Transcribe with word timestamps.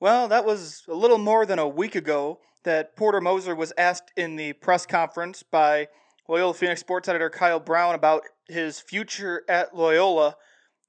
Well, 0.00 0.28
that 0.28 0.46
was 0.46 0.82
a 0.88 0.94
little 0.94 1.18
more 1.18 1.44
than 1.44 1.58
a 1.58 1.68
week 1.68 1.94
ago 1.94 2.40
that 2.64 2.96
Porter 2.96 3.20
Moser 3.20 3.54
was 3.54 3.70
asked 3.76 4.12
in 4.16 4.36
the 4.36 4.54
press 4.54 4.86
conference 4.86 5.42
by 5.42 5.88
Loyola 6.26 6.54
Phoenix 6.54 6.80
sports 6.80 7.06
editor 7.06 7.28
Kyle 7.28 7.60
Brown 7.60 7.94
about 7.94 8.22
his 8.48 8.80
future 8.80 9.42
at 9.46 9.76
Loyola, 9.76 10.36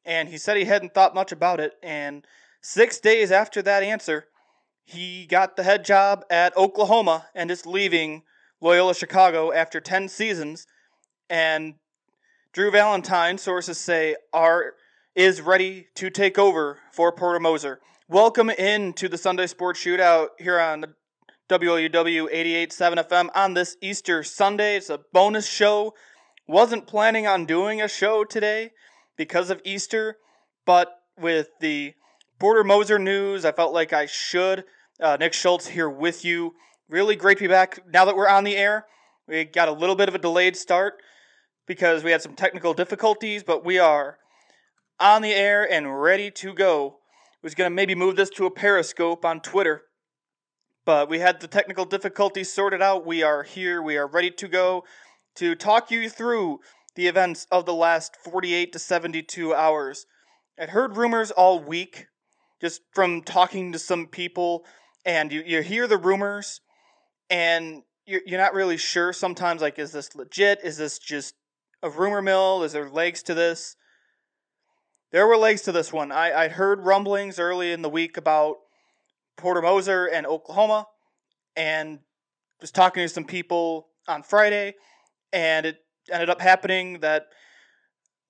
and 0.06 0.30
he 0.30 0.38
said 0.38 0.56
he 0.56 0.63
hadn't 0.63 0.94
thought 0.94 1.13
much 1.13 1.34
about 1.34 1.59
it. 1.59 1.74
And 1.84 2.25
six 2.62 3.02
days 3.02 3.34
after 3.34 3.62
that 3.62 3.84
answer, 3.84 4.28
he 4.86 5.25
got 5.25 5.57
the 5.57 5.63
head 5.63 5.84
job 5.84 6.24
at 6.30 6.56
Oklahoma 6.56 7.25
and 7.36 7.52
is 7.52 7.66
leaving 7.66 8.24
Loyola 8.62 8.96
Chicago 8.96 9.52
after 9.52 9.81
10 9.81 10.07
seasons. 10.07 10.68
And 11.30 11.74
Drew 12.53 12.72
Valentine, 12.72 13.38
sources 13.38 13.78
say, 13.78 14.16
are 14.31 14.75
is 15.16 15.41
ready 15.41 15.88
to 15.96 16.09
take 16.09 16.40
over 16.40 16.80
for 16.94 17.12
Porter 17.12 17.41
Moser. 17.41 17.81
Welcome 18.12 18.50
in 18.50 18.92
to 18.96 19.08
the 19.08 19.18
Sunday 19.18 19.48
Sports 19.48 19.80
Shootout 19.80 20.32
here 20.38 20.60
on 20.60 20.82
the 20.82 20.94
WLUW 21.50 22.30
88.7 22.30 23.08
FM 23.08 23.30
on 23.34 23.54
this 23.54 23.78
Easter 23.82 24.22
Sunday. 24.22 24.76
It's 24.76 24.90
a 24.90 25.00
bonus 25.14 25.48
show. 25.48 25.94
Wasn't 26.46 26.88
planning 26.88 27.26
on 27.26 27.46
doing 27.46 27.82
a 27.82 27.88
show 27.88 28.26
today 28.26 28.72
because 29.16 29.50
of 29.50 29.62
Easter, 29.64 30.18
but 30.66 30.90
with 31.18 31.52
the 31.62 31.94
Porter 32.38 32.66
Moser 32.66 33.00
news, 33.00 33.46
I 33.46 33.54
felt 33.54 33.74
like 33.74 33.94
I 33.94 34.08
should. 34.08 34.66
Uh, 35.00 35.16
Nick 35.18 35.32
Schultz 35.32 35.68
here 35.68 35.90
with 35.90 36.26
you. 36.26 36.52
Really 36.90 37.16
great 37.16 37.38
to 37.38 37.46
be 37.46 37.48
back 37.48 37.80
now 37.94 38.04
that 38.04 38.18
we're 38.18 38.28
on 38.28 38.44
the 38.44 38.58
air. 38.58 38.88
We 39.26 39.46
got 39.46 39.70
a 39.70 39.72
little 39.72 39.96
bit 39.96 40.10
of 40.10 40.16
a 40.16 40.20
delayed 40.20 40.58
start 40.58 40.96
because 41.66 42.04
we 42.04 42.12
had 42.12 42.22
some 42.22 42.36
technical 42.36 42.74
difficulties, 42.74 43.42
but 43.42 43.64
we 43.64 43.80
are 43.80 44.18
on 45.00 45.22
the 45.22 45.32
air 45.32 45.64
and 45.64 46.02
ready 46.02 46.30
to 46.32 46.54
go. 46.54 46.98
Was 47.44 47.56
going 47.56 47.72
to 47.72 47.75
maybe 47.75 47.96
move 47.96 48.18
this 48.18 48.29
to 48.31 48.46
a 48.46 48.52
Periscope 48.52 49.25
on 49.25 49.41
Twitter, 49.41 49.81
but 50.85 51.09
we 51.09 51.18
had 51.18 51.40
the 51.40 51.47
technical 51.47 51.85
difficulties 51.85 52.53
sorted 52.53 52.84
out. 52.84 53.03
We 53.03 53.24
are 53.24 53.41
here. 53.41 53.81
We 53.81 53.97
are 53.97 54.06
ready 54.06 54.29
to 54.29 54.47
go 54.47 54.84
to 55.38 55.56
talk 55.56 55.90
you 55.90 56.07
through 56.07 56.59
the 56.94 57.07
events 57.07 57.47
of 57.50 57.66
the 57.66 57.74
last 57.74 58.16
48 58.16 58.72
to 58.74 58.78
72 58.78 59.56
hours. 59.56 60.06
I'd 60.59 60.69
heard 60.69 60.97
rumors 60.97 61.31
all 61.31 61.59
week, 61.59 62.06
just 62.62 62.81
from 62.94 63.24
talking 63.24 63.72
to 63.72 63.80
some 63.80 64.06
people, 64.06 64.63
and 65.03 65.31
you, 65.31 65.41
you 65.44 65.63
hear 65.63 65.88
the 65.88 65.97
rumors, 65.97 66.62
and 67.31 67.81
you're, 68.06 68.22
you're 68.24 68.40
not 68.40 68.53
really 68.53 68.78
sure 68.78 69.13
sometimes, 69.13 69.63
like, 69.63 69.80
is 69.80 69.91
this 69.91 70.16
legit? 70.16 70.59
Is 70.63 70.78
this 70.78 71.00
just 71.00 71.34
a 71.81 71.90
rumor 71.90 72.22
mill? 72.22 72.62
Is 72.62 72.74
there 72.74 72.88
legs 72.88 73.24
to 73.24 73.34
this? 73.34 73.75
There 75.12 75.28
were 75.28 75.38
legs 75.38 75.62
to 75.64 75.72
this 75.72 75.92
one. 75.92 76.12
I, 76.12 76.34
I'd 76.34 76.54
heard 76.54 76.86
rumblings 76.86 77.40
early 77.40 77.72
in 77.72 77.82
the 77.82 77.90
week 77.90 78.18
about 78.18 78.58
Porter 79.38 79.62
Moser 79.62 80.06
and 80.06 80.26
Oklahoma, 80.26 80.88
and 81.56 82.00
was 82.60 82.72
talking 82.72 83.04
to 83.04 83.10
some 83.10 83.26
people 83.26 83.88
on 84.08 84.24
Friday, 84.24 84.76
and 85.34 85.66
it 85.66 85.78
ended 86.12 86.30
up 86.30 86.42
happening 86.42 87.00
that 87.00 87.28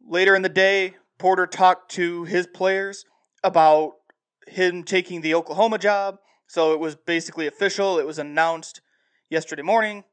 later 0.06 0.36
in 0.36 0.42
the 0.42 0.50
day, 0.50 0.96
Porter 1.20 1.46
talked 1.46 1.92
to 1.92 2.24
his 2.24 2.48
players 2.48 3.06
about 3.44 3.94
him 4.48 4.84
taking 4.84 5.22
the 5.22 5.36
Oklahoma 5.36 5.78
job. 5.78 6.18
So 6.48 6.74
it 6.74 6.80
was 6.80 6.96
basically 6.96 7.48
official. 7.48 8.00
It 8.00 8.06
was 8.06 8.20
announced 8.20 8.82
yesterday 9.30 9.62
morning. 9.62 10.04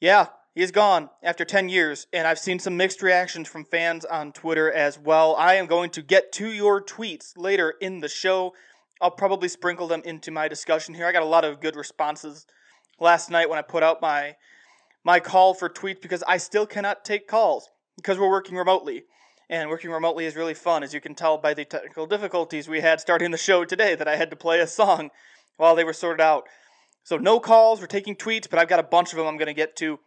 Yeah, 0.00 0.28
He's 0.54 0.70
gone 0.70 1.08
after 1.22 1.46
10 1.46 1.70
years, 1.70 2.06
and 2.12 2.26
I've 2.26 2.38
seen 2.38 2.58
some 2.58 2.76
mixed 2.76 3.00
reactions 3.00 3.48
from 3.48 3.64
fans 3.64 4.04
on 4.04 4.32
Twitter 4.32 4.70
as 4.70 4.98
well. 4.98 5.34
I 5.36 5.54
am 5.54 5.64
going 5.64 5.88
to 5.90 6.02
get 6.02 6.30
to 6.32 6.52
your 6.52 6.84
tweets 6.84 7.32
later 7.38 7.70
in 7.80 8.00
the 8.00 8.08
show. 8.08 8.52
I'll 9.00 9.10
probably 9.10 9.48
sprinkle 9.48 9.86
them 9.86 10.02
into 10.04 10.30
my 10.30 10.48
discussion 10.48 10.94
here. 10.94 11.06
I 11.06 11.12
got 11.12 11.22
a 11.22 11.26
lot 11.26 11.46
of 11.46 11.62
good 11.62 11.74
responses 11.74 12.46
last 13.00 13.30
night 13.30 13.48
when 13.48 13.58
I 13.58 13.62
put 13.62 13.82
out 13.82 14.02
my 14.02 14.36
my 15.04 15.20
call 15.20 15.54
for 15.54 15.70
tweets 15.70 16.02
because 16.02 16.22
I 16.28 16.36
still 16.36 16.66
cannot 16.66 17.04
take 17.04 17.26
calls 17.26 17.68
because 17.96 18.18
we're 18.18 18.30
working 18.30 18.56
remotely. 18.56 19.04
And 19.48 19.70
working 19.70 19.90
remotely 19.90 20.26
is 20.26 20.36
really 20.36 20.54
fun, 20.54 20.82
as 20.82 20.92
you 20.92 21.00
can 21.00 21.14
tell 21.14 21.38
by 21.38 21.54
the 21.54 21.64
technical 21.64 22.06
difficulties 22.06 22.68
we 22.68 22.80
had 22.80 23.00
starting 23.00 23.30
the 23.30 23.38
show 23.38 23.64
today 23.64 23.94
that 23.94 24.06
I 24.06 24.16
had 24.16 24.30
to 24.30 24.36
play 24.36 24.60
a 24.60 24.66
song 24.66 25.10
while 25.56 25.74
they 25.74 25.84
were 25.84 25.92
sorted 25.94 26.20
out. 26.20 26.44
So 27.04 27.16
no 27.16 27.40
calls, 27.40 27.80
we're 27.80 27.86
taking 27.86 28.16
tweets, 28.16 28.48
but 28.48 28.58
I've 28.58 28.68
got 28.68 28.78
a 28.78 28.84
bunch 28.84 29.12
of 29.12 29.16
them 29.16 29.26
I'm 29.26 29.38
going 29.38 29.46
to 29.46 29.54
get 29.54 29.76
to 29.76 29.98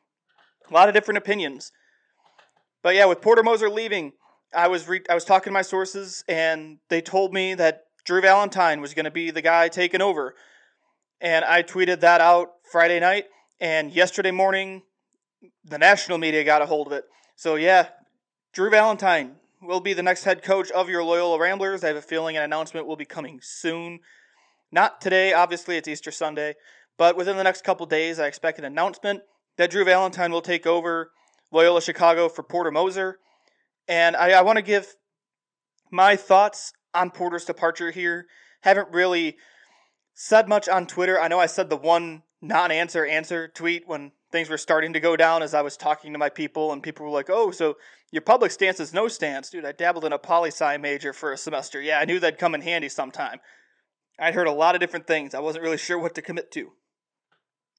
a 0.69 0.73
lot 0.73 0.87
of 0.87 0.93
different 0.93 1.17
opinions. 1.17 1.71
But 2.83 2.95
yeah, 2.95 3.05
with 3.05 3.21
Porter 3.21 3.43
Moser 3.43 3.69
leaving, 3.69 4.13
I 4.53 4.67
was 4.67 4.87
re- 4.87 5.03
I 5.09 5.15
was 5.15 5.25
talking 5.25 5.51
to 5.51 5.53
my 5.53 5.61
sources, 5.61 6.23
and 6.27 6.77
they 6.89 7.01
told 7.01 7.33
me 7.33 7.53
that 7.55 7.83
Drew 8.05 8.21
Valentine 8.21 8.81
was 8.81 8.93
going 8.93 9.05
to 9.05 9.11
be 9.11 9.31
the 9.31 9.41
guy 9.41 9.67
taking 9.67 10.01
over. 10.01 10.35
And 11.19 11.43
I 11.43 11.63
tweeted 11.63 12.01
that 12.01 12.21
out 12.21 12.49
Friday 12.71 12.99
night, 12.99 13.25
and 13.59 13.91
yesterday 13.91 14.31
morning, 14.31 14.83
the 15.63 15.77
national 15.77 16.17
media 16.17 16.43
got 16.43 16.61
a 16.61 16.65
hold 16.65 16.87
of 16.87 16.93
it. 16.93 17.05
So 17.35 17.55
yeah, 17.55 17.87
Drew 18.53 18.69
Valentine 18.69 19.35
will 19.61 19.79
be 19.79 19.93
the 19.93 20.03
next 20.03 20.23
head 20.23 20.43
coach 20.43 20.69
of 20.71 20.89
your 20.89 21.03
Loyola 21.03 21.39
Ramblers. 21.39 21.83
I 21.83 21.87
have 21.87 21.95
a 21.95 22.01
feeling 22.01 22.37
an 22.37 22.43
announcement 22.43 22.87
will 22.87 22.95
be 22.95 23.05
coming 23.05 23.39
soon. 23.41 23.99
Not 24.71 25.01
today, 25.01 25.33
obviously, 25.33 25.77
it's 25.77 25.87
Easter 25.87 26.11
Sunday, 26.11 26.55
but 26.97 27.17
within 27.17 27.37
the 27.37 27.43
next 27.43 27.63
couple 27.63 27.85
days, 27.85 28.19
I 28.19 28.27
expect 28.27 28.59
an 28.59 28.65
announcement 28.65 29.21
that 29.57 29.71
Drew 29.71 29.85
Valentine 29.85 30.31
will 30.31 30.41
take 30.41 30.65
over 30.65 31.11
Loyola 31.51 31.81
Chicago 31.81 32.29
for 32.29 32.43
Porter 32.43 32.71
Moser. 32.71 33.19
And 33.87 34.15
I, 34.15 34.31
I 34.31 34.41
want 34.41 34.57
to 34.57 34.63
give 34.63 34.95
my 35.91 36.15
thoughts 36.15 36.73
on 36.93 37.11
Porter's 37.11 37.45
departure 37.45 37.91
here. 37.91 38.25
Haven't 38.61 38.89
really 38.91 39.37
said 40.13 40.47
much 40.47 40.67
on 40.67 40.87
Twitter. 40.87 41.19
I 41.19 41.27
know 41.27 41.39
I 41.39 41.45
said 41.45 41.69
the 41.69 41.77
one 41.77 42.23
non 42.41 42.71
answer 42.71 43.05
answer 43.05 43.47
tweet 43.47 43.87
when 43.87 44.11
things 44.31 44.49
were 44.49 44.57
starting 44.57 44.93
to 44.93 44.99
go 44.99 45.15
down 45.15 45.43
as 45.43 45.53
I 45.53 45.61
was 45.61 45.77
talking 45.77 46.13
to 46.13 46.19
my 46.19 46.29
people, 46.29 46.73
and 46.73 46.83
people 46.83 47.05
were 47.05 47.11
like, 47.11 47.29
oh, 47.29 47.51
so 47.51 47.77
your 48.11 48.21
public 48.21 48.51
stance 48.51 48.79
is 48.79 48.93
no 48.93 49.07
stance. 49.07 49.49
Dude, 49.49 49.65
I 49.65 49.71
dabbled 49.71 50.05
in 50.05 50.13
a 50.13 50.17
poli 50.17 50.49
sci 50.49 50.77
major 50.77 51.13
for 51.13 51.31
a 51.31 51.37
semester. 51.37 51.81
Yeah, 51.81 51.99
I 51.99 52.05
knew 52.05 52.19
that'd 52.19 52.39
come 52.39 52.55
in 52.55 52.61
handy 52.61 52.89
sometime. 52.89 53.39
I'd 54.19 54.33
heard 54.33 54.47
a 54.47 54.51
lot 54.51 54.75
of 54.75 54.81
different 54.81 55.07
things. 55.07 55.33
I 55.33 55.39
wasn't 55.39 55.63
really 55.63 55.77
sure 55.77 55.99
what 55.99 56.15
to 56.15 56.21
commit 56.21 56.51
to. 56.51 56.71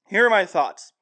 Here 0.09 0.25
are 0.25 0.29
my 0.29 0.45
thoughts. 0.45 0.93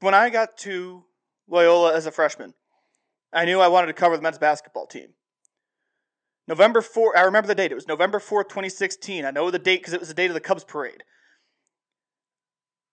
When 0.00 0.14
I 0.14 0.30
got 0.30 0.56
to 0.58 1.04
Loyola 1.48 1.94
as 1.94 2.06
a 2.06 2.12
freshman, 2.12 2.54
I 3.32 3.44
knew 3.44 3.60
I 3.60 3.68
wanted 3.68 3.88
to 3.88 3.92
cover 3.92 4.16
the 4.16 4.22
men's 4.22 4.38
basketball 4.38 4.86
team. 4.86 5.08
November 6.46 6.80
4th, 6.80 7.16
I 7.16 7.22
remember 7.22 7.46
the 7.46 7.54
date. 7.54 7.72
It 7.72 7.74
was 7.76 7.86
November 7.86 8.18
4th, 8.18 8.48
2016. 8.48 9.24
I 9.24 9.30
know 9.30 9.50
the 9.50 9.58
date 9.58 9.80
because 9.80 9.92
it 9.92 10.00
was 10.00 10.08
the 10.08 10.14
date 10.14 10.30
of 10.30 10.34
the 10.34 10.40
Cubs 10.40 10.64
parade. 10.64 11.02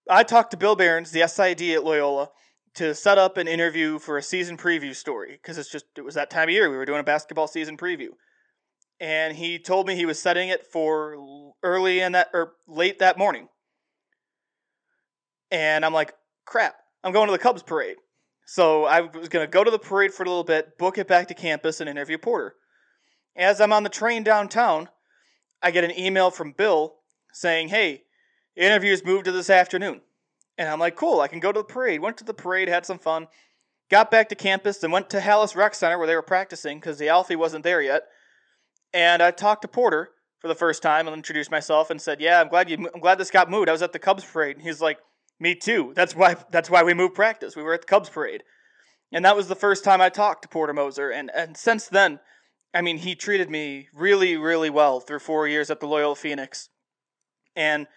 I 0.10 0.24
talked 0.24 0.52
to 0.52 0.58
Bill 0.58 0.76
Behrens, 0.76 1.12
the 1.12 1.28
SID 1.28 1.62
at 1.62 1.84
Loyola, 1.86 2.30
to 2.76 2.94
set 2.94 3.18
up 3.18 3.38
an 3.38 3.48
interview 3.48 3.98
for 3.98 4.18
a 4.18 4.22
season 4.22 4.58
preview 4.58 4.94
story 4.94 5.40
because 5.42 5.58
it's 5.58 5.72
just, 5.72 5.86
it 5.98 6.04
was 6.04 6.16
that 6.16 6.30
time 6.30 6.50
of 6.50 6.54
year. 6.54 6.70
We 6.70 6.76
were 6.76 6.86
doing 6.86 7.00
a 7.00 7.04
basketball 7.04 7.48
season 7.48 7.78
preview. 7.78 8.10
And 9.00 9.36
he 9.36 9.58
told 9.58 9.88
me 9.88 9.96
he 9.96 10.06
was 10.06 10.22
setting 10.22 10.50
it 10.50 10.66
for 10.66 11.16
early 11.64 12.02
in 12.02 12.12
that, 12.12 12.30
or 12.34 12.54
late 12.68 13.00
that 13.00 13.18
morning. 13.18 13.48
And 15.50 15.86
I'm 15.86 15.94
like, 15.94 16.14
crap, 16.46 16.76
I'm 17.06 17.14
going 17.14 17.28
to 17.28 17.32
the 17.32 17.38
Cubs 17.38 17.62
parade. 17.62 17.98
So 18.48 18.86
I 18.86 19.02
was 19.02 19.30
going 19.30 19.46
to 19.46 19.50
go 19.50 19.64
to 19.64 19.72
the 19.72 19.80
parade 19.80 20.12
for 20.12 20.24
a 20.24 20.28
little 20.28 20.44
bit, 20.44 20.78
book 20.78 20.98
it 20.98 21.08
back 21.08 21.28
to 21.28 21.34
campus, 21.36 21.80
and 21.80 21.90
interview 21.90 22.18
Porter. 22.18 22.56
As 23.36 23.62
I'm 23.62 23.72
on 23.72 23.84
the 23.84 23.90
train 23.90 24.24
downtown, 24.24 24.90
I 25.62 25.72
get 25.72 25.84
an 25.84 25.98
email 25.98 26.32
from 26.32 26.52
Bill 26.52 26.96
saying, 27.32 27.70
hey, 27.70 28.04
interview's 28.56 29.06
moved 29.06 29.26
to 29.26 29.32
this 29.32 29.50
afternoon. 29.50 30.02
And 30.58 30.68
I'm 30.68 30.80
like, 30.80 30.96
cool, 30.96 31.22
I 31.22 31.28
can 31.28 31.40
go 31.40 31.52
to 31.52 31.60
the 31.60 31.66
parade. 31.66 32.02
Went 32.02 32.18
to 32.18 32.24
the 32.24 32.34
parade, 32.34 32.70
had 32.70 32.86
some 32.86 33.00
fun, 33.00 33.28
got 33.92 34.10
back 34.10 34.30
to 34.30 34.36
campus, 34.36 34.84
and 34.84 34.92
went 34.92 35.10
to 35.12 35.20
Halas 35.20 35.56
Rec 35.56 35.76
Center 35.76 35.98
where 35.98 36.08
they 36.08 36.16
were 36.16 36.22
practicing 36.22 36.80
because 36.80 36.98
the 36.98 37.10
Alfie 37.10 37.36
wasn't 37.36 37.64
there 37.64 37.82
yet. 37.82 38.04
And 38.94 39.22
I 39.22 39.32
talked 39.32 39.62
to 39.62 39.68
Porter 39.68 40.10
for 40.40 40.48
the 40.48 40.56
first 40.56 40.82
time 40.82 41.08
and 41.08 41.16
introduced 41.16 41.52
myself 41.52 41.90
and 41.90 42.02
said, 42.02 42.22
yeah, 42.22 42.42
I'm 42.42 42.48
glad 42.48 42.70
you, 42.70 42.90
I'm 42.94 43.02
glad 43.02 43.18
this 43.18 43.32
got 43.32 43.50
moved. 43.50 43.70
I 43.70 43.74
was 43.74 43.82
at 43.82 43.92
the 43.92 44.00
Cubs 44.00 44.24
parade. 44.24 44.56
And 44.56 44.66
he's 44.66 44.82
like, 44.82 44.98
me 45.40 45.56
too. 45.56 45.94
That's 45.96 46.16
why 46.16 46.36
that's 46.52 46.70
why 46.70 46.84
we 46.84 46.94
moved 46.94 47.16
practice. 47.16 47.56
We 47.56 47.64
were 47.64 47.74
at 47.74 47.82
the 47.82 47.88
Cubs 47.88 48.10
parade. 48.10 48.44
And 49.12 49.24
that 49.24 49.36
was 49.36 49.48
the 49.48 49.56
first 49.56 49.84
time 49.84 50.02
I 50.02 50.10
talked 50.10 50.42
to 50.42 50.48
Porter 50.48 50.74
Moser. 50.74 51.10
And 51.10 51.32
and 51.34 51.56
since 51.56 51.88
then, 51.88 52.20
I 52.74 52.82
mean, 52.82 52.98
he 52.98 53.16
treated 53.16 53.50
me 53.50 53.88
really, 53.94 54.36
really 54.38 54.70
well 54.70 55.00
through 55.00 55.20
four 55.20 55.48
years 55.48 55.70
at 55.70 55.80
the 55.80 55.88
Loyola 55.88 56.16
Phoenix. 56.16 56.70
And 57.56 57.88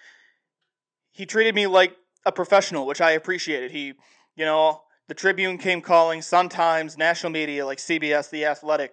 he 1.10 1.26
treated 1.26 1.54
me 1.54 1.66
like 1.66 1.96
a 2.24 2.30
professional, 2.30 2.86
which 2.86 3.00
I 3.00 3.12
appreciated. 3.12 3.72
He, 3.72 3.94
you 4.36 4.44
know, 4.44 4.82
the 5.08 5.14
Tribune 5.14 5.58
came 5.58 5.80
calling, 5.80 6.22
Sun 6.22 6.50
Times, 6.50 6.96
national 6.96 7.32
media 7.32 7.66
like 7.66 7.78
CBS, 7.78 8.30
The 8.30 8.44
Athletic. 8.44 8.92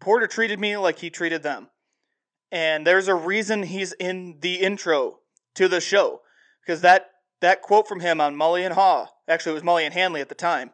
Porter 0.00 0.26
treated 0.26 0.60
me 0.60 0.76
like 0.76 0.98
he 0.98 1.08
treated 1.08 1.42
them. 1.42 1.68
And 2.52 2.86
there's 2.86 3.08
a 3.08 3.14
reason 3.14 3.62
he's 3.62 3.92
in 3.92 4.38
the 4.40 4.56
intro 4.56 5.20
to 5.54 5.68
the 5.68 5.80
show 5.80 6.20
because 6.60 6.80
that 6.80 7.10
that 7.40 7.62
quote 7.62 7.88
from 7.88 8.00
him 8.00 8.20
on 8.20 8.36
Mully 8.36 8.64
and 8.64 8.74
Haugh, 8.74 9.08
actually 9.28 9.52
it 9.52 9.54
was 9.54 9.62
Mully 9.62 9.84
and 9.84 9.94
Hanley 9.94 10.20
at 10.20 10.28
the 10.28 10.34
time, 10.34 10.70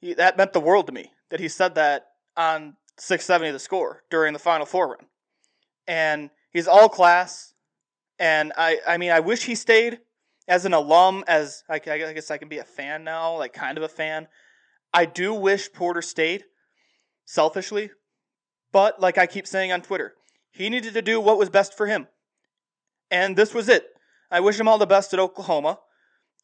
he, 0.00 0.14
that 0.14 0.36
meant 0.36 0.52
the 0.52 0.60
world 0.60 0.86
to 0.86 0.92
me 0.92 1.12
that 1.30 1.40
he 1.40 1.48
said 1.48 1.74
that 1.76 2.06
on 2.36 2.76
670 2.98 3.52
the 3.52 3.58
score 3.58 4.02
during 4.10 4.32
the 4.32 4.38
Final 4.38 4.66
Four 4.66 4.88
run. 4.88 5.06
and 5.86 6.30
he's 6.52 6.68
all 6.68 6.88
class. 6.88 7.54
And 8.18 8.52
I, 8.56 8.78
I 8.86 8.98
mean, 8.98 9.10
I 9.10 9.20
wish 9.20 9.44
he 9.44 9.54
stayed 9.54 9.98
as 10.46 10.64
an 10.64 10.74
alum. 10.74 11.24
As 11.26 11.64
I, 11.68 11.76
I 11.76 11.78
guess 12.12 12.30
I 12.30 12.38
can 12.38 12.48
be 12.48 12.58
a 12.58 12.64
fan 12.64 13.02
now, 13.02 13.36
like 13.36 13.52
kind 13.52 13.76
of 13.76 13.84
a 13.84 13.88
fan. 13.88 14.28
I 14.92 15.06
do 15.06 15.32
wish 15.32 15.72
Porter 15.72 16.02
stayed, 16.02 16.44
selfishly, 17.24 17.90
but 18.70 19.00
like 19.00 19.16
I 19.18 19.26
keep 19.26 19.46
saying 19.46 19.72
on 19.72 19.80
Twitter, 19.80 20.12
he 20.50 20.68
needed 20.68 20.94
to 20.94 21.02
do 21.02 21.18
what 21.20 21.38
was 21.38 21.48
best 21.48 21.76
for 21.76 21.86
him, 21.86 22.08
and 23.10 23.34
this 23.34 23.54
was 23.54 23.68
it. 23.68 23.86
I 24.32 24.40
wish 24.40 24.58
him 24.58 24.66
all 24.66 24.78
the 24.78 24.86
best 24.86 25.12
at 25.12 25.20
Oklahoma. 25.20 25.78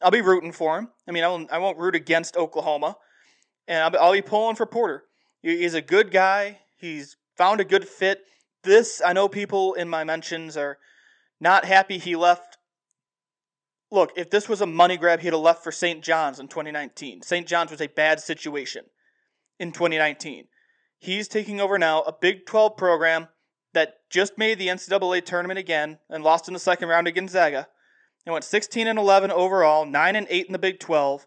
I'll 0.02 0.10
be 0.10 0.20
rooting 0.20 0.52
for 0.52 0.78
him. 0.78 0.90
I 1.08 1.10
mean, 1.10 1.24
I 1.24 1.28
won't, 1.28 1.50
I 1.50 1.58
won't 1.58 1.78
root 1.78 1.94
against 1.94 2.36
Oklahoma, 2.36 2.98
and 3.66 3.82
I'll 3.82 3.90
be, 3.90 3.98
I'll 3.98 4.12
be 4.12 4.22
pulling 4.22 4.56
for 4.56 4.66
Porter. 4.66 5.04
He's 5.40 5.72
a 5.72 5.80
good 5.80 6.10
guy. 6.10 6.58
He's 6.76 7.16
found 7.36 7.60
a 7.60 7.64
good 7.64 7.88
fit. 7.88 8.24
This, 8.62 9.00
I 9.04 9.14
know 9.14 9.26
people 9.26 9.72
in 9.72 9.88
my 9.88 10.04
mentions 10.04 10.56
are 10.56 10.78
not 11.40 11.64
happy 11.64 11.96
he 11.96 12.14
left. 12.14 12.58
Look, 13.90 14.12
if 14.16 14.28
this 14.28 14.50
was 14.50 14.60
a 14.60 14.66
money 14.66 14.98
grab, 14.98 15.20
he'd 15.20 15.32
have 15.32 15.40
left 15.40 15.64
for 15.64 15.72
St. 15.72 16.04
John's 16.04 16.38
in 16.38 16.48
2019. 16.48 17.22
St. 17.22 17.46
John's 17.46 17.70
was 17.70 17.80
a 17.80 17.86
bad 17.86 18.20
situation 18.20 18.84
in 19.58 19.72
2019. 19.72 20.46
He's 20.98 21.26
taking 21.26 21.58
over 21.58 21.78
now 21.78 22.02
a 22.02 22.12
Big 22.12 22.44
12 22.44 22.76
program 22.76 23.28
that 23.72 23.94
just 24.10 24.36
made 24.36 24.58
the 24.58 24.68
NCAA 24.68 25.24
tournament 25.24 25.58
again 25.58 25.98
and 26.10 26.22
lost 26.22 26.48
in 26.48 26.54
the 26.54 26.60
second 26.60 26.88
round 26.88 27.06
to 27.06 27.12
Gonzaga. 27.12 27.68
They 28.24 28.32
went 28.32 28.44
16 28.44 28.86
and 28.86 28.98
11 28.98 29.30
overall, 29.30 29.86
9 29.86 30.16
and 30.16 30.26
8 30.28 30.46
in 30.46 30.52
the 30.52 30.58
Big 30.58 30.80
12. 30.80 31.26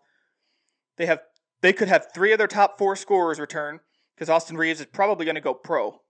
They 0.97 1.05
have 1.07 1.21
they 1.61 1.73
could 1.73 1.87
have 1.87 2.07
three 2.13 2.31
of 2.31 2.37
their 2.37 2.47
top 2.47 2.77
four 2.77 2.95
scorers 2.95 3.39
return 3.39 3.79
because 4.15 4.29
Austin 4.29 4.57
Reaves 4.57 4.79
is 4.79 4.87
probably 4.87 5.25
going 5.25 5.35
to 5.35 5.41
go 5.41 5.53
pro. 5.53 6.01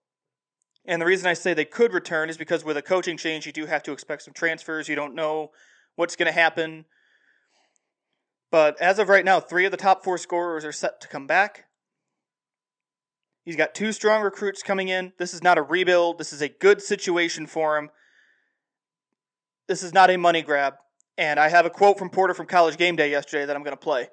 And 0.86 1.02
the 1.02 1.06
reason 1.06 1.28
I 1.28 1.34
say 1.34 1.54
they 1.54 1.66
could 1.66 1.94
return 1.94 2.30
is 2.30 2.38
because 2.38 2.64
with 2.64 2.78
a 2.78 2.82
coaching 2.82 3.18
change, 3.18 3.46
you 3.46 3.52
do 3.52 3.66
have 3.66 3.84
to 3.84 3.92
expect 3.92 4.24
some 4.24 4.34
transfers. 4.34 4.88
You 4.90 4.96
don't 4.96 5.14
know 5.14 5.52
what's 5.96 6.16
going 6.16 6.28
to 6.28 6.32
happen. 6.32 6.86
But 8.50 8.82
as 8.82 8.98
of 8.98 9.10
right 9.10 9.24
now, 9.24 9.40
three 9.40 9.66
of 9.66 9.72
the 9.72 9.78
top 9.78 10.04
four 10.04 10.18
scorers 10.18 10.66
are 10.66 10.72
set 10.72 11.00
to 11.02 11.08
come 11.08 11.28
back. 11.28 11.66
He's 13.44 13.56
got 13.56 13.74
two 13.74 13.92
strong 13.92 14.22
recruits 14.22 14.62
coming 14.62 14.88
in. 14.88 15.14
This 15.18 15.34
is 15.34 15.44
not 15.44 15.58
a 15.58 15.64
rebuild. 15.64 16.18
This 16.18 16.34
is 16.34 16.42
a 16.42 16.50
good 16.50 16.82
situation 16.82 17.48
for 17.48 17.78
him. 17.78 17.90
This 19.68 19.84
is 19.84 19.94
not 19.94 20.10
a 20.10 20.18
money 20.18 20.42
grab. 20.42 20.76
And 21.18 21.40
I 21.40 21.50
have 21.50 21.66
a 21.66 21.70
quote 21.70 22.00
from 22.00 22.10
Porter 22.10 22.34
from 22.34 22.48
College 22.48 22.78
Game 22.78 22.96
Day 22.96 23.12
yesterday 23.12 23.46
that 23.46 23.56
I'm 23.56 23.64
going 23.64 23.76
to 23.76 23.82
play. 23.82 24.10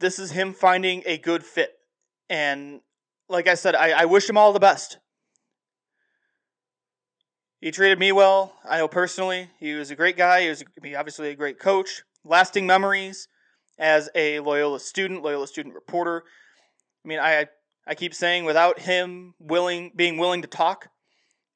This 0.00 0.18
is 0.18 0.30
him 0.30 0.52
finding 0.52 1.02
a 1.06 1.18
good 1.18 1.44
fit. 1.44 1.72
And 2.28 2.80
like 3.28 3.48
I 3.48 3.54
said, 3.54 3.74
I, 3.74 4.02
I 4.02 4.04
wish 4.06 4.28
him 4.28 4.36
all 4.36 4.52
the 4.52 4.60
best. 4.60 4.98
He 7.60 7.70
treated 7.70 7.98
me 7.98 8.10
well. 8.10 8.54
I 8.68 8.78
know 8.78 8.88
personally. 8.88 9.50
He 9.58 9.74
was 9.74 9.90
a 9.90 9.96
great 9.96 10.16
guy. 10.16 10.42
He 10.42 10.48
was 10.48 10.64
obviously 10.96 11.28
a 11.28 11.36
great 11.36 11.58
coach. 11.58 12.02
Lasting 12.24 12.66
memories 12.66 13.28
as 13.78 14.08
a 14.14 14.40
Loyola 14.40 14.80
student, 14.80 15.22
Loyola 15.22 15.46
student 15.46 15.74
reporter. 15.74 16.22
I 17.04 17.08
mean, 17.08 17.18
I 17.18 17.46
I 17.86 17.94
keep 17.94 18.14
saying 18.14 18.44
without 18.44 18.80
him 18.80 19.34
willing 19.38 19.92
being 19.94 20.16
willing 20.16 20.42
to 20.42 20.48
talk, 20.48 20.88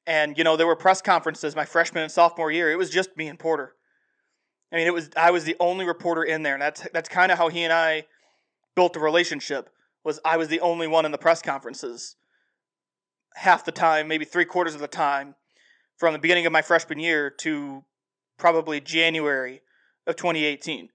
and 0.07 0.37
you 0.37 0.43
know 0.43 0.55
there 0.55 0.67
were 0.67 0.75
press 0.75 1.01
conferences 1.01 1.55
my 1.55 1.65
freshman 1.65 2.03
and 2.03 2.11
sophomore 2.11 2.51
year. 2.51 2.71
It 2.71 2.77
was 2.77 2.89
just 2.89 3.15
me 3.17 3.27
and 3.27 3.39
Porter. 3.39 3.73
I 4.71 4.77
mean, 4.77 4.87
it 4.87 4.93
was 4.93 5.09
I 5.15 5.31
was 5.31 5.43
the 5.43 5.55
only 5.59 5.85
reporter 5.85 6.23
in 6.23 6.43
there, 6.43 6.53
and 6.53 6.61
that's 6.61 6.87
that's 6.93 7.09
kind 7.09 7.31
of 7.31 7.37
how 7.37 7.49
he 7.49 7.63
and 7.63 7.73
I 7.73 8.05
built 8.75 8.95
a 8.95 8.99
relationship. 8.99 9.69
Was 10.03 10.19
I 10.25 10.37
was 10.37 10.49
the 10.49 10.59
only 10.59 10.87
one 10.87 11.05
in 11.05 11.11
the 11.11 11.17
press 11.17 11.41
conferences 11.41 12.15
half 13.35 13.65
the 13.65 13.71
time, 13.71 14.07
maybe 14.07 14.25
three 14.25 14.45
quarters 14.45 14.75
of 14.75 14.81
the 14.81 14.87
time, 14.87 15.35
from 15.97 16.13
the 16.13 16.19
beginning 16.19 16.45
of 16.45 16.51
my 16.51 16.61
freshman 16.61 16.99
year 16.99 17.29
to 17.29 17.83
probably 18.37 18.79
January 18.79 19.61
of 20.07 20.15
2018. 20.15 20.89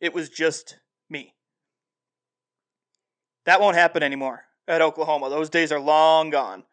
It 0.00 0.14
was 0.14 0.28
just 0.28 0.78
me. 1.08 1.34
That 3.44 3.60
won't 3.60 3.76
happen 3.76 4.02
anymore 4.02 4.44
at 4.68 4.82
Oklahoma. 4.82 5.30
Those 5.30 5.50
days 5.50 5.72
are 5.72 5.80
long 5.80 6.30
gone. 6.30 6.64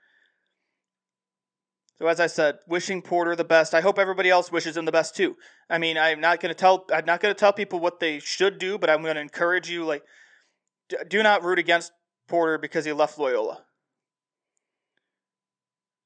So 1.99 2.07
as 2.07 2.19
I 2.19 2.27
said, 2.27 2.59
wishing 2.67 3.01
Porter 3.01 3.35
the 3.35 3.43
best. 3.43 3.73
I 3.73 3.81
hope 3.81 3.97
everybody 3.97 4.29
else 4.29 4.51
wishes 4.51 4.77
him 4.77 4.85
the 4.85 4.91
best 4.91 5.15
too. 5.15 5.35
I 5.69 5.79
mean, 5.79 5.97
I'm 5.97 6.21
not 6.21 6.39
going 6.39 6.53
to 6.53 6.59
tell 6.59 6.85
I'm 6.93 7.05
not 7.05 7.21
going 7.21 7.33
to 7.33 7.39
tell 7.39 7.53
people 7.53 7.79
what 7.79 7.99
they 7.99 8.19
should 8.19 8.59
do, 8.59 8.77
but 8.77 8.89
I'm 8.89 9.01
going 9.01 9.15
to 9.15 9.21
encourage 9.21 9.69
you 9.69 9.83
like 9.83 10.03
do 11.09 11.23
not 11.23 11.43
root 11.43 11.59
against 11.59 11.91
Porter 12.27 12.57
because 12.57 12.85
he 12.85 12.93
left 12.93 13.17
Loyola. 13.17 13.63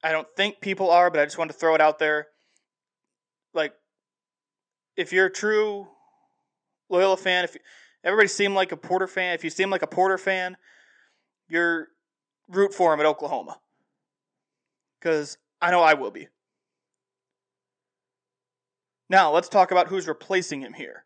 I 0.04 0.12
don't 0.12 0.28
think 0.36 0.62
people 0.62 0.90
are, 0.90 1.12
but 1.12 1.20
I 1.20 1.26
just 1.26 1.38
want 1.38 1.52
to 1.52 1.58
throw 1.58 1.76
it 1.76 1.82
out 1.82 2.00
there. 2.00 2.28
Like 3.54 3.74
if 4.96 5.12
you're 5.12 5.26
a 5.26 5.32
true 5.32 5.88
Loyola 6.90 7.18
fan, 7.18 7.44
if 7.44 7.58
everybody 8.04 8.30
seemed 8.30 8.56
like 8.56 8.72
a 8.72 8.78
Porter 8.78 9.08
fan, 9.08 9.34
if 9.34 9.44
you 9.44 9.50
seem 9.50 9.70
like 9.70 9.82
a 9.82 9.88
Porter 9.88 10.18
fan, 10.18 10.56
you're 11.50 11.90
root 12.48 12.74
for 12.74 12.94
him 12.94 13.00
at 13.02 13.06
Oklahoma. 13.06 13.60
Because 15.00 15.38
I 15.62 15.72
know 15.72 15.82
I 15.82 15.94
will 15.94 16.12
be. 16.12 16.27
Now, 19.10 19.32
let's 19.32 19.50
talk 19.50 19.72
about 19.72 19.88
who's 19.88 20.08
replacing 20.08 20.62
him 20.62 20.74
here. 20.74 21.03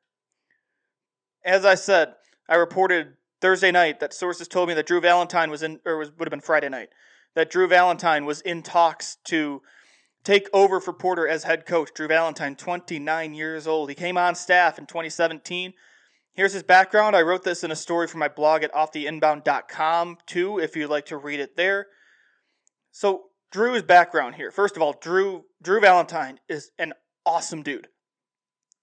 As 1.44 1.66
I 1.66 1.76
said, 1.76 2.14
I 2.48 2.56
reported 2.56 3.14
Thursday 3.42 3.72
night 3.72 4.00
that 4.00 4.14
sources 4.14 4.48
told 4.48 4.70
me 4.70 4.76
that 4.76 4.86
Drew 4.86 5.02
Valentine 5.02 5.50
was 5.50 5.64
in, 5.64 5.80
or 5.86 5.98
was, 5.98 6.12
would 6.12 6.28
have 6.28 6.32
been 6.32 6.40
Friday 6.40 6.70
night, 6.70 6.90
that 7.36 7.50
Drew 7.50 7.68
Valentine 7.68 8.26
was 8.26 8.42
in 8.42 8.62
talks 8.62 9.18
to 9.26 9.62
take 10.24 10.50
over 10.54 10.80
for 10.80 10.94
Porter 10.94 11.28
as 11.28 11.44
head 11.44 11.66
coach. 11.66 11.90
Drew 11.94 12.08
Valentine, 12.08 12.56
29 12.56 13.34
years 13.34 13.68
old. 13.68 13.90
He 13.90 13.96
came 13.96 14.18
on 14.18 14.36
staff 14.36 14.80
in 14.80 14.86
2017. 14.86 15.74
Here's 16.34 16.54
his 16.54 16.64
background. 16.64 17.16
I 17.16 17.22
wrote 17.22 17.44
this 17.44 17.64
in 17.64 17.72
a 17.72 17.76
story 17.76 18.08
for 18.08 18.18
my 18.18 18.28
blog 18.28 18.64
at 18.64 18.74
offtheinbound.com 18.74 20.18
too, 20.26 20.60
if 20.60 20.76
you'd 20.76 20.90
like 20.90 21.06
to 21.08 21.18
read 21.18 21.40
it 21.40 21.56
there. 21.56 21.88
So 22.92 23.30
Drew's 23.56 23.84
background 23.84 24.36
here. 24.36 24.52
First 24.52 24.76
of 24.76 24.82
all, 24.82 24.98
Drew 25.00 25.46
Drew 25.62 25.80
Valentine 25.80 26.42
is 26.50 26.72
an 26.78 26.92
awesome 27.26 27.64
dude. 27.64 27.88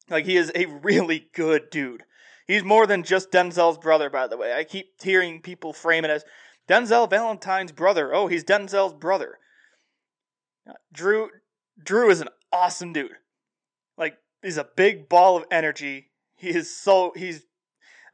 Like 0.09 0.25
he 0.25 0.39
is 0.39 0.51
a 0.55 0.65
really 0.65 1.29
good 1.35 1.69
dude. 1.71 2.05
He's 2.47 2.65
more 2.65 2.87
than 2.87 3.03
just 3.03 3.31
Denzel's 3.31 3.77
brother, 3.77 4.09
by 4.09 4.29
the 4.29 4.39
way. 4.39 4.55
I 4.55 4.65
keep 4.65 4.87
hearing 5.03 5.43
people 5.43 5.75
frame 5.75 6.07
it 6.07 6.11
as 6.11 6.25
Denzel 6.71 7.11
Valentine's 7.11 7.71
brother. 7.71 8.15
Oh, 8.15 8.29
he's 8.29 8.45
Denzel's 8.45 8.95
brother. 8.95 9.37
Drew 10.91 11.29
Drew 11.79 12.09
is 12.09 12.23
an 12.23 12.31
awesome 12.51 12.95
dude. 12.95 13.13
Like 13.99 14.17
he's 14.43 14.57
a 14.57 14.69
big 14.75 15.07
ball 15.07 15.37
of 15.37 15.45
energy. 15.51 16.13
He 16.35 16.49
is 16.49 16.75
so 16.75 17.13
he's 17.15 17.45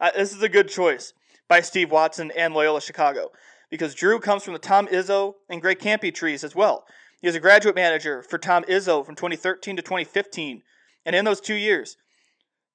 uh, 0.01 0.11
this 0.17 0.35
is 0.35 0.43
a 0.43 0.49
good 0.49 0.67
choice 0.67 1.13
by 1.49 1.61
Steve 1.61 1.93
Watson 1.93 2.33
and 2.37 2.53
Loyola 2.53 2.81
Chicago 2.81 3.31
because 3.71 3.95
Drew 3.95 4.19
comes 4.19 4.43
from 4.43 4.53
the 4.53 4.59
Tom 4.59 4.87
Izzo 4.89 5.35
and 5.49 5.61
Greg 5.61 5.79
Kampe 5.79 6.15
trees 6.15 6.45
as 6.45 6.55
well. 6.55 6.85
He 7.21 7.27
was 7.27 7.37
a 7.37 7.41
graduate 7.41 7.75
manager 7.75 8.23
for 8.23 8.39
Tom 8.39 8.65
Izzo 8.65 9.05
from 9.05 9.15
2013 9.15 9.77
to 9.77 9.83
2015, 9.83 10.63
and 11.05 11.17
in 11.17 11.25
those 11.25 11.41
two 11.41 11.55
years, 11.55 11.97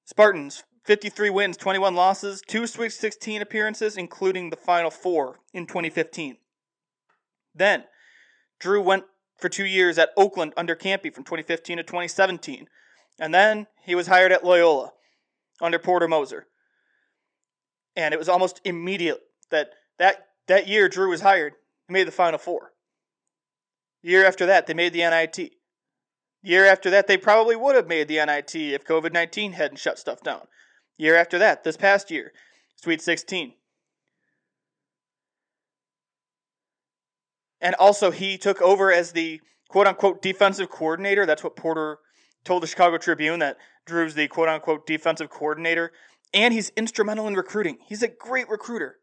Spartans 0.06 0.64
53 0.84 1.30
wins, 1.30 1.58
21 1.58 1.96
losses, 1.96 2.42
two 2.46 2.68
Sweet 2.68 2.92
16 2.92 3.42
appearances, 3.42 3.96
including 3.96 4.50
the 4.50 4.58
Final 4.58 4.92
Four 4.92 5.40
in 5.54 5.66
2015. 5.66 6.38
Then, 7.56 7.86
Drew 8.60 8.82
went 8.82 9.06
for 9.38 9.50
two 9.50 9.66
years 9.66 9.98
at 9.98 10.10
Oakland 10.18 10.54
under 10.58 10.76
Kampe 10.76 11.14
from 11.14 11.24
2015 11.24 11.78
to 11.78 11.84
2017, 11.84 12.68
and 13.20 13.34
then 13.34 13.68
he 13.86 13.96
was 13.96 14.08
hired 14.08 14.32
at 14.32 14.44
Loyola 14.44 14.92
under 15.62 15.80
Porter 15.80 16.08
Moser. 16.08 16.48
And 17.96 18.14
it 18.14 18.18
was 18.18 18.30
almost 18.30 18.60
immediate 18.66 19.22
that 19.52 19.70
that 20.00 20.28
that 20.48 20.68
year, 20.68 20.90
Drew 20.90 21.10
was 21.10 21.22
hired. 21.22 21.54
He 21.88 21.94
made 21.94 22.08
the 22.08 22.12
Final 22.12 22.40
Four. 22.40 22.74
The 24.04 24.10
year 24.10 24.26
after 24.26 24.46
that, 24.46 24.68
they 24.68 24.74
made 24.74 24.94
the 24.94 25.00
NIT. 25.00 25.36
The 25.36 25.52
year 26.42 26.66
after 26.66 26.90
that, 26.90 27.08
they 27.08 27.18
probably 27.18 27.56
would 27.56 27.76
have 27.76 27.88
made 27.88 28.08
the 28.08 28.24
NIT 28.24 28.56
if 28.56 28.86
COVID 28.86 29.14
19 29.14 29.54
hadn't 29.54 29.78
shut 29.78 29.98
stuff 29.98 30.22
down. 30.22 30.42
The 30.98 31.06
year 31.06 31.16
after 31.16 31.40
that, 31.40 31.64
this 31.64 31.78
past 31.78 32.12
year, 32.12 32.34
Sweet 32.76 33.02
16. 33.02 33.54
And 37.62 37.76
also, 37.76 38.12
he 38.12 38.38
took 38.38 38.62
over 38.62 38.92
as 38.92 39.14
the 39.14 39.40
quote 39.70 39.88
unquote 39.88 40.22
defensive 40.22 40.70
coordinator. 40.70 41.26
That's 41.26 41.44
what 41.44 41.56
Porter 41.56 42.00
told 42.44 42.62
the 42.62 42.68
Chicago 42.68 42.98
Tribune 42.98 43.40
that 43.40 43.58
Drew's 43.86 44.16
the 44.16 44.28
quote 44.28 44.50
unquote 44.50 44.86
defensive 44.86 45.30
coordinator. 45.30 45.94
And 46.34 46.54
he's 46.54 46.74
instrumental 46.76 47.28
in 47.28 47.36
recruiting. 47.36 47.78
He's 47.88 48.04
a 48.04 48.10
great 48.10 48.50
recruiter. 48.50 48.98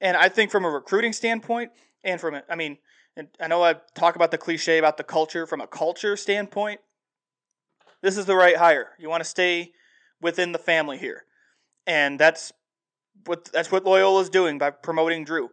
And 0.00 0.16
I 0.16 0.28
think 0.28 0.50
from 0.50 0.64
a 0.64 0.70
recruiting 0.70 1.12
standpoint, 1.12 1.72
and 2.04 2.20
from, 2.20 2.40
I 2.48 2.54
mean, 2.54 2.78
and 3.16 3.28
I 3.40 3.48
know 3.48 3.62
I 3.62 3.74
talk 3.94 4.16
about 4.16 4.30
the 4.30 4.38
cliche 4.38 4.78
about 4.78 4.96
the 4.96 5.04
culture 5.04 5.46
from 5.46 5.60
a 5.60 5.66
culture 5.66 6.16
standpoint. 6.16 6.80
This 8.00 8.16
is 8.16 8.26
the 8.26 8.36
right 8.36 8.56
hire. 8.56 8.90
You 8.98 9.08
want 9.08 9.22
to 9.22 9.28
stay 9.28 9.72
within 10.20 10.52
the 10.52 10.58
family 10.58 10.98
here, 10.98 11.24
and 11.86 12.18
that's 12.18 12.52
what 13.26 13.46
that's 13.46 13.72
what 13.72 13.84
Loyola 13.84 14.20
is 14.20 14.30
doing 14.30 14.58
by 14.58 14.70
promoting 14.70 15.24
Drew. 15.24 15.50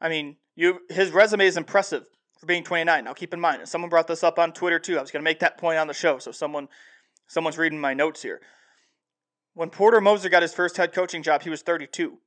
I 0.00 0.08
mean, 0.08 0.36
you 0.54 0.80
his 0.88 1.10
resume 1.10 1.46
is 1.46 1.58
impressive 1.58 2.06
for 2.38 2.46
being 2.46 2.64
29. 2.64 3.04
Now 3.04 3.12
keep 3.12 3.34
in 3.34 3.40
mind, 3.40 3.68
someone 3.68 3.90
brought 3.90 4.06
this 4.06 4.24
up 4.24 4.38
on 4.38 4.52
Twitter 4.52 4.78
too. 4.78 4.96
I 4.96 5.02
was 5.02 5.10
going 5.10 5.22
to 5.22 5.28
make 5.28 5.40
that 5.40 5.58
point 5.58 5.78
on 5.78 5.86
the 5.86 5.94
show, 5.94 6.18
so 6.18 6.32
someone 6.32 6.68
someone's 7.26 7.58
reading 7.58 7.80
my 7.80 7.92
notes 7.92 8.22
here. 8.22 8.40
When 9.52 9.68
Porter 9.68 10.00
Moser 10.00 10.30
got 10.30 10.42
his 10.42 10.54
first 10.54 10.78
head 10.78 10.92
coaching 10.92 11.22
job, 11.22 11.42
he 11.42 11.50
was 11.50 11.62
32. 11.62 12.18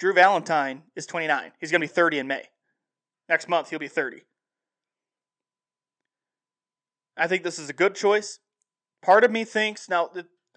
Drew 0.00 0.14
Valentine 0.14 0.82
is 0.96 1.04
29. 1.04 1.52
He's 1.60 1.70
going 1.70 1.82
to 1.82 1.86
be 1.86 1.92
30 1.92 2.20
in 2.20 2.26
May. 2.26 2.44
Next 3.28 3.48
month, 3.48 3.68
he'll 3.68 3.78
be 3.78 3.86
30. 3.86 4.22
I 7.18 7.26
think 7.26 7.42
this 7.42 7.58
is 7.58 7.68
a 7.68 7.74
good 7.74 7.94
choice. 7.94 8.38
Part 9.02 9.24
of 9.24 9.30
me 9.30 9.44
thinks, 9.44 9.90
now, 9.90 10.08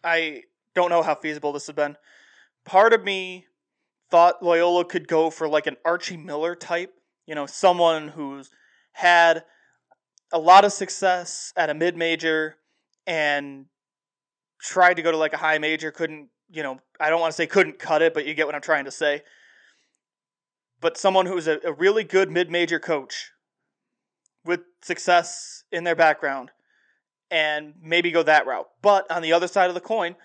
I 0.01 0.43
don't 0.73 0.89
know 0.89 1.03
how 1.03 1.13
feasible 1.13 1.51
this 1.51 1.67
has 1.67 1.75
been. 1.75 1.97
Part 2.63 2.93
of 2.93 3.03
me 3.03 3.45
thought 4.09 4.41
Loyola 4.41 4.85
could 4.85 5.09
go 5.09 5.29
for 5.29 5.50
like 5.50 5.67
an 5.67 5.75
Archie 5.83 6.15
Miller 6.15 6.55
type, 6.55 6.93
you 7.27 7.35
know, 7.35 7.45
someone 7.45 8.07
who's 8.07 8.50
had 8.93 9.43
a 10.31 10.39
lot 10.39 10.63
of 10.63 10.71
success 10.71 11.51
at 11.57 11.69
a 11.69 11.73
mid 11.73 11.97
major 11.97 12.55
and 13.05 13.65
tried 14.62 14.93
to 14.93 15.01
go 15.01 15.12
to 15.12 15.17
like 15.17 15.33
a 15.33 15.38
high 15.38 15.57
major, 15.57 15.91
couldn't, 15.91 16.29
you 16.53 16.62
know, 16.62 16.79
I 17.00 17.10
don't 17.10 17.19
want 17.19 17.31
to 17.31 17.36
say 17.36 17.48
couldn't 17.48 17.79
cut 17.79 18.03
it, 18.03 18.13
but 18.13 18.25
you 18.27 18.36
get 18.36 18.45
what 18.45 18.55
I'm 18.55 18.62
trying 18.62 18.86
to 18.86 18.91
say. 18.91 19.24
But 20.79 20.98
someone 20.98 21.25
who's 21.25 21.48
a, 21.48 21.60
a 21.65 21.74
really 21.74 22.03
good 22.03 22.29
mid 22.29 22.51
major 22.51 22.79
coach 22.79 23.31
with 24.45 24.62
success 24.81 25.63
in 25.72 25.83
their 25.83 25.95
background 25.95 26.51
and 27.31 27.74
maybe 27.81 28.12
go 28.12 28.22
that 28.22 28.45
route. 28.45 28.67
But 28.81 29.10
on 29.10 29.24
the 29.24 29.33
other 29.33 29.48
side 29.48 29.69
of 29.69 29.74
the 29.74 29.81
coin, 29.81 30.15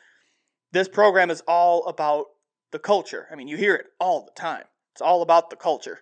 this 0.72 0.88
program 0.88 1.30
is 1.30 1.42
all 1.48 1.86
about 1.86 2.26
the 2.72 2.78
culture. 2.78 3.26
I 3.32 3.34
mean, 3.34 3.48
you 3.48 3.56
hear 3.56 3.74
it 3.74 3.86
all 3.98 4.26
the 4.26 4.38
time. 4.38 4.64
It's 4.92 5.00
all 5.00 5.22
about 5.22 5.48
the 5.48 5.56
culture. 5.56 6.00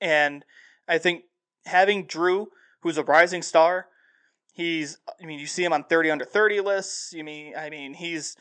And 0.00 0.44
I 0.88 0.98
think 0.98 1.24
having 1.66 2.06
Drew, 2.06 2.48
who's 2.80 2.98
a 2.98 3.04
rising 3.04 3.42
star, 3.42 3.86
he's 4.54 4.98
I 5.22 5.26
mean, 5.26 5.38
you 5.38 5.46
see 5.46 5.64
him 5.64 5.72
on 5.72 5.84
30 5.84 6.10
under 6.10 6.24
30 6.24 6.60
lists. 6.60 7.12
You 7.12 7.24
mean 7.24 7.54
I 7.56 7.68
mean, 7.68 7.92
he's 7.92 8.36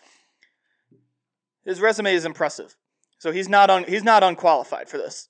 his 1.65 1.81
resume 1.81 2.13
is 2.13 2.25
impressive. 2.25 2.75
So 3.17 3.31
he's 3.31 3.49
not 3.49 3.69
un, 3.69 3.85
he's 3.85 4.03
not 4.03 4.23
unqualified 4.23 4.89
for 4.89 4.97
this. 4.97 5.29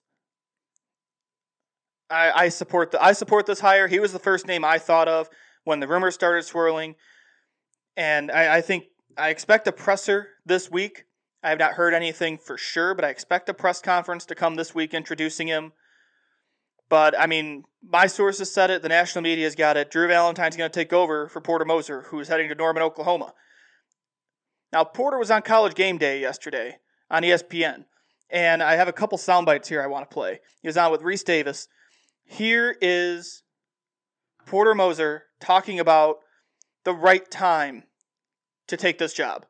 I, 2.10 2.32
I 2.32 2.50
support 2.50 2.92
the 2.92 3.04
I 3.04 3.14
support 3.14 3.46
this 3.46 3.60
hire. 3.60 3.88
He 3.88 4.00
was 4.00 4.14
the 4.14 4.20
first 4.20 4.46
name 4.46 4.64
I 4.64 4.78
thought 4.78 5.08
of 5.08 5.30
when 5.64 5.80
the 5.80 5.88
rumors 5.88 6.14
started 6.14 6.44
swirling, 6.44 6.96
and 7.96 8.32
I, 8.32 8.58
I 8.58 8.62
think 8.62 8.86
I 9.18 9.30
expect 9.30 9.68
a 9.68 9.72
presser 9.72 10.28
this 10.46 10.70
week. 10.70 11.06
I 11.44 11.50
have 11.50 11.60
not 11.60 11.74
heard 11.74 11.94
anything 11.94 12.38
for 12.38 12.58
sure, 12.58 12.94
but 12.94 13.04
I 13.04 13.10
expect 13.10 13.50
a 13.50 13.54
press 13.54 13.82
conference 13.82 14.26
to 14.26 14.36
come 14.36 14.56
this 14.56 14.74
week 14.74 14.94
introducing 14.94 15.48
him. 15.48 15.74
But 16.90 17.20
I 17.20 17.28
mean, 17.28 17.64
my 17.82 18.08
sources 18.08 18.54
said 18.54 18.70
it. 18.70 18.82
The 18.82 18.90
national 18.90 19.24
media's 19.24 19.56
got 19.56 19.78
it. 19.78 19.92
Drew 19.92 20.08
Valentine's 20.08 20.56
going 20.56 20.70
to 20.70 20.80
take 20.80 20.94
over 20.94 21.28
for 21.28 21.42
Porter 21.42 21.66
Moser, 21.66 22.04
who's 22.04 22.28
heading 22.28 22.50
to 22.50 22.56
Norman, 22.56 22.84
Oklahoma. 22.84 23.34
Now, 24.72 24.84
Porter 24.84 25.18
was 25.18 25.32
on 25.32 25.42
College 25.44 25.76
Game 25.76 25.98
Day 25.98 26.20
yesterday 26.20 26.78
on 27.10 27.24
ESPN, 27.24 27.86
and 28.30 28.64
I 28.64 28.76
have 28.76 28.88
a 28.88 28.94
couple 28.94 29.18
sound 29.18 29.46
bites 29.46 29.70
here 29.70 29.82
I 29.82 29.88
want 29.88 30.10
to 30.10 30.14
play. 30.14 30.40
He 30.62 30.68
was 30.68 30.78
on 30.78 30.92
with 30.92 31.02
Rece 31.02 31.26
Davis. 31.26 31.68
Here 32.26 32.76
is 32.82 33.44
Porter 34.46 34.74
Moser 34.74 35.26
talking 35.40 35.80
about 35.80 36.18
the 36.86 36.94
right 36.94 37.30
time 37.30 37.84
to 38.68 38.78
take 38.78 38.98
this 38.98 39.14
job. 39.14 39.46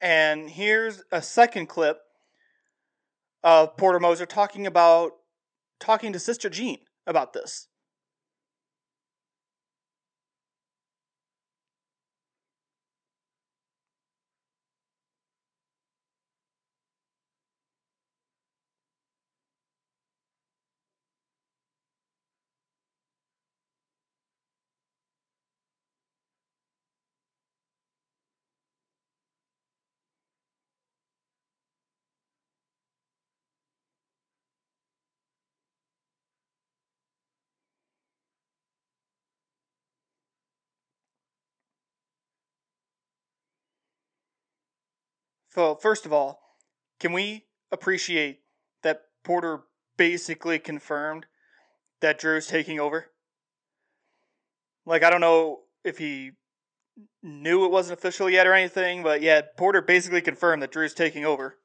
And 0.00 0.50
here's 0.50 1.02
a 1.10 1.22
second 1.22 1.66
clip 1.66 1.98
of 3.42 3.76
Porter 3.76 4.00
Moser 4.00 4.26
talking 4.26 4.66
about 4.66 5.12
talking 5.80 6.12
to 6.12 6.18
Sister 6.18 6.50
Jean 6.50 6.78
about 7.06 7.32
this. 7.32 7.68
So, 45.56 45.74
first 45.74 46.04
of 46.04 46.12
all, 46.12 46.38
can 47.00 47.14
we 47.14 47.46
appreciate 47.72 48.40
that 48.82 49.00
Porter 49.24 49.60
basically 49.96 50.58
confirmed 50.58 51.24
that 52.02 52.18
Drew's 52.18 52.46
taking 52.46 52.78
over? 52.78 53.06
Like, 54.84 55.02
I 55.02 55.08
don't 55.08 55.22
know 55.22 55.60
if 55.82 55.96
he 55.96 56.32
knew 57.22 57.64
it 57.64 57.70
wasn't 57.70 57.98
official 57.98 58.28
yet 58.28 58.46
or 58.46 58.52
anything, 58.52 59.02
but 59.02 59.22
yeah, 59.22 59.40
Porter 59.56 59.80
basically 59.80 60.20
confirmed 60.20 60.60
that 60.60 60.72
Drew's 60.72 60.92
taking 60.92 61.24
over. 61.24 61.56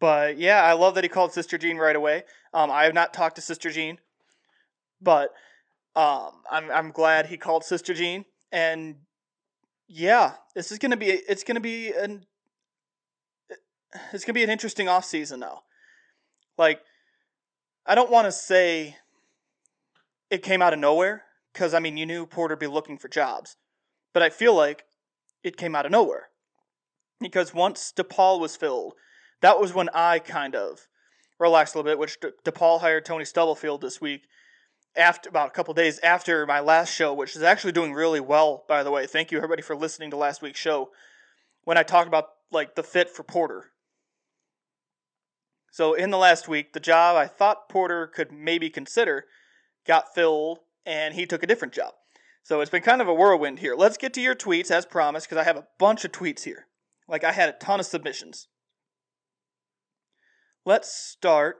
But 0.00 0.38
yeah, 0.38 0.60
I 0.60 0.72
love 0.72 0.96
that 0.96 1.04
he 1.04 1.08
called 1.08 1.32
Sister 1.32 1.56
Jean 1.56 1.76
right 1.76 1.94
away. 1.94 2.24
Um, 2.52 2.68
I 2.68 2.82
have 2.82 2.94
not 2.94 3.14
talked 3.14 3.36
to 3.36 3.42
Sister 3.42 3.70
Jean, 3.70 3.98
but 5.00 5.28
um, 5.94 6.32
I'm 6.50 6.68
I'm 6.72 6.90
glad 6.90 7.26
he 7.26 7.36
called 7.36 7.62
Sister 7.62 7.94
Jean, 7.94 8.24
and 8.50 8.96
yeah, 9.88 10.32
this 10.54 10.72
is 10.72 10.78
gonna 10.78 10.96
be 10.96 11.06
it's 11.06 11.44
gonna 11.44 11.60
be 11.60 11.92
an 11.92 12.26
it's 14.12 14.24
gonna 14.24 14.34
be 14.34 14.44
an 14.44 14.50
interesting 14.50 14.88
off 14.88 15.04
season 15.04 15.40
now. 15.40 15.62
Like, 16.56 16.80
I 17.86 17.94
don't 17.94 18.10
want 18.10 18.26
to 18.26 18.32
say 18.32 18.96
it 20.30 20.42
came 20.42 20.62
out 20.62 20.72
of 20.72 20.78
nowhere 20.78 21.24
because 21.52 21.74
I 21.74 21.80
mean 21.80 21.96
you 21.96 22.06
knew 22.06 22.26
Porter 22.26 22.56
be 22.56 22.66
looking 22.66 22.98
for 22.98 23.08
jobs, 23.08 23.56
but 24.12 24.22
I 24.22 24.30
feel 24.30 24.54
like 24.54 24.84
it 25.42 25.56
came 25.56 25.74
out 25.74 25.86
of 25.86 25.92
nowhere 25.92 26.28
because 27.20 27.52
once 27.52 27.92
DePaul 27.96 28.40
was 28.40 28.56
filled, 28.56 28.94
that 29.42 29.60
was 29.60 29.74
when 29.74 29.88
I 29.92 30.18
kind 30.18 30.54
of 30.54 30.88
relaxed 31.38 31.74
a 31.74 31.78
little 31.78 31.90
bit. 31.90 31.98
Which 31.98 32.18
DePaul 32.44 32.80
hired 32.80 33.04
Tony 33.04 33.24
Stubblefield 33.24 33.80
this 33.80 34.00
week, 34.00 34.22
after 34.96 35.28
about 35.28 35.48
a 35.48 35.50
couple 35.50 35.74
days 35.74 35.98
after 36.00 36.46
my 36.46 36.60
last 36.60 36.92
show, 36.92 37.12
which 37.12 37.36
is 37.36 37.42
actually 37.42 37.72
doing 37.72 37.92
really 37.92 38.20
well, 38.20 38.64
by 38.68 38.82
the 38.82 38.90
way. 38.90 39.06
Thank 39.06 39.30
you 39.30 39.38
everybody 39.38 39.62
for 39.62 39.76
listening 39.76 40.10
to 40.10 40.16
last 40.16 40.42
week's 40.42 40.60
show 40.60 40.90
when 41.64 41.78
I 41.78 41.82
talked 41.82 42.08
about 42.08 42.28
like 42.50 42.74
the 42.74 42.82
fit 42.82 43.10
for 43.10 43.22
Porter. 43.22 43.72
So 45.70 45.94
in 45.94 46.10
the 46.10 46.18
last 46.18 46.46
week, 46.46 46.72
the 46.72 46.80
job 46.80 47.16
I 47.16 47.26
thought 47.26 47.68
Porter 47.68 48.06
could 48.06 48.30
maybe 48.30 48.70
consider 48.70 49.24
got 49.86 50.14
filled, 50.14 50.60
and 50.86 51.14
he 51.14 51.26
took 51.26 51.42
a 51.42 51.46
different 51.46 51.74
job. 51.74 51.94
So 52.42 52.60
it's 52.60 52.70
been 52.70 52.82
kind 52.82 53.00
of 53.00 53.08
a 53.08 53.14
whirlwind 53.14 53.58
here. 53.58 53.74
Let's 53.74 53.96
get 53.96 54.14
to 54.14 54.20
your 54.20 54.34
tweets 54.34 54.70
as 54.70 54.86
promised, 54.86 55.26
because 55.26 55.40
I 55.40 55.44
have 55.44 55.56
a 55.56 55.66
bunch 55.78 56.04
of 56.04 56.12
tweets 56.12 56.44
here. 56.44 56.66
Like 57.08 57.24
I 57.24 57.32
had 57.32 57.48
a 57.48 57.52
ton 57.52 57.80
of 57.80 57.86
submissions. 57.86 58.48
let's 60.64 60.92
start 60.92 61.58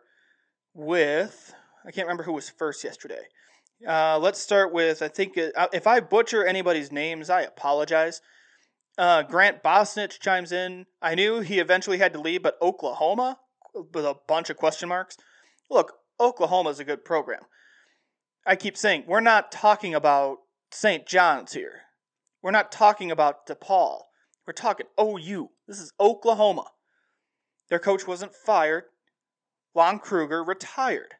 with 0.72 1.54
I 1.86 1.90
can't 1.90 2.06
remember 2.06 2.22
who 2.22 2.32
was 2.32 2.48
first 2.48 2.82
yesterday. 2.84 3.22
Uh, 3.86 4.18
let's 4.18 4.40
start 4.40 4.72
with 4.72 5.02
I 5.02 5.08
think 5.08 5.36
it, 5.36 5.52
uh, 5.56 5.68
if 5.72 5.86
I 5.86 6.00
butcher 6.00 6.44
anybody's 6.44 6.90
names, 6.90 7.28
I 7.28 7.42
apologize. 7.42 8.20
Uh, 8.96 9.22
Grant 9.22 9.62
Bosnich 9.62 10.20
chimes 10.20 10.52
in. 10.52 10.86
I 11.02 11.14
knew 11.14 11.40
he 11.40 11.58
eventually 11.58 11.98
had 11.98 12.12
to 12.12 12.20
leave, 12.20 12.42
but 12.42 12.56
Oklahoma 12.62 13.38
with 13.74 14.04
a 14.04 14.16
bunch 14.28 14.50
of 14.50 14.56
question 14.56 14.88
marks. 14.88 15.16
Look, 15.68 15.94
Oklahoma 16.20 16.70
is 16.70 16.78
a 16.78 16.84
good 16.84 17.04
program. 17.04 17.42
I 18.46 18.56
keep 18.56 18.76
saying 18.76 19.04
we're 19.06 19.20
not 19.20 19.50
talking 19.50 19.94
about 19.94 20.38
St. 20.70 21.06
John's 21.06 21.52
here. 21.52 21.82
We're 22.42 22.50
not 22.50 22.70
talking 22.70 23.10
about 23.10 23.46
DePaul. 23.46 24.02
We're 24.46 24.52
talking 24.52 24.86
OU. 25.00 25.50
This 25.66 25.80
is 25.80 25.92
Oklahoma. 25.98 26.66
Their 27.70 27.78
coach 27.78 28.06
wasn't 28.06 28.34
fired. 28.34 28.84
Lon 29.74 29.98
Kruger 29.98 30.44
retired. 30.44 31.14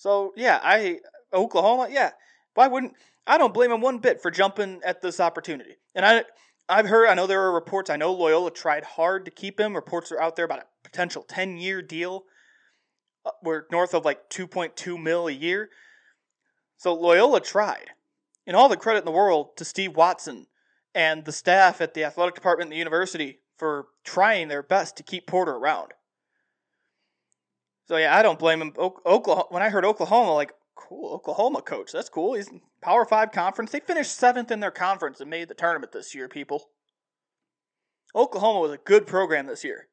So 0.00 0.32
yeah, 0.34 0.58
I 0.62 1.00
Oklahoma, 1.30 1.88
yeah. 1.90 2.12
Why 2.54 2.68
wouldn't 2.68 2.94
I 3.26 3.36
don't 3.36 3.52
blame 3.52 3.70
him 3.70 3.82
one 3.82 3.98
bit 3.98 4.22
for 4.22 4.30
jumping 4.30 4.80
at 4.82 5.02
this 5.02 5.20
opportunity. 5.20 5.76
And 5.94 6.06
I 6.06 6.24
I've 6.70 6.86
heard 6.86 7.06
I 7.06 7.12
know 7.12 7.26
there 7.26 7.42
are 7.42 7.52
reports, 7.52 7.90
I 7.90 7.98
know 7.98 8.10
Loyola 8.10 8.50
tried 8.50 8.82
hard 8.82 9.26
to 9.26 9.30
keep 9.30 9.60
him. 9.60 9.74
Reports 9.74 10.10
are 10.10 10.18
out 10.18 10.36
there 10.36 10.46
about 10.46 10.60
a 10.60 10.64
potential 10.84 11.22
10-year 11.28 11.82
deal. 11.82 12.24
Uh, 13.26 13.32
we're 13.42 13.64
north 13.70 13.92
of 13.92 14.06
like 14.06 14.30
2.2 14.30 14.98
mil 14.98 15.28
a 15.28 15.32
year. 15.32 15.68
So 16.78 16.94
Loyola 16.94 17.42
tried. 17.42 17.90
And 18.46 18.56
all 18.56 18.70
the 18.70 18.78
credit 18.78 19.00
in 19.00 19.04
the 19.04 19.10
world 19.10 19.54
to 19.58 19.66
Steve 19.66 19.96
Watson 19.96 20.46
and 20.94 21.26
the 21.26 21.32
staff 21.32 21.82
at 21.82 21.92
the 21.92 22.04
athletic 22.04 22.36
department 22.36 22.68
in 22.68 22.70
the 22.70 22.78
university 22.78 23.40
for 23.58 23.88
trying 24.02 24.48
their 24.48 24.62
best 24.62 24.96
to 24.96 25.02
keep 25.02 25.26
Porter 25.26 25.52
around. 25.52 25.92
So 27.90 27.96
yeah, 27.96 28.16
I 28.16 28.22
don't 28.22 28.38
blame 28.38 28.62
him. 28.62 28.72
Oklahoma. 28.78 29.46
When 29.48 29.64
I 29.64 29.68
heard 29.68 29.84
Oklahoma, 29.84 30.32
like, 30.32 30.52
cool, 30.76 31.12
Oklahoma 31.12 31.60
coach. 31.60 31.90
That's 31.90 32.08
cool. 32.08 32.34
He's 32.34 32.48
Power 32.80 33.04
Five 33.04 33.32
conference. 33.32 33.72
They 33.72 33.80
finished 33.80 34.16
seventh 34.16 34.52
in 34.52 34.60
their 34.60 34.70
conference 34.70 35.20
and 35.20 35.28
made 35.28 35.48
the 35.48 35.54
tournament 35.54 35.90
this 35.90 36.14
year. 36.14 36.28
People. 36.28 36.68
Oklahoma 38.14 38.60
was 38.60 38.70
a 38.70 38.76
good 38.76 39.08
program 39.08 39.48
this 39.48 39.64
year. 39.64 39.88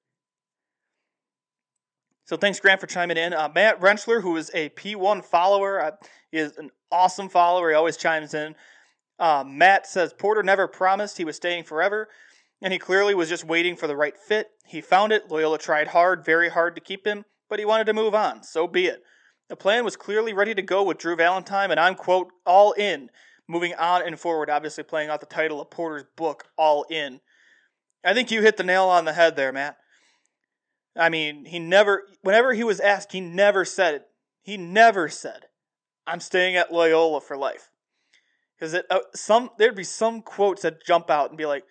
So 2.26 2.38
thanks, 2.38 2.60
Grant, 2.60 2.80
for 2.80 2.86
chiming 2.86 3.18
in. 3.18 3.34
Uh, 3.34 3.50
Matt 3.56 3.82
Rentschler, 3.82 4.22
who 4.22 4.38
is 4.38 4.52
a 4.54 4.70
P1 4.70 5.26
follower, 5.26 5.82
uh, 5.82 5.92
is 6.32 6.56
an 6.58 6.70
awesome 6.92 7.30
follower. 7.30 7.72
He 7.72 7.76
always 7.76 7.98
chimes 7.98 8.36
in. 8.36 8.54
Uh, 9.18 9.44
Matt 9.44 9.88
says 9.88 10.14
Porter 10.14 10.44
never 10.44 10.68
promised 10.68 11.18
he 11.18 11.26
was 11.26 11.36
staying 11.36 11.64
forever, 11.64 12.10
and 12.62 12.72
he 12.72 12.78
clearly 12.78 13.16
was 13.16 13.28
just 13.28 13.44
waiting 13.44 13.76
for 13.76 13.88
the 13.88 13.96
right 13.96 14.16
fit. 14.16 14.50
He 14.68 14.82
found 14.82 15.12
it. 15.12 15.32
Loyola 15.32 15.58
tried 15.58 15.88
hard, 15.88 16.24
very 16.24 16.50
hard 16.50 16.76
to 16.76 16.82
keep 16.82 17.04
him 17.04 17.26
but 17.50 17.60
he 17.60 17.66
wanted 17.66 17.86
to 17.86 17.94
move 17.94 18.14
on. 18.16 18.44
So 18.44 18.68
be 18.68 18.86
it. 18.86 19.02
The 19.50 19.56
plan 19.56 19.86
was 19.86 19.96
clearly 19.96 20.34
ready 20.34 20.54
to 20.54 20.62
go 20.62 20.84
with 20.84 20.98
Drew 20.98 21.16
Valentine, 21.16 21.72
and 21.72 21.80
I'm, 21.80 21.96
quote, 21.96 22.32
all 22.46 22.74
in, 22.74 23.10
moving 23.48 23.74
on 23.76 24.02
and 24.06 24.20
forward, 24.20 24.50
obviously 24.50 24.84
playing 24.84 25.10
out 25.10 25.22
the 25.22 25.26
title 25.26 25.62
of 25.62 25.70
Porter's 25.70 26.04
book, 26.18 26.46
All 26.58 26.86
In. 26.90 27.22
I 28.04 28.14
think 28.14 28.30
you 28.30 28.42
hit 28.42 28.58
the 28.58 28.64
nail 28.64 28.86
on 28.86 29.06
the 29.06 29.14
head 29.14 29.36
there, 29.36 29.54
Matt. 29.54 29.78
I 30.98 31.10
mean, 31.10 31.46
he 31.46 31.60
never, 31.60 32.04
whenever 32.22 32.54
he 32.54 32.64
was 32.64 32.80
asked, 32.80 33.14
he 33.14 33.22
never 33.22 33.64
said 33.64 33.94
it. 33.94 34.04
He 34.42 34.58
never 34.58 35.08
said, 35.08 35.46
I'm 36.06 36.20
staying 36.20 36.56
at 36.56 36.74
Loyola 36.74 37.22
for 37.22 37.38
life. 37.38 37.70
Because 38.58 38.74
uh, 38.90 39.00
some, 39.14 39.52
there'd 39.58 39.76
be 39.76 39.84
some 39.84 40.22
quotes 40.22 40.64
that 40.64 40.86
jump 40.86 41.10
out 41.10 41.30
and 41.30 41.38
be 41.38 41.46
like, 41.46 41.64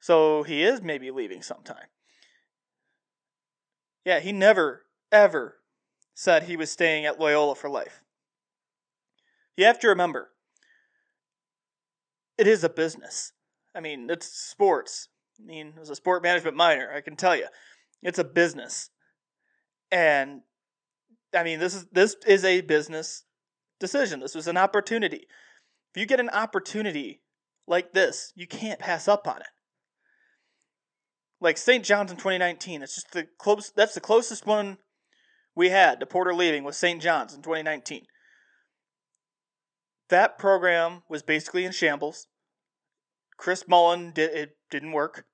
so 0.00 0.42
he 0.42 0.62
is 0.62 0.82
maybe 0.82 1.10
leaving 1.10 1.42
sometime. 1.42 1.86
Yeah, 4.04 4.20
he 4.20 4.32
never 4.32 4.82
ever 5.12 5.58
said 6.14 6.44
he 6.44 6.56
was 6.56 6.70
staying 6.70 7.06
at 7.06 7.20
Loyola 7.20 7.54
for 7.54 7.70
life. 7.70 8.02
You 9.56 9.66
have 9.66 9.78
to 9.80 9.88
remember, 9.88 10.30
it 12.38 12.46
is 12.46 12.64
a 12.64 12.68
business. 12.68 13.32
I 13.74 13.80
mean, 13.80 14.08
it's 14.10 14.26
sports. 14.26 15.08
I 15.38 15.44
mean, 15.44 15.74
as 15.80 15.90
a 15.90 15.94
sport 15.94 16.22
management 16.22 16.56
minor, 16.56 16.90
I 16.94 17.00
can 17.00 17.16
tell 17.16 17.36
you, 17.36 17.46
it's 18.02 18.18
a 18.18 18.24
business. 18.24 18.90
And 19.90 20.42
I 21.34 21.44
mean, 21.44 21.58
this 21.58 21.74
is 21.74 21.86
this 21.92 22.16
is 22.26 22.44
a 22.44 22.60
business 22.62 23.24
decision. 23.78 24.20
This 24.20 24.34
was 24.34 24.48
an 24.48 24.56
opportunity. 24.56 25.26
If 25.94 26.00
you 26.00 26.06
get 26.06 26.20
an 26.20 26.30
opportunity 26.30 27.20
like 27.66 27.92
this, 27.92 28.32
you 28.34 28.46
can't 28.46 28.78
pass 28.78 29.08
up 29.08 29.26
on 29.28 29.38
it. 29.38 29.48
Like 31.40 31.58
St. 31.58 31.84
John's 31.84 32.10
in 32.10 32.16
2019, 32.16 32.82
it's 32.82 32.94
just 32.94 33.12
the 33.12 33.26
close. 33.38 33.72
That's 33.74 33.94
the 33.94 34.00
closest 34.00 34.46
one 34.46 34.78
we 35.54 35.70
had 35.70 36.00
to 36.00 36.06
Porter 36.06 36.34
leaving 36.34 36.64
with 36.64 36.74
St. 36.74 37.00
John's 37.00 37.34
in 37.34 37.42
2019. 37.42 38.06
That 40.08 40.38
program 40.38 41.02
was 41.08 41.22
basically 41.22 41.64
in 41.64 41.72
shambles. 41.72 42.26
Chris 43.36 43.64
Mullin 43.66 44.12
did 44.12 44.30
it 44.30 44.56
didn't 44.70 44.92
work. 44.92 45.24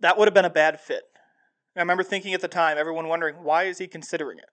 That 0.00 0.18
would 0.18 0.26
have 0.26 0.34
been 0.34 0.44
a 0.44 0.50
bad 0.50 0.80
fit. 0.80 1.04
I 1.76 1.80
remember 1.80 2.02
thinking 2.02 2.34
at 2.34 2.40
the 2.40 2.48
time, 2.48 2.76
everyone 2.76 3.08
wondering 3.08 3.36
why 3.42 3.64
is 3.64 3.78
he 3.78 3.86
considering 3.86 4.38
it? 4.38 4.44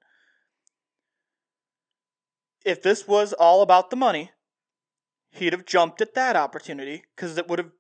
If 2.66 2.82
this 2.82 3.08
was 3.08 3.34
all 3.34 3.62
about 3.62 3.90
the 3.90 3.96
money, 3.96 4.32
he'd 5.32 5.54
have 5.54 5.66
jumped 5.66 6.02
at 6.02 6.14
that 6.14 6.36
opportunity 6.36 7.04
because 7.16 7.38
it 7.38 7.48
would 7.48 7.60
have 7.60 7.72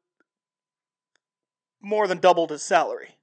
more 1.82 2.08
than 2.08 2.20
doubled 2.20 2.50
his 2.50 2.64
salary. 2.64 3.19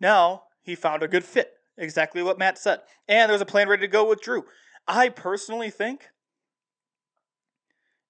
Now 0.00 0.44
he 0.62 0.74
found 0.74 1.02
a 1.02 1.08
good 1.08 1.24
fit. 1.24 1.52
Exactly 1.76 2.22
what 2.22 2.38
Matt 2.38 2.58
said. 2.58 2.80
And 3.06 3.30
there's 3.30 3.40
a 3.40 3.46
plan 3.46 3.68
ready 3.68 3.82
to 3.82 3.88
go 3.88 4.08
with 4.08 4.20
Drew. 4.20 4.44
I 4.86 5.08
personally 5.08 5.70
think 5.70 6.08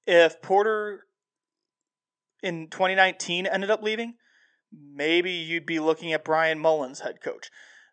if 0.07 0.40
Porter 0.40 1.05
in 2.42 2.68
2019 2.68 3.46
ended 3.46 3.70
up 3.70 3.83
leaving, 3.83 4.14
maybe 4.72 5.33
you'd 5.33 5.66
be 5.66 5.81
looking 5.81 6.12
at 6.12 6.24
Bryan 6.24 6.59
Mullins 6.59 7.01
head 7.01 7.20
coach. 7.22 7.51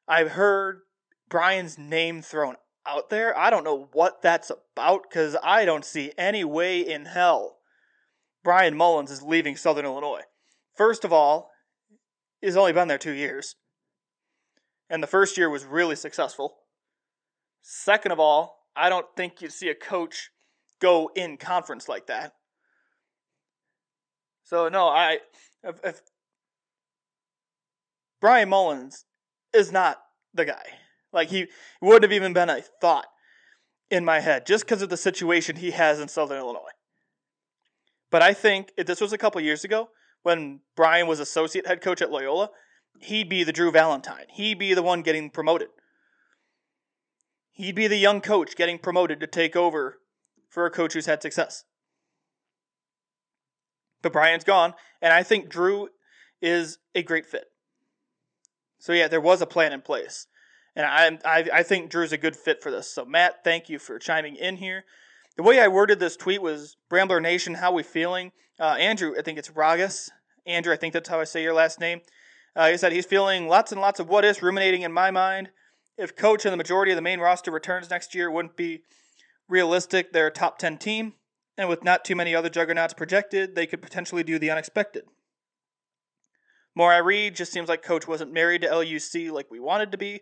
I've 0.08 0.32
heard 0.32 0.82
Bryan's 1.30 1.78
name 1.78 2.22
thrown 2.22 2.56
out 2.88 3.10
there. 3.10 3.38
I 3.38 3.50
don't 3.50 3.64
know 3.64 3.90
what 3.94 4.22
that's 4.22 4.52
about 4.52 5.04
because 5.10 5.36
I 5.44 5.66
don't 5.66 5.84
see 5.84 6.12
any 6.18 6.44
way 6.44 6.80
in 6.80 7.06
hell 7.06 7.58
Bryan 8.44 8.78
Mullins 8.78 9.10
is 9.12 9.24
leaving 9.24 9.58
Southern 9.58 9.86
Illinois. 9.86 10.22
First 10.76 11.04
of 11.04 11.12
all, 11.12 11.50
he's 12.40 12.56
only 12.56 12.74
been 12.74 12.88
there 12.88 13.00
two 13.00 13.12
years 13.12 13.56
and 14.96 15.04
the 15.04 15.08
first 15.08 15.38
year 15.38 15.50
was 15.50 15.66
really 15.66 15.98
successful. 15.98 16.56
Second 17.62 18.14
of 18.14 18.20
all, 18.22 18.60
I 18.78 18.88
don't 18.88 19.06
think 19.18 19.42
you'd 19.42 19.52
see 19.52 19.68
a 19.68 19.76
coach 19.76 20.30
go 20.80 21.12
in 21.14 21.36
conference 21.36 21.90
like 21.90 22.08
that. 22.08 22.32
So 24.46 24.70
no, 24.70 24.88
I 24.88 25.18
if, 25.66 25.82
if 25.84 26.02
Bryan 28.22 28.48
Mullins 28.48 29.04
is 29.54 29.70
not 29.70 29.98
the 30.34 30.46
guy. 30.46 30.64
Like 31.12 31.28
he 31.28 31.48
wouldn't 31.82 32.04
have 32.04 32.14
even 32.14 32.32
been 32.32 32.50
a 32.50 32.62
thought 32.62 33.08
in 33.92 34.06
my 34.06 34.22
head 34.22 34.46
just 34.46 34.64
because 34.64 34.82
of 34.82 34.88
the 34.88 34.96
situation 34.96 35.58
he 35.58 35.72
has 35.72 36.00
in 36.00 36.08
Southern 36.08 36.38
Illinois. 36.38 36.72
But 38.12 38.22
I 38.22 38.34
think 38.34 38.72
if 38.78 38.88
this 38.88 39.02
was 39.02 39.12
a 39.12 39.18
couple 39.18 39.42
years 39.42 39.66
ago 39.66 39.90
when 40.24 40.62
Bryan 40.78 41.06
was 41.06 41.20
associate 41.20 41.68
head 41.68 41.82
coach 41.82 42.02
at 42.02 42.12
Loyola, 42.12 42.50
he'd 43.00 43.30
be 43.30 43.44
the 43.44 43.54
Drew 43.54 43.72
Valentine. 43.72 44.26
He'd 44.30 44.60
be 44.60 44.74
the 44.74 44.84
one 44.84 45.02
getting 45.02 45.30
promoted. 45.30 45.70
He'd 47.52 47.76
be 47.76 47.88
the 47.88 47.98
young 47.98 48.22
coach 48.22 48.56
getting 48.56 48.78
promoted 48.78 49.20
to 49.20 49.28
take 49.28 49.56
over 49.56 50.00
for 50.50 50.66
a 50.66 50.72
coach 50.72 50.94
who's 50.94 51.06
had 51.06 51.22
success. 51.22 51.64
But 54.02 54.14
Bryan's 54.14 54.44
gone, 54.44 54.74
and 55.02 55.14
I 55.14 55.24
think 55.24 55.50
Drew 55.50 55.90
is 56.42 56.78
a 56.94 57.02
great 57.02 57.26
fit. 57.26 57.46
So 58.78 58.94
yeah, 58.94 59.08
there 59.08 59.22
was 59.22 59.42
a 59.42 59.48
plan 59.48 59.74
in 59.74 59.82
place, 59.82 60.28
and 60.76 60.86
I 60.86 61.18
I, 61.26 61.50
I 61.52 61.64
think 61.64 61.90
Drew's 61.90 62.12
a 62.12 62.18
good 62.18 62.36
fit 62.36 62.62
for 62.62 62.72
this. 62.72 62.94
So 62.94 63.06
Matt, 63.06 63.44
thank 63.44 63.70
you 63.70 63.80
for 63.80 63.98
chiming 63.98 64.36
in 64.36 64.58
here. 64.58 64.84
The 65.38 65.44
way 65.44 65.60
I 65.60 65.68
worded 65.68 66.00
this 66.00 66.16
tweet 66.16 66.42
was 66.42 66.78
Rambler 66.92 67.20
Nation, 67.20 67.56
how 67.56 67.72
we 67.72 67.84
feeling? 67.84 68.32
Uh, 68.60 68.76
Andrew, 68.80 69.16
I 69.18 69.22
think 69.22 69.38
it's 69.38 69.50
Ragas. 69.50 70.10
Andrew, 70.46 70.72
I 70.72 70.78
think 70.78 70.94
that's 70.94 71.10
how 71.10 71.20
I 71.20 71.24
say 71.24 71.42
your 71.42 71.54
last 71.54 71.80
name. 71.80 72.02
Uh, 72.56 72.70
he 72.70 72.78
said 72.78 72.92
he's 72.92 73.06
feeling 73.06 73.48
lots 73.48 73.72
and 73.72 73.82
lots 73.82 74.00
of 74.00 74.08
what 74.08 74.24
ifs 74.24 74.42
ruminating 74.42 74.84
in 74.84 74.92
my 74.92 75.12
mind. 75.12 75.50
If 75.98 76.16
coach 76.16 76.46
and 76.46 76.54
the 76.54 76.58
majority 76.58 76.92
of 76.92 76.96
the 76.96 77.02
main 77.02 77.20
roster 77.20 77.52
returns 77.52 77.90
next 77.90 78.16
year, 78.16 78.32
wouldn't 78.32 78.56
be 78.56 78.84
realistic. 79.48 80.12
They're 80.12 80.28
a 80.28 80.32
top 80.32 80.58
10 80.58 80.78
team, 80.78 81.14
and 81.58 81.70
with 81.70 81.84
not 81.84 82.06
too 82.06 82.16
many 82.16 82.34
other 82.34 82.50
juggernauts 82.50 82.94
projected, 82.94 83.56
they 83.56 83.66
could 83.66 83.82
potentially 83.82 84.24
do 84.24 84.40
the 84.40 84.52
unexpected. 84.52 85.04
More 86.76 86.92
I 86.92 86.98
read, 86.98 87.36
just 87.36 87.54
seems 87.54 87.70
like 87.70 87.82
coach 87.82 88.08
wasn't 88.08 88.34
married 88.34 88.62
to 88.62 88.76
LUC 88.76 89.32
like 89.32 89.50
we 89.50 89.60
wanted 89.60 89.92
to 89.92 89.98
be, 89.98 90.22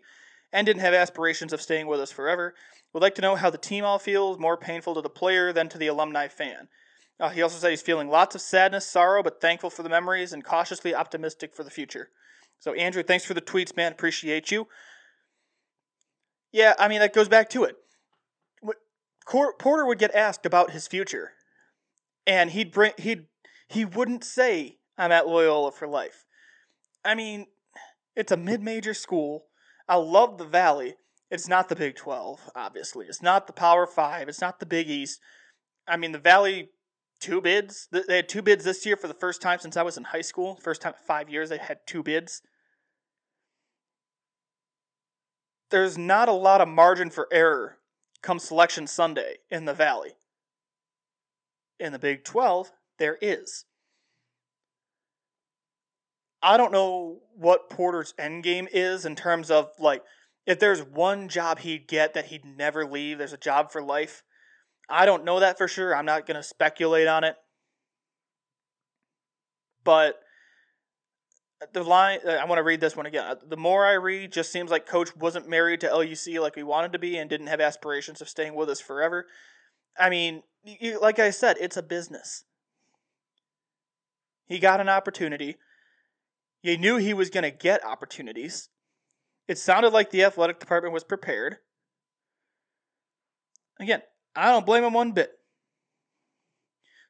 and 0.52 0.64
didn't 0.64 0.82
have 0.82 0.94
aspirations 0.94 1.52
of 1.52 1.60
staying 1.60 1.88
with 1.88 2.00
us 2.00 2.12
forever. 2.12 2.54
Would 2.92 3.02
like 3.02 3.16
to 3.16 3.22
know 3.22 3.34
how 3.34 3.50
the 3.50 3.58
team 3.58 3.84
all 3.84 3.98
feels, 3.98 4.38
more 4.38 4.56
painful 4.56 4.94
to 4.94 5.00
the 5.00 5.10
player 5.10 5.52
than 5.52 5.68
to 5.68 5.78
the 5.78 5.88
alumni 5.88 6.28
fan. 6.28 6.68
Uh, 7.20 7.28
he 7.28 7.42
also 7.42 7.58
said 7.58 7.70
he's 7.70 7.82
feeling 7.82 8.08
lots 8.08 8.34
of 8.34 8.40
sadness, 8.40 8.86
sorrow, 8.86 9.22
but 9.22 9.40
thankful 9.40 9.70
for 9.70 9.82
the 9.82 9.88
memories 9.88 10.32
and 10.32 10.44
cautiously 10.44 10.94
optimistic 10.94 11.54
for 11.54 11.62
the 11.62 11.70
future. 11.70 12.10
So, 12.58 12.72
Andrew, 12.74 13.02
thanks 13.02 13.24
for 13.24 13.34
the 13.34 13.40
tweets, 13.40 13.76
man. 13.76 13.92
Appreciate 13.92 14.50
you. 14.50 14.66
Yeah, 16.52 16.74
I 16.78 16.88
mean, 16.88 17.00
that 17.00 17.14
goes 17.14 17.28
back 17.28 17.50
to 17.50 17.64
it. 17.64 17.76
Porter 19.26 19.86
would 19.86 19.98
get 19.98 20.14
asked 20.14 20.44
about 20.44 20.72
his 20.72 20.86
future, 20.86 21.32
and 22.26 22.50
he'd 22.50 22.72
bring 22.72 22.92
he'd 22.98 23.26
he 23.68 23.84
wouldn't 23.84 24.22
say 24.22 24.78
I'm 24.98 25.12
at 25.12 25.26
Loyola 25.26 25.72
for 25.72 25.88
life. 25.88 26.24
I 27.04 27.14
mean, 27.14 27.46
it's 28.14 28.32
a 28.32 28.36
mid-major 28.36 28.94
school. 28.94 29.46
I 29.88 29.96
love 29.96 30.38
the 30.38 30.44
Valley. 30.44 30.96
It's 31.30 31.48
not 31.48 31.68
the 31.68 31.76
Big 31.76 31.96
12, 31.96 32.50
obviously. 32.54 33.06
It's 33.06 33.22
not 33.22 33.46
the 33.46 33.52
Power 33.52 33.86
5. 33.86 34.28
It's 34.28 34.40
not 34.40 34.60
the 34.60 34.66
Big 34.66 34.88
East. 34.88 35.20
I 35.88 35.96
mean, 35.96 36.12
the 36.12 36.18
Valley 36.18 36.70
two 37.24 37.40
bids. 37.40 37.88
They 37.90 38.16
had 38.16 38.28
two 38.28 38.42
bids 38.42 38.64
this 38.64 38.84
year 38.84 38.96
for 38.96 39.08
the 39.08 39.14
first 39.14 39.40
time 39.40 39.58
since 39.58 39.78
I 39.78 39.82
was 39.82 39.96
in 39.96 40.04
high 40.04 40.20
school. 40.20 40.56
First 40.56 40.82
time 40.82 40.92
in 40.92 41.06
5 41.06 41.30
years 41.30 41.48
they 41.48 41.56
had 41.56 41.78
two 41.86 42.02
bids. 42.02 42.42
There's 45.70 45.96
not 45.96 46.28
a 46.28 46.32
lot 46.32 46.60
of 46.60 46.68
margin 46.68 47.08
for 47.08 47.26
error 47.32 47.78
come 48.20 48.38
selection 48.38 48.86
Sunday 48.86 49.36
in 49.50 49.64
the 49.64 49.72
Valley. 49.72 50.12
In 51.80 51.92
the 51.92 51.98
Big 51.98 52.24
12, 52.24 52.70
there 52.98 53.18
is. 53.20 53.64
I 56.42 56.58
don't 56.58 56.72
know 56.72 57.20
what 57.34 57.70
Porter's 57.70 58.12
end 58.18 58.44
game 58.44 58.68
is 58.70 59.06
in 59.06 59.16
terms 59.16 59.50
of 59.50 59.70
like 59.78 60.02
if 60.46 60.58
there's 60.58 60.82
one 60.82 61.28
job 61.28 61.60
he'd 61.60 61.88
get 61.88 62.12
that 62.12 62.26
he'd 62.26 62.44
never 62.44 62.84
leave, 62.84 63.16
there's 63.16 63.32
a 63.32 63.38
job 63.38 63.72
for 63.72 63.82
life. 63.82 64.22
I 64.88 65.06
don't 65.06 65.24
know 65.24 65.40
that 65.40 65.58
for 65.58 65.68
sure. 65.68 65.94
I'm 65.94 66.06
not 66.06 66.26
going 66.26 66.36
to 66.36 66.42
speculate 66.42 67.08
on 67.08 67.24
it. 67.24 67.36
But 69.82 70.20
the 71.72 71.82
line 71.82 72.20
uh, 72.26 72.32
I 72.32 72.44
want 72.44 72.58
to 72.58 72.62
read 72.62 72.80
this 72.80 72.96
one 72.96 73.06
again. 73.06 73.36
The 73.48 73.56
more 73.56 73.86
I 73.86 73.92
read, 73.94 74.32
just 74.32 74.52
seems 74.52 74.70
like 74.70 74.86
coach 74.86 75.14
wasn't 75.16 75.48
married 75.48 75.80
to 75.80 75.94
LUC 75.94 76.40
like 76.40 76.56
we 76.56 76.62
wanted 76.62 76.92
to 76.92 76.98
be 76.98 77.16
and 77.16 77.28
didn't 77.30 77.46
have 77.46 77.60
aspirations 77.60 78.20
of 78.20 78.28
staying 78.28 78.54
with 78.54 78.68
us 78.68 78.80
forever. 78.80 79.26
I 79.98 80.10
mean, 80.10 80.42
you, 80.64 81.00
like 81.00 81.18
I 81.18 81.30
said, 81.30 81.56
it's 81.60 81.76
a 81.76 81.82
business. 81.82 82.44
He 84.46 84.58
got 84.58 84.80
an 84.80 84.88
opportunity. 84.88 85.56
You 86.62 86.76
knew 86.76 86.96
he 86.96 87.14
was 87.14 87.30
going 87.30 87.44
to 87.44 87.50
get 87.50 87.84
opportunities. 87.84 88.68
It 89.46 89.58
sounded 89.58 89.92
like 89.92 90.10
the 90.10 90.24
athletic 90.24 90.58
department 90.58 90.94
was 90.94 91.04
prepared. 91.04 91.58
Again, 93.78 94.02
I 94.36 94.50
don't 94.50 94.66
blame 94.66 94.84
him 94.84 94.92
one 94.92 95.12
bit. 95.12 95.32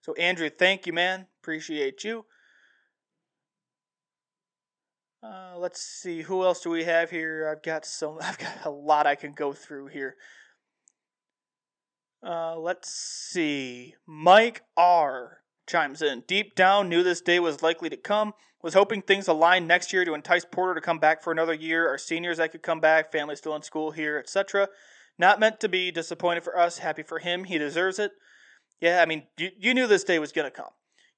So, 0.03 0.13
Andrew, 0.15 0.51
thank 0.51 0.87
you, 0.87 0.93
man. 0.93 1.27
Appreciate 1.43 2.05
you. 2.05 2.27
Uh, 5.25 5.57
let's 5.57 5.81
see, 5.81 6.21
who 6.21 6.45
else 6.45 6.61
do 6.61 6.69
we 6.69 6.85
have 6.85 7.11
here? 7.11 7.49
I've 7.51 7.63
got 7.63 7.87
so 7.87 8.19
I've 8.23 8.37
got 8.37 8.67
a 8.67 8.71
lot 8.71 9.07
I 9.07 9.15
can 9.15 9.33
go 9.33 9.53
through 9.55 9.87
here. 9.87 10.17
Uh, 12.23 12.57
let's 12.59 12.91
see. 12.91 13.95
Mike 14.07 14.63
R 14.77 15.39
chimes 15.67 16.03
in. 16.03 16.25
Deep 16.27 16.55
down, 16.55 16.89
knew 16.89 17.03
this 17.03 17.21
day 17.21 17.39
was 17.41 17.63
likely 17.63 17.89
to 17.91 17.97
come. 17.97 18.33
Was 18.63 18.75
hoping 18.75 19.03
things 19.03 19.29
aligned 19.29 19.69
next 19.69 19.93
year 19.93 20.07
to 20.07 20.15
entice 20.15 20.45
Porter 20.45 20.75
to 20.75 20.81
come 20.81 20.99
back 20.99 21.23
for 21.23 21.31
another 21.33 21.53
year. 21.53 21.87
Our 21.89 21.99
seniors 21.99 22.39
that 22.39 22.51
could 22.51 22.63
come 22.63 22.81
back, 22.81 23.13
family 23.13 23.37
still 23.37 23.55
in 23.57 23.63
school 23.63 23.91
here, 23.91 24.19
etc. 24.19 24.69
Not 25.19 25.41
meant 25.41 25.61
to 25.61 25.69
be. 25.69 25.91
Disappointed 25.91 26.45
for 26.45 26.59
us. 26.59 26.79
Happy 26.79 27.03
for 27.03 27.19
him. 27.19 27.45
He 27.45 27.59
deserves 27.59 27.99
it. 27.99 28.13
Yeah, 28.81 29.01
I 29.01 29.07
mean, 29.07 29.25
you, 29.39 29.51
you 29.59 29.75
knew 29.75 29.87
this 29.87 30.05
day 30.05 30.19
was 30.19 30.33
going 30.33 30.51
to 30.51 30.51
come. 30.51 30.71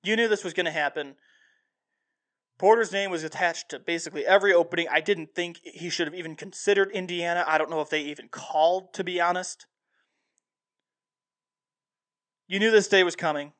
You 0.03 0.17
knew 0.17 0.29
this 0.29 0.45
was 0.45 0.53
going 0.53 0.67
to 0.67 0.73
happen. 0.73 1.15
Porter's 2.59 2.93
name 2.93 3.11
was 3.11 3.25
attached 3.25 3.69
to 3.71 3.79
basically 3.79 4.25
every 4.25 4.53
opening. 4.53 4.87
I 4.91 5.01
didn't 5.01 5.35
think 5.35 5.61
he 5.63 5.91
should 5.91 6.07
have 6.07 6.15
even 6.15 6.37
considered 6.37 6.91
Indiana. 6.93 7.45
I 7.47 7.59
don't 7.59 7.71
know 7.71 7.81
if 7.81 7.91
they 7.91 8.01
even 8.03 8.29
called, 8.29 8.95
to 8.95 9.05
be 9.05 9.21
honest. 9.21 9.67
You 12.49 12.59
knew 12.59 12.71
this 12.71 12.89
day 12.89 13.03
was 13.03 13.17
coming. 13.17 13.53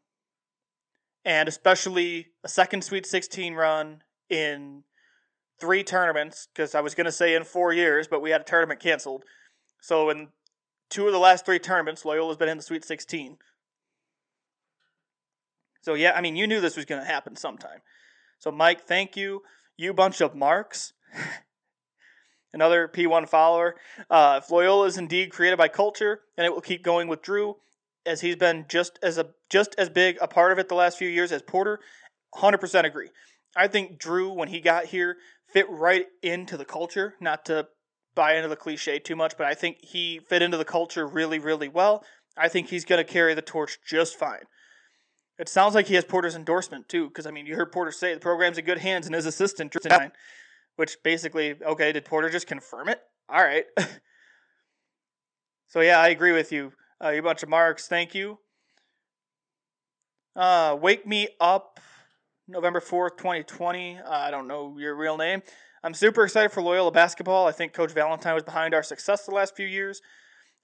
And 1.25 1.49
especially 1.49 2.29
a 2.45 2.49
second 2.49 2.85
Sweet 2.85 3.05
16 3.05 3.55
run 3.55 4.03
in 4.31 4.85
three 5.61 5.83
tournaments, 5.83 6.49
because 6.55 6.75
I 6.75 6.81
was 6.81 6.95
going 6.95 7.07
to 7.07 7.13
say 7.13 7.35
in 7.35 7.45
four 7.45 7.73
years, 7.73 8.07
but 8.07 8.23
we 8.23 8.31
had 8.31 8.43
a 8.43 8.45
tournament 8.45 8.81
canceled. 8.81 9.25
So 9.87 10.11
in 10.11 10.31
two 10.91 11.07
of 11.07 11.13
the 11.13 11.21
last 11.21 11.47
three 11.47 11.61
tournaments, 11.61 12.05
Loyola's 12.05 12.37
been 12.37 12.49
in 12.49 12.57
the 12.57 12.63
Sweet 12.65 12.85
16. 12.85 13.39
So 15.81 15.95
yeah, 15.95 16.11
I 16.17 16.21
mean, 16.21 16.35
you 16.35 16.49
knew 16.49 16.61
this 16.61 16.75
was 16.75 16.87
going 16.87 17.01
to 17.01 17.07
happen 17.07 17.37
sometime. 17.37 17.83
So, 18.41 18.51
Mike, 18.51 18.89
thank 18.89 19.17
you. 19.17 19.43
You 19.77 19.95
bunch 19.95 20.21
of 20.21 20.35
marks. 20.35 20.93
Another 22.53 22.89
P1 22.93 23.29
follower. 23.29 23.77
Uh, 24.11 24.41
if 24.43 24.51
Loyola 24.51 24.87
is 24.87 24.99
indeed 24.99 25.31
created 25.31 25.57
by 25.57 25.69
culture, 25.69 26.23
and 26.37 26.45
it 26.45 26.53
will 26.53 26.61
keep 26.61 26.83
going 26.83 27.07
with 27.07 27.23
Drew, 27.23 27.55
as 28.05 28.23
he's 28.23 28.35
been 28.35 28.65
just 28.69 28.99
as 29.05 29.19
a 29.19 29.29
just 29.51 29.77
as 29.79 29.89
big 29.89 30.19
a 30.21 30.27
part 30.27 30.51
of 30.51 30.59
it 30.59 30.69
the 30.69 30.75
last 30.75 30.99
few 30.99 31.09
years 31.09 31.31
as 31.31 31.43
Porter. 31.43 31.79
100% 32.35 32.85
agree. 32.85 33.11
I 33.57 33.69
think 33.69 34.01
Drew, 34.01 34.33
when 34.33 34.49
he 34.49 34.59
got 34.59 34.87
here, 34.87 35.17
fit 35.47 35.71
right 35.71 36.07
into 36.25 36.57
the 36.57 36.65
culture. 36.65 37.15
Not 37.21 37.45
to 37.45 37.69
buy 38.17 38.35
into 38.35 38.49
the 38.49 38.57
cliche 38.57 38.99
too 38.99 39.15
much, 39.15 39.37
but 39.37 39.47
I 39.47 39.55
think 39.55 39.79
he 39.85 40.19
fit 40.19 40.43
into 40.43 40.57
the 40.57 40.65
culture 40.65 41.07
really, 41.07 41.39
really 41.39 41.69
well. 41.69 42.03
I 42.37 42.49
think 42.49 42.69
he's 42.69 42.85
going 42.85 43.05
to 43.05 43.11
carry 43.13 43.35
the 43.35 43.43
torch 43.43 43.79
just 43.87 44.19
fine. 44.19 44.43
It 45.39 45.49
sounds 45.49 45.75
like 45.75 45.87
he 45.87 45.95
has 45.95 46.05
Porter's 46.05 46.35
endorsement 46.35 46.89
too, 46.89 47.09
because 47.09 47.27
I 47.27 47.31
mean, 47.31 47.47
you 47.47 47.55
heard 47.55 47.71
Porter 47.71 47.93
say 47.93 48.15
the 48.15 48.21
program's 48.21 48.59
in 48.59 48.65
good 48.65 48.79
hands 48.79 49.07
and 49.07 49.15
his 49.15 49.27
assistant, 49.27 49.75
yep. 49.85 50.15
which 50.77 50.97
basically, 51.05 51.55
okay, 51.63 51.93
did 51.93 52.05
Porter 52.07 52.31
just 52.31 52.47
confirm 52.47 52.89
it? 52.89 53.01
All 53.29 53.43
right. 53.43 53.65
so 55.69 55.81
yeah, 55.81 56.01
I 56.01 56.09
agree 56.09 56.33
with 56.33 56.53
you. 56.53 56.73
Uh, 57.03 57.11
you 57.11 57.23
bunch 57.23 57.43
of 57.43 57.51
marks. 57.51 57.87
Thank 57.87 58.15
you. 58.15 58.39
Uh, 60.35 60.77
wake 60.81 61.07
me 61.07 61.29
up, 61.39 61.81
November 62.49 62.81
fourth, 62.81 63.17
twenty 63.17 63.43
twenty. 63.43 63.99
I 64.01 64.31
don't 64.31 64.49
know 64.49 64.77
your 64.79 64.95
real 64.95 65.19
name. 65.19 65.43
I'm 65.87 65.95
super 65.95 66.25
excited 66.25 66.51
for 66.51 66.63
Loyola 66.63 66.91
basketball. 66.91 67.47
I 67.47 67.53
think 67.53 67.73
Coach 67.73 67.93
Valentine 67.93 68.35
was 68.35 68.43
behind 68.43 68.75
our 68.75 68.83
success 68.83 69.25
the 69.25 69.31
last 69.31 69.55
few 69.55 69.69
years. 69.69 70.03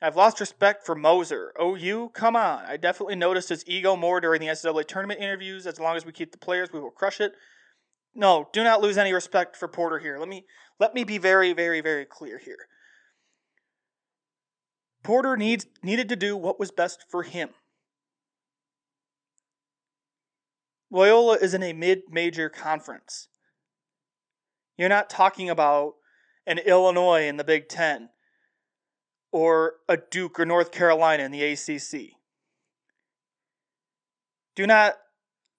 I've 0.03 0.17
lost 0.17 0.41
respect 0.41 0.85
for 0.85 0.97
Moser. 0.97 1.53
OU, 1.63 2.11
come 2.13 2.35
on. 2.35 2.65
I 2.65 2.77
definitely 2.77 3.15
noticed 3.15 3.49
his 3.49 3.63
ego 3.69 3.95
more 3.95 4.21
during 4.21 4.41
the 4.41 4.49
NCAA 4.49 4.85
tournament 4.89 5.21
interviews. 5.21 5.65
As 5.65 5.79
long 5.79 5.97
as 5.97 6.05
we 6.05 6.11
keep 6.11 6.33
the 6.33 6.39
players, 6.39 6.73
we 6.73 6.81
will 6.81 6.91
crush 6.91 7.21
it. 7.21 7.35
No, 8.17 8.49
do 8.53 8.65
not 8.65 8.81
lose 8.81 8.99
any 8.99 9.13
respect 9.13 9.55
for 9.55 9.69
Porter 9.69 10.01
here. 10.01 10.19
Let 10.19 10.29
me 10.29 10.45
let 10.81 10.93
me 10.93 11.05
be 11.05 11.19
very, 11.19 11.53
very, 11.53 11.81
very 11.81 12.05
clear 12.05 12.39
here. 12.39 12.67
Porter 15.05 15.37
needs 15.37 15.67
needed 15.85 16.09
to 16.09 16.17
do 16.17 16.37
what 16.37 16.59
was 16.59 16.73
best 16.73 17.05
for 17.09 17.23
him. 17.23 17.51
Loyola 20.91 21.37
is 21.37 21.55
in 21.55 21.63
a 21.63 21.73
mid-major 21.73 22.49
conference. 22.49 23.29
You're 24.83 24.89
not 24.89 25.09
talking 25.09 25.49
about 25.49 25.95
an 26.45 26.59
Illinois 26.59 27.29
in 27.29 27.37
the 27.37 27.45
Big 27.45 27.69
Ten 27.69 28.09
or 29.31 29.75
a 29.89 29.97
Duke 29.97 30.41
or 30.41 30.45
North 30.45 30.73
Carolina 30.73 31.23
in 31.23 31.31
the 31.31 31.41
ACC. 31.41 32.17
Do 34.57 34.67
not 34.67 34.95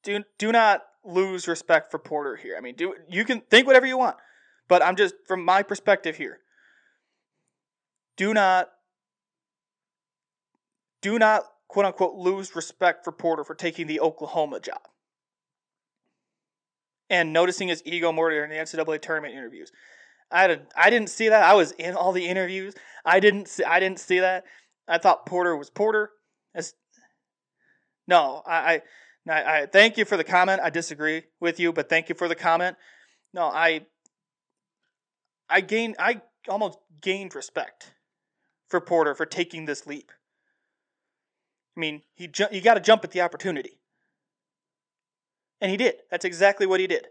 do 0.03 0.25
do 0.38 0.51
not 0.51 0.81
lose 1.05 1.47
respect 1.47 1.89
for 1.89 1.99
Porter 1.99 2.36
here. 2.36 2.55
I 2.57 2.59
mean, 2.59 2.75
do 2.75 2.95
you 3.07 3.23
can 3.23 3.39
think 3.39 3.65
whatever 3.65 3.86
you 3.86 3.97
want, 3.97 4.17
but 4.67 4.83
I'm 4.83 4.97
just 4.97 5.15
from 5.25 5.45
my 5.45 5.63
perspective 5.63 6.17
here. 6.17 6.39
Do 8.17 8.33
not 8.33 8.71
do 11.01 11.17
not 11.17 11.45
quote 11.69 11.86
unquote 11.86 12.15
lose 12.15 12.57
respect 12.57 13.05
for 13.05 13.13
Porter 13.13 13.45
for 13.45 13.55
taking 13.55 13.88
the 13.88 14.01
Oklahoma 14.01 14.59
job. 14.59 14.81
And 17.13 17.32
noticing 17.32 17.67
his 17.67 17.84
ego 17.86 18.12
more 18.12 18.32
during 18.32 18.49
the 18.49 18.56
NCAA 18.56 18.99
tournament 18.99 19.36
interviews. 19.36 19.71
I 20.32 20.47
didn't 20.47 20.69
I 20.76 20.89
didn't 20.89 21.10
see 21.10 21.30
that. 21.30 21.43
I 21.43 21.54
was 21.54 21.71
in 21.73 21.93
all 21.93 22.12
the 22.12 22.28
interviews. 22.28 22.73
I 23.06 23.19
didn't 23.19 23.47
see 23.47 23.63
I 23.63 23.80
didn't 23.80 23.99
see 23.99 24.19
that. 24.19 24.45
I 24.88 24.97
thought 24.97 25.28
Porter 25.28 25.56
was 25.56 25.69
Porter. 25.69 26.10
No, 28.08 28.41
I, 28.47 28.82
I 29.30 29.62
I 29.62 29.65
thank 29.67 29.97
you 29.97 30.06
for 30.06 30.17
the 30.17 30.23
comment. 30.23 30.60
I 30.62 30.69
disagree 30.69 31.23
with 31.39 31.60
you, 31.60 31.71
but 31.71 31.88
thank 31.88 32.10
you 32.10 32.15
for 32.15 32.28
the 32.28 32.36
comment. 32.36 32.78
No, 33.32 33.43
I 33.43 33.86
I 35.49 35.62
gained 35.62 35.95
I 35.99 36.21
almost 36.49 36.80
gained 36.99 37.36
respect 37.36 37.93
for 38.69 38.82
Porter 38.82 39.13
for 39.13 39.26
taking 39.26 39.65
this 39.65 39.86
leap. 39.86 40.12
I 41.78 41.80
mean, 41.80 42.02
he 42.15 42.28
ju- 42.28 42.52
you 42.52 42.62
got 42.62 42.73
to 42.73 42.80
jump 42.80 43.04
at 43.04 43.12
the 43.12 43.21
opportunity. 43.21 43.80
And 45.63 45.71
he 45.71 45.78
did. 45.78 45.95
That's 46.12 46.26
exactly 46.26 46.67
what 46.67 46.82
he 46.82 46.88
did. 46.88 47.08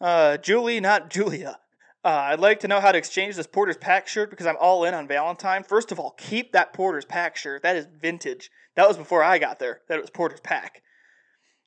Uh, 0.00 0.38
Julie, 0.38 0.80
not 0.80 1.10
Julia. 1.10 1.58
Uh, 2.02 2.08
I'd 2.08 2.40
like 2.40 2.60
to 2.60 2.68
know 2.68 2.80
how 2.80 2.92
to 2.92 2.98
exchange 2.98 3.36
this 3.36 3.46
Porter's 3.46 3.76
Pack 3.76 4.08
shirt 4.08 4.30
because 4.30 4.46
I'm 4.46 4.56
all 4.58 4.84
in 4.84 4.94
on 4.94 5.06
Valentine. 5.06 5.62
First 5.62 5.92
of 5.92 6.00
all, 6.00 6.14
keep 6.16 6.52
that 6.52 6.72
Porter's 6.72 7.04
Pack 7.04 7.36
shirt. 7.36 7.62
That 7.62 7.76
is 7.76 7.86
vintage. 8.00 8.50
That 8.74 8.88
was 8.88 8.96
before 8.96 9.22
I 9.22 9.36
got 9.38 9.58
there. 9.58 9.82
That 9.90 10.00
was 10.00 10.08
Porter's 10.08 10.40
Pack. 10.40 10.82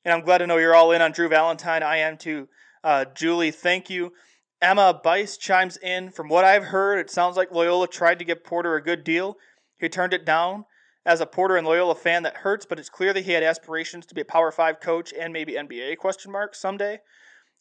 And 0.04 0.12
I'm 0.12 0.24
glad 0.24 0.38
to 0.38 0.48
know 0.48 0.56
you're 0.56 0.74
all 0.74 0.90
in 0.90 1.02
on 1.02 1.12
Drew 1.12 1.28
Valentine. 1.28 1.84
I 1.84 1.98
am 1.98 2.18
too. 2.18 2.48
Uh, 2.82 3.04
Julie, 3.14 3.52
thank 3.52 3.88
you. 3.90 4.12
Emma 4.60 5.00
Bice 5.04 5.36
chimes 5.36 5.76
in. 5.76 6.10
From 6.10 6.28
what 6.28 6.44
I've 6.44 6.64
heard, 6.64 6.98
it 6.98 7.10
sounds 7.10 7.36
like 7.36 7.52
Loyola 7.52 7.86
tried 7.86 8.18
to 8.18 8.24
give 8.24 8.42
Porter 8.42 8.74
a 8.74 8.82
good 8.82 9.04
deal. 9.04 9.36
He 9.78 9.88
turned 9.88 10.14
it 10.14 10.26
down. 10.26 10.64
As 11.10 11.20
a 11.20 11.26
Porter 11.26 11.56
and 11.56 11.66
Loyola 11.66 11.96
fan, 11.96 12.22
that 12.22 12.36
hurts, 12.36 12.64
but 12.64 12.78
it's 12.78 12.88
clear 12.88 13.12
that 13.12 13.24
he 13.24 13.32
had 13.32 13.42
aspirations 13.42 14.06
to 14.06 14.14
be 14.14 14.20
a 14.20 14.24
Power 14.24 14.52
Five 14.52 14.78
coach 14.78 15.12
and 15.12 15.32
maybe 15.32 15.54
NBA 15.54 15.96
question 15.96 16.30
mark 16.30 16.54
someday. 16.54 17.00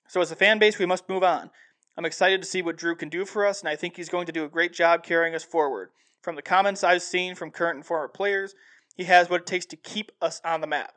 So 0.08 0.22
as 0.22 0.32
a 0.32 0.36
fan 0.36 0.60
base, 0.60 0.78
we 0.78 0.86
must 0.86 1.10
move 1.10 1.24
on. 1.24 1.50
I'm 1.98 2.06
excited 2.06 2.44
to 2.44 2.48
see 2.48 2.62
what 2.62 2.78
Drew 2.78 2.96
can 2.96 3.10
do 3.10 3.26
for 3.26 3.48
us, 3.48 3.60
and 3.60 3.68
I 3.68 3.76
think 3.76 3.96
he's 3.96 4.08
going 4.08 4.28
to 4.28 4.32
do 4.32 4.44
a 4.44 4.50
great 4.50 4.72
job 4.72 5.04
carrying 5.04 5.34
us 5.34 5.44
forward. 5.44 5.90
From 6.22 6.36
the 6.36 6.44
comments 6.44 6.84
I've 6.84 7.02
seen 7.02 7.34
from 7.34 7.50
current 7.50 7.78
and 7.78 7.84
former 7.84 8.08
players, 8.08 8.54
he 8.96 9.06
has 9.06 9.32
what 9.32 9.42
it 9.42 9.48
takes 9.48 9.66
to 9.66 9.76
keep 9.76 10.12
us 10.22 10.40
on 10.46 10.62
the 10.62 10.68
map. 10.68 10.94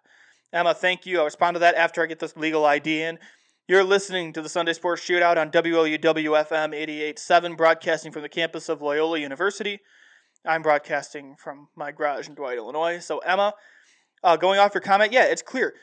Emma, 0.53 0.75
thank 0.75 1.07
you. 1.07 1.21
I'll 1.21 1.25
respond 1.25 1.55
to 1.55 1.61
that 1.61 1.77
after 1.77 2.03
I 2.03 2.07
get 2.07 2.19
this 2.19 2.37
legal 2.37 2.67
ID 2.67 3.01
in. 3.01 3.19
You're 3.67 3.83
listening 3.83 4.35
to 4.35 4.43
the 4.43 4.51
Sunday 4.51 4.75
Sports 4.75 5.01
Shootout 5.01 5.39
on 5.39 5.51
WLUW 5.51 5.99
FM 5.99 6.75
88.7, 6.75 7.57
broadcasting 7.57 8.13
from 8.13 8.21
the 8.21 8.29
campus 8.29 8.69
of 8.69 8.83
Loyola 8.83 9.21
University. 9.21 9.81
I'm 10.45 10.63
broadcasting 10.63 11.37
from 11.37 11.69
my 11.77 11.93
garage 11.93 12.29
in 12.29 12.35
Dwight, 12.35 12.59
Illinois. 12.59 12.99
So, 12.99 13.19
Emma, 13.19 13.55
uh, 14.23 14.37
going 14.37 14.59
off 14.59 14.75
your 14.75 14.81
comment, 14.81 15.13
yeah, 15.13 15.25
it's 15.25 15.43
clear. 15.43 15.75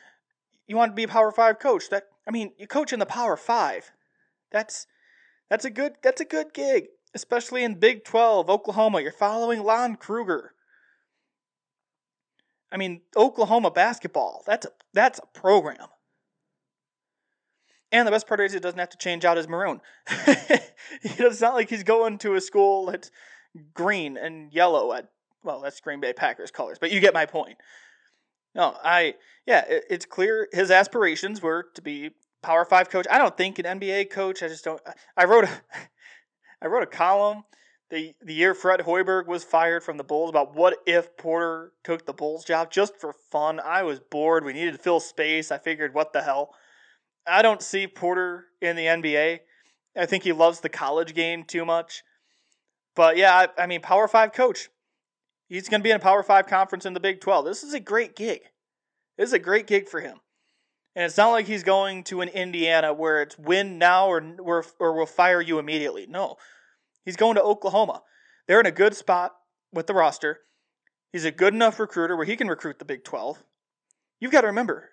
You 0.67 0.75
want 0.75 0.91
to 0.91 0.95
be 0.95 1.03
a 1.03 1.07
Power 1.07 1.31
Five 1.31 1.59
coach. 1.59 1.89
That 1.89 2.03
I 2.27 2.31
mean, 2.31 2.51
you 2.57 2.67
coach 2.67 2.93
in 2.93 2.99
the 2.99 3.05
Power 3.05 3.37
Five. 3.37 3.91
That's 4.51 4.85
that's 5.49 5.65
a 5.65 5.69
good 5.69 5.93
that's 6.03 6.21
a 6.21 6.25
good 6.25 6.53
gig, 6.53 6.85
especially 7.13 7.63
in 7.63 7.79
Big 7.79 8.03
12, 8.03 8.49
Oklahoma. 8.49 9.01
You're 9.01 9.11
following 9.11 9.63
Lon 9.63 9.95
Kruger. 9.95 10.53
I 12.71 12.77
mean, 12.77 13.01
Oklahoma 13.15 13.71
basketball. 13.71 14.43
That's 14.45 14.65
a 14.65 14.69
that's 14.93 15.19
a 15.19 15.39
program. 15.39 15.87
And 17.91 18.07
the 18.07 18.11
best 18.11 18.27
part 18.27 18.39
is 18.39 18.53
he 18.53 18.59
doesn't 18.59 18.79
have 18.79 18.89
to 18.89 18.97
change 18.97 19.25
out 19.25 19.37
his 19.37 19.47
maroon. 19.47 19.81
it's 21.01 21.41
not 21.41 21.55
like 21.55 21.69
he's 21.69 21.83
going 21.83 22.19
to 22.19 22.35
a 22.35 22.41
school 22.41 22.85
that's 22.85 23.09
green 23.73 24.17
and 24.17 24.51
yellow 24.53 24.93
at 24.93 25.09
well, 25.43 25.61
that's 25.61 25.79
Green 25.79 26.01
Bay 26.01 26.11
Packers 26.11 26.51
colors, 26.51 26.77
but 26.79 26.91
you 26.91 26.99
get 26.99 27.13
my 27.13 27.25
point. 27.25 27.57
No, 28.53 28.75
I 28.83 29.15
yeah, 29.45 29.63
it, 29.67 29.85
it's 29.89 30.05
clear 30.05 30.47
his 30.51 30.69
aspirations 30.69 31.41
were 31.41 31.67
to 31.75 31.81
be 31.81 32.11
Power 32.41 32.65
Five 32.65 32.89
coach. 32.89 33.05
I 33.09 33.17
don't 33.17 33.37
think 33.37 33.59
an 33.59 33.79
NBA 33.79 34.09
coach. 34.11 34.43
I 34.43 34.47
just 34.47 34.65
don't. 34.65 34.81
I 35.15 35.25
wrote 35.25 35.45
a, 35.45 35.49
I 36.61 36.67
wrote 36.67 36.83
a 36.83 36.87
column 36.87 37.43
the 37.89 38.13
the 38.21 38.33
year 38.33 38.53
Fred 38.53 38.81
Hoiberg 38.81 39.27
was 39.27 39.43
fired 39.43 39.83
from 39.83 39.97
the 39.97 40.03
Bulls 40.03 40.29
about 40.29 40.55
what 40.55 40.77
if 40.85 41.17
Porter 41.17 41.73
took 41.83 42.05
the 42.05 42.13
Bulls 42.13 42.45
job 42.45 42.71
just 42.71 42.95
for 42.97 43.13
fun. 43.31 43.59
I 43.59 43.83
was 43.83 43.99
bored. 43.99 44.45
We 44.45 44.53
needed 44.53 44.73
to 44.73 44.77
fill 44.77 44.99
space. 44.99 45.51
I 45.51 45.57
figured, 45.57 45.93
what 45.93 46.13
the 46.13 46.21
hell? 46.21 46.53
I 47.27 47.41
don't 47.41 47.61
see 47.61 47.87
Porter 47.87 48.45
in 48.61 48.75
the 48.75 48.85
NBA. 48.85 49.39
I 49.97 50.05
think 50.05 50.23
he 50.23 50.31
loves 50.31 50.59
the 50.59 50.69
college 50.69 51.13
game 51.13 51.43
too 51.43 51.65
much. 51.65 52.03
But 52.99 53.15
yeah, 53.15 53.33
I, 53.33 53.63
I 53.63 53.65
mean, 53.65 53.79
Power 53.79 54.09
Five 54.09 54.33
coach. 54.33 54.67
He's 55.47 55.69
going 55.69 55.79
to 55.79 55.83
be 55.85 55.89
in 55.89 55.95
a 55.95 55.99
Power 55.99 56.21
Five 56.21 56.47
conference 56.47 56.85
in 56.85 56.93
the 56.93 56.99
Big 56.99 57.21
Twelve. 57.21 57.45
This 57.45 57.63
is 57.63 57.73
a 57.73 57.79
great 57.79 58.13
gig. 58.13 58.41
This 59.17 59.29
is 59.29 59.33
a 59.33 59.39
great 59.39 59.67
gig 59.67 59.87
for 59.87 60.01
him. 60.01 60.17
And 60.97 61.05
it's 61.05 61.15
not 61.15 61.29
like 61.29 61.45
he's 61.45 61.63
going 61.63 62.03
to 62.03 62.19
an 62.19 62.27
Indiana 62.27 62.91
where 62.91 63.21
it's 63.21 63.39
win 63.39 63.77
now 63.77 64.07
or 64.07 64.21
or, 64.39 64.65
or 64.81 64.97
we'll 64.97 65.05
fire 65.05 65.39
you 65.39 65.59
immediately. 65.59 66.07
No. 66.09 66.35
He's 67.05 67.15
going 67.15 67.35
to 67.35 67.41
Oklahoma. 67.41 68.01
They're 68.49 68.59
in 68.59 68.65
a 68.65 68.71
good 68.71 68.97
spot 68.97 69.33
with 69.71 69.87
the 69.87 69.93
roster. 69.93 70.39
He's 71.13 71.23
a 71.23 71.31
good 71.31 71.53
enough 71.53 71.79
recruiter 71.79 72.17
where 72.17 72.25
he 72.25 72.35
can 72.35 72.49
recruit 72.49 72.79
the 72.79 72.85
Big 72.85 73.05
12. 73.05 73.41
You've 74.19 74.33
got 74.33 74.41
to 74.41 74.47
remember, 74.47 74.89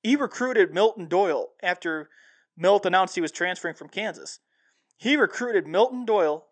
he 0.00 0.14
recruited 0.14 0.72
Milton 0.72 1.08
Doyle 1.08 1.48
after 1.60 2.08
Milt 2.56 2.86
announced 2.86 3.16
he 3.16 3.20
was 3.20 3.32
transferring 3.32 3.74
from 3.74 3.88
Kansas. 3.88 4.38
He 4.96 5.16
recruited 5.16 5.66
Milton 5.66 6.04
Doyle 6.04 6.46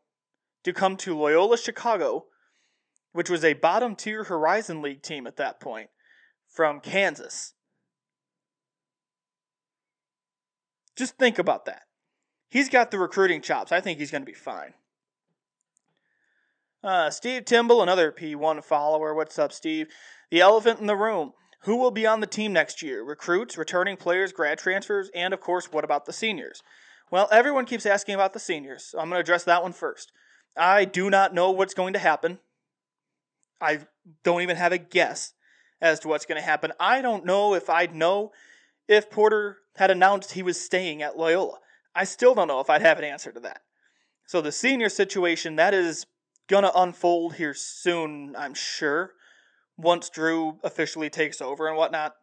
to 0.65 0.73
come 0.73 0.97
to 0.99 1.17
Loyola 1.17 1.59
Chicago, 1.59 2.27
which 3.13 3.31
was 3.31 3.45
a 3.45 3.55
bottom 3.55 3.97
tier 3.97 4.25
Horizon 4.25 4.83
League 4.83 5.03
team 5.03 5.27
at 5.27 5.37
that 5.37 5.61
point, 5.61 5.91
from 6.49 6.81
Kansas. 6.81 7.55
Just 10.97 11.17
think 11.17 11.39
about 11.39 11.65
that. 11.65 11.83
He's 12.51 12.69
got 12.69 12.91
the 12.91 12.99
recruiting 12.99 13.41
chops. 13.41 13.73
I 13.73 13.81
think 13.81 13.99
he's 13.99 14.11
going 14.11 14.23
to 14.23 14.27
be 14.27 14.35
fine. 14.35 14.75
Uh, 16.83 17.11
Steve 17.11 17.45
Timble, 17.45 17.83
another 17.83 18.11
P1 18.11 18.65
follower. 18.65 19.15
What's 19.15 19.39
up, 19.39 19.53
Steve? 19.53 19.89
The 20.31 20.41
elephant 20.41 20.81
in 20.81 20.87
the 20.87 20.97
room. 20.97 21.33
Who 21.65 21.77
will 21.77 21.91
be 21.91 22.07
on 22.07 22.21
the 22.21 22.27
team 22.27 22.53
next 22.53 22.83
year? 22.83 23.05
Recruits, 23.05 23.59
returning 23.59 23.99
players, 23.99 24.33
grad 24.33 24.59
transfers, 24.59 25.11
and 25.15 25.35
of 25.35 25.41
course, 25.41 25.71
what 25.71 25.85
about 25.85 26.07
the 26.07 26.13
seniors? 26.13 26.63
Well, 27.11 27.29
everyone 27.31 27.67
keeps 27.67 27.85
asking 27.85 28.15
about 28.15 28.33
the 28.33 28.39
seniors, 28.39 28.85
so 28.85 28.99
I'm 28.99 29.11
going 29.11 29.19
to 29.19 29.21
address 29.21 29.45
that 29.45 29.63
one 29.63 29.73
first. 29.75 30.11
I 30.57 30.85
do 30.85 31.11
not 31.11 31.35
know 31.35 31.51
what's 31.51 31.75
going 31.75 31.93
to 31.93 31.99
happen. 31.99 32.39
I 33.61 33.81
don't 34.25 34.43
even 34.43 34.57
have 34.57 34.73
a 34.73 34.79
guess 34.79 35.35
as 35.81 36.01
to 36.01 36.09
what's 36.09 36.27
going 36.27 36.41
to 36.41 36.47
happen. 36.47 36.73
I 36.79 37.03
don't 37.03 37.25
know 37.25 37.55
if 37.55 37.71
I'd 37.71 37.95
know 37.95 38.33
if 38.89 39.11
Porter 39.11 39.59
had 39.77 39.91
announced 39.91 40.33
he 40.33 40.43
was 40.43 40.61
staying 40.61 41.03
at 41.03 41.17
Loyola. 41.17 41.59
I 41.95 42.05
still 42.05 42.35
don't 42.35 42.49
know 42.49 42.61
if 42.61 42.71
I'd 42.71 42.83
have 42.83 42.99
an 42.99 43.05
answer 43.05 43.33
to 43.33 43.41
that. 43.41 43.63
So 44.27 44.41
the 44.41 44.53
senior 44.53 44.89
situation 44.89 45.57
that 45.57 45.75
is 45.75 46.07
going 46.49 46.65
to 46.65 46.79
unfold 46.79 47.35
here 47.35 47.55
soon, 47.55 48.35
I'm 48.37 48.55
sure, 48.55 49.13
once 49.77 50.11
Drew 50.11 50.59
officially 50.63 51.11
takes 51.11 51.41
over 51.41 51.69
and 51.69 51.77
whatnot. 51.77 52.15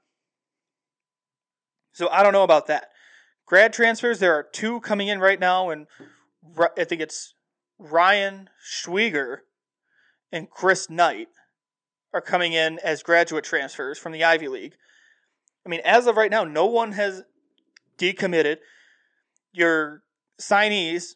So 1.94 2.10
I 2.10 2.24
don't 2.24 2.34
know 2.34 2.44
about 2.44 2.68
that. 2.68 2.90
Grad 3.46 3.74
transfers, 3.74 4.20
there 4.20 4.34
are 4.34 4.44
two 4.44 4.82
coming 4.82 5.08
in 5.08 5.20
right 5.20 5.40
now, 5.40 5.70
and 5.70 5.88
I 6.78 6.84
think 6.84 7.02
it's 7.02 7.34
Ryan 7.80 8.50
Schwieger 8.64 9.40
and 10.32 10.50
Chris 10.50 10.90
Knight 10.90 11.30
are 12.14 12.22
coming 12.22 12.54
in 12.54 12.80
as 12.80 13.04
graduate 13.04 13.44
transfers 13.44 14.00
from 14.00 14.12
the 14.12 14.24
Ivy 14.24 14.48
League. 14.48 14.76
I 15.66 15.70
mean, 15.70 15.82
as 15.84 16.08
of 16.08 16.16
right 16.16 16.32
now, 16.32 16.44
no 16.44 16.66
one 16.66 16.94
has 16.94 17.24
decommitted. 17.98 18.58
Your 19.54 20.04
signees 20.40 21.16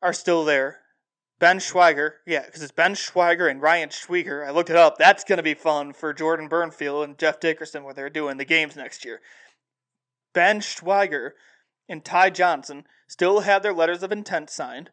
are 0.00 0.12
still 0.12 0.44
there. 0.44 0.78
Ben 1.38 1.58
Schwieger, 1.58 2.12
yeah, 2.24 2.46
because 2.46 2.62
it's 2.62 2.70
Ben 2.70 2.94
Schwieger 2.94 3.50
and 3.50 3.60
Ryan 3.60 3.88
Schwieger. 3.88 4.46
I 4.46 4.52
looked 4.52 4.70
it 4.70 4.76
up. 4.76 4.96
That's 4.96 5.24
going 5.24 5.38
to 5.38 5.42
be 5.42 5.54
fun 5.54 5.92
for 5.92 6.12
Jordan 6.12 6.48
Bernfield 6.48 7.02
and 7.02 7.18
Jeff 7.18 7.40
Dickerson 7.40 7.82
when 7.82 7.96
they're 7.96 8.08
doing 8.08 8.36
the 8.36 8.44
games 8.44 8.76
next 8.76 9.04
year. 9.04 9.20
Ben 10.32 10.60
Schwieger 10.60 11.30
and 11.88 12.04
Ty 12.04 12.30
Johnson 12.30 12.84
still 13.08 13.40
have 13.40 13.62
their 13.62 13.72
letters 13.72 14.04
of 14.04 14.12
intent 14.12 14.50
signed. 14.50 14.90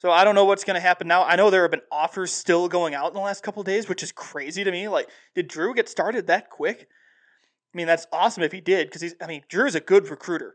So 0.00 0.10
I 0.12 0.24
don't 0.24 0.36
know 0.36 0.44
what's 0.44 0.64
going 0.64 0.76
to 0.76 0.80
happen 0.80 1.08
now. 1.08 1.24
I 1.24 1.36
know 1.36 1.50
there 1.50 1.62
have 1.62 1.72
been 1.72 1.80
offers 1.90 2.32
still 2.32 2.68
going 2.68 2.94
out 2.94 3.08
in 3.08 3.14
the 3.14 3.20
last 3.20 3.42
couple 3.42 3.62
days, 3.64 3.88
which 3.88 4.02
is 4.02 4.12
crazy 4.12 4.62
to 4.62 4.70
me. 4.70 4.88
Like, 4.88 5.08
did 5.34 5.48
Drew 5.48 5.74
get 5.74 5.88
started 5.88 6.28
that 6.28 6.50
quick? 6.50 6.88
I 7.74 7.76
mean, 7.76 7.88
that's 7.88 8.06
awesome 8.12 8.44
if 8.44 8.52
he 8.52 8.60
did, 8.60 8.88
because 8.88 9.02
he's. 9.02 9.14
I 9.20 9.26
mean, 9.26 9.42
Drew's 9.48 9.74
a 9.74 9.80
good 9.80 10.08
recruiter. 10.08 10.54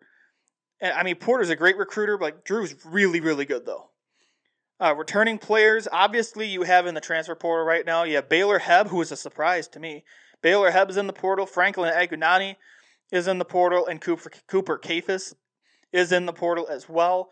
And 0.79 0.93
I 0.93 1.03
mean, 1.03 1.15
Porter's 1.15 1.49
a 1.49 1.55
great 1.55 1.77
recruiter, 1.77 2.17
but 2.17 2.25
like, 2.25 2.43
Drew's 2.45 2.75
really, 2.85 3.19
really 3.19 3.45
good 3.45 3.65
though. 3.65 3.89
Uh, 4.79 4.95
returning 4.95 5.37
players, 5.37 5.87
obviously, 5.91 6.47
you 6.47 6.63
have 6.63 6.87
in 6.87 6.95
the 6.95 7.01
transfer 7.01 7.35
portal 7.35 7.65
right 7.65 7.85
now. 7.85 8.03
You 8.03 8.15
have 8.15 8.27
Baylor 8.27 8.59
Hebb, 8.59 8.87
who 8.87 8.99
is 9.01 9.11
a 9.11 9.15
surprise 9.15 9.67
to 9.69 9.79
me. 9.79 10.03
Baylor 10.41 10.71
Hebb 10.71 10.89
is 10.89 10.97
in 10.97 11.07
the 11.07 11.13
portal. 11.13 11.45
Franklin 11.45 11.93
Agunanne 11.93 12.55
is 13.11 13.27
in 13.27 13.37
the 13.37 13.45
portal, 13.45 13.85
and 13.87 14.01
Cooper 14.01 14.31
Cooper 14.47 14.79
Kaifes 14.79 15.35
is 15.91 16.11
in 16.11 16.25
the 16.25 16.33
portal 16.33 16.67
as 16.69 16.89
well. 16.89 17.29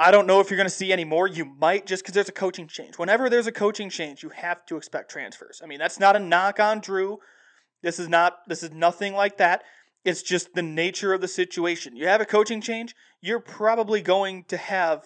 I 0.00 0.10
don't 0.10 0.26
know 0.26 0.40
if 0.40 0.48
you're 0.48 0.56
going 0.56 0.66
to 0.66 0.74
see 0.74 0.94
any 0.94 1.04
more. 1.04 1.26
You 1.26 1.44
might 1.44 1.84
just 1.84 2.02
because 2.02 2.14
there's 2.14 2.30
a 2.30 2.32
coaching 2.32 2.66
change. 2.66 2.98
Whenever 2.98 3.28
there's 3.28 3.46
a 3.46 3.52
coaching 3.52 3.90
change, 3.90 4.22
you 4.22 4.30
have 4.30 4.64
to 4.64 4.78
expect 4.78 5.10
transfers. 5.10 5.60
I 5.62 5.66
mean, 5.66 5.78
that's 5.78 6.00
not 6.00 6.16
a 6.16 6.18
knock 6.18 6.58
on 6.58 6.80
Drew. 6.80 7.18
This 7.82 7.98
is 7.98 8.08
not 8.08 8.38
this 8.48 8.62
is 8.62 8.72
nothing 8.72 9.12
like 9.12 9.36
that. 9.36 9.62
It's 10.02 10.22
just 10.22 10.54
the 10.54 10.62
nature 10.62 11.12
of 11.12 11.20
the 11.20 11.28
situation. 11.28 11.96
You 11.96 12.06
have 12.06 12.22
a 12.22 12.24
coaching 12.24 12.62
change, 12.62 12.94
you're 13.20 13.40
probably 13.40 14.00
going 14.00 14.44
to 14.44 14.56
have 14.56 15.04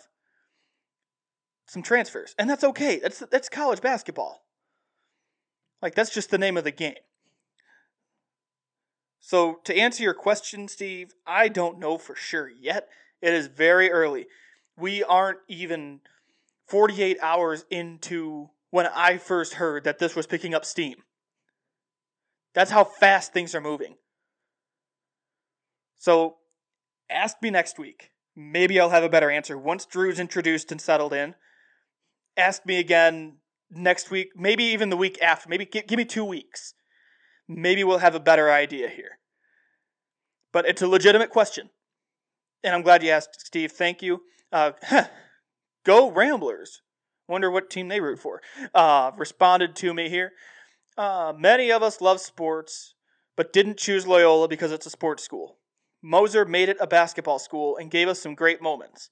some 1.67 1.83
transfers. 1.83 2.37
And 2.39 2.49
that's 2.49 2.63
okay. 2.63 3.01
That's 3.01 3.19
that's 3.19 3.49
college 3.49 3.81
basketball. 3.81 4.45
Like 5.83 5.97
that's 5.97 6.15
just 6.15 6.31
the 6.31 6.39
name 6.39 6.57
of 6.57 6.63
the 6.63 6.71
game. 6.71 6.95
So 9.19 9.59
to 9.65 9.77
answer 9.77 10.05
your 10.05 10.15
question, 10.15 10.69
Steve, 10.69 11.15
I 11.27 11.49
don't 11.49 11.81
know 11.81 11.99
for 11.99 12.15
sure 12.15 12.49
yet. 12.49 12.89
It 13.21 13.33
is 13.33 13.49
very 13.49 13.91
early. 13.91 14.27
We 14.77 15.05
aren't 15.05 15.39
even 15.49 16.01
48 16.67 17.19
hours 17.21 17.65
into 17.71 18.51
when 18.71 18.87
I 18.87 19.19
first 19.19 19.55
heard 19.55 19.85
that 19.85 19.99
this 19.99 20.17
was 20.17 20.27
picking 20.27 20.55
up 20.55 20.65
steam. 20.65 20.97
That's 22.55 22.71
how 22.71 22.85
fast 22.85 23.33
things 23.33 23.55
are 23.55 23.61
moving. 23.61 23.97
So 25.99 26.37
ask 27.11 27.37
me 27.41 27.51
next 27.51 27.79
week 27.79 28.11
Maybe 28.37 28.81
I'll 28.81 28.91
have 28.91 29.05
a 29.05 29.09
better 29.09 29.31
answer 29.31 29.57
once 29.57 29.87
Drew's 29.87 30.19
introduced 30.19 30.73
and 30.73 30.81
settled 30.81 31.13
in. 31.13 31.35
Ask 32.37 32.67
me 32.67 32.81
again 32.81 33.37
next 33.71 34.11
week, 34.11 34.31
maybe 34.35 34.65
even 34.65 34.91
the 34.91 34.97
week 34.97 35.21
after. 35.23 35.49
Maybe 35.49 35.65
give, 35.65 35.87
give 35.87 35.97
me 35.97 36.05
two 36.05 36.25
weeks. 36.25 36.75
Maybe 37.49 37.85
we'll 37.85 37.99
have 37.99 38.15
a 38.15 38.21
better 38.21 38.51
idea 38.51 38.89
here. 38.89 39.19
But 40.53 40.67
it's 40.67 40.83
a 40.83 40.89
legitimate 40.89 41.31
question. 41.31 41.71
And 42.65 42.75
I'm 42.75 42.83
glad 42.83 43.03
you 43.03 43.11
asked, 43.11 43.47
Steve. 43.47 43.71
Thank 43.71 44.03
you. 44.03 44.23
Uh, 44.55 44.71
go 45.85 46.11
Ramblers. 46.11 46.81
Wonder 47.27 47.51
what 47.51 47.71
team 47.71 47.89
they 47.89 48.01
root 48.01 48.21
for. 48.21 48.41
Uh, 48.73 49.11
responded 49.17 49.75
to 49.77 49.93
me 49.93 50.09
here. 50.09 50.31
Uh, 50.97 51.33
many 51.37 51.73
of 51.73 51.83
us 51.83 52.01
love 52.01 52.21
sports, 52.21 52.95
but 53.37 53.53
didn't 53.53 53.79
choose 53.79 54.07
Loyola 54.07 54.47
because 54.47 54.71
it's 54.71 54.87
a 54.87 54.91
sports 54.91 55.25
school. 55.25 55.59
Moser 56.01 56.45
made 56.45 56.69
it 56.69 56.77
a 56.81 56.87
basketball 56.87 57.41
school 57.41 57.77
and 57.77 57.91
gave 57.91 58.07
us 58.09 58.21
some 58.21 58.35
great 58.35 58.63
moments. 58.63 59.11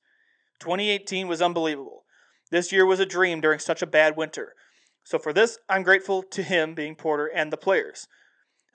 2018 0.61 1.27
was 1.27 1.43
unbelievable. 1.43 2.05
This 2.53 2.71
year 2.71 2.87
was 2.87 3.01
a 3.01 3.07
dream 3.07 3.41
during 3.41 3.59
such 3.59 3.83
a 3.83 3.87
bad 3.87 4.17
winter. 4.17 4.55
So 5.03 5.19
for 5.19 5.33
this, 5.33 5.59
I'm 5.69 5.83
grateful 5.83 6.23
to 6.23 6.43
him, 6.43 6.75
being 6.75 6.95
Porter, 6.95 7.27
and 7.27 7.53
the 7.53 7.57
players. 7.57 8.07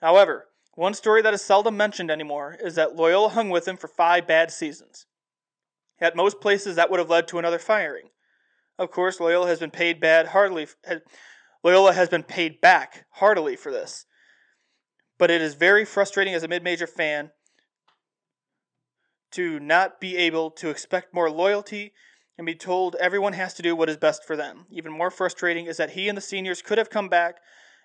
However, 0.02 0.48
one 0.74 0.92
story 0.92 1.22
that 1.22 1.32
is 1.32 1.40
seldom 1.42 1.76
mentioned 1.76 2.10
anymore 2.10 2.58
is 2.62 2.74
that 2.74 2.96
Loyola 2.96 3.30
hung 3.30 3.48
with 3.48 3.66
him 3.66 3.78
for 3.78 3.88
five 3.88 4.26
bad 4.26 4.50
seasons. 4.50 5.06
At 6.00 6.16
most 6.16 6.40
places, 6.40 6.76
that 6.76 6.90
would 6.90 7.00
have 7.00 7.10
led 7.10 7.28
to 7.28 7.38
another 7.38 7.58
firing. 7.58 8.10
Of 8.78 8.90
course, 8.90 9.18
Loyola 9.18 9.48
has 9.48 9.58
been 9.58 9.70
paid 9.70 10.00
bad 10.00 10.28
hardly. 10.28 10.68
Loyola 11.64 11.92
has 11.92 12.08
been 12.08 12.22
paid 12.22 12.60
back 12.60 13.06
heartily 13.12 13.56
for 13.56 13.72
this. 13.72 14.06
But 15.18 15.30
it 15.30 15.42
is 15.42 15.54
very 15.54 15.84
frustrating 15.84 16.34
as 16.34 16.44
a 16.44 16.48
mid-major 16.48 16.86
fan 16.86 17.32
to 19.32 19.58
not 19.58 20.00
be 20.00 20.16
able 20.16 20.50
to 20.52 20.70
expect 20.70 21.12
more 21.12 21.30
loyalty 21.30 21.92
and 22.38 22.46
be 22.46 22.54
told 22.54 22.94
everyone 22.96 23.32
has 23.32 23.52
to 23.54 23.62
do 23.62 23.74
what 23.74 23.90
is 23.90 23.96
best 23.96 24.24
for 24.24 24.36
them. 24.36 24.66
Even 24.70 24.92
more 24.92 25.10
frustrating 25.10 25.66
is 25.66 25.76
that 25.76 25.90
he 25.90 26.08
and 26.08 26.16
the 26.16 26.22
seniors 26.22 26.62
could 26.62 26.78
have 26.78 26.88
come 26.88 27.08
back 27.08 27.38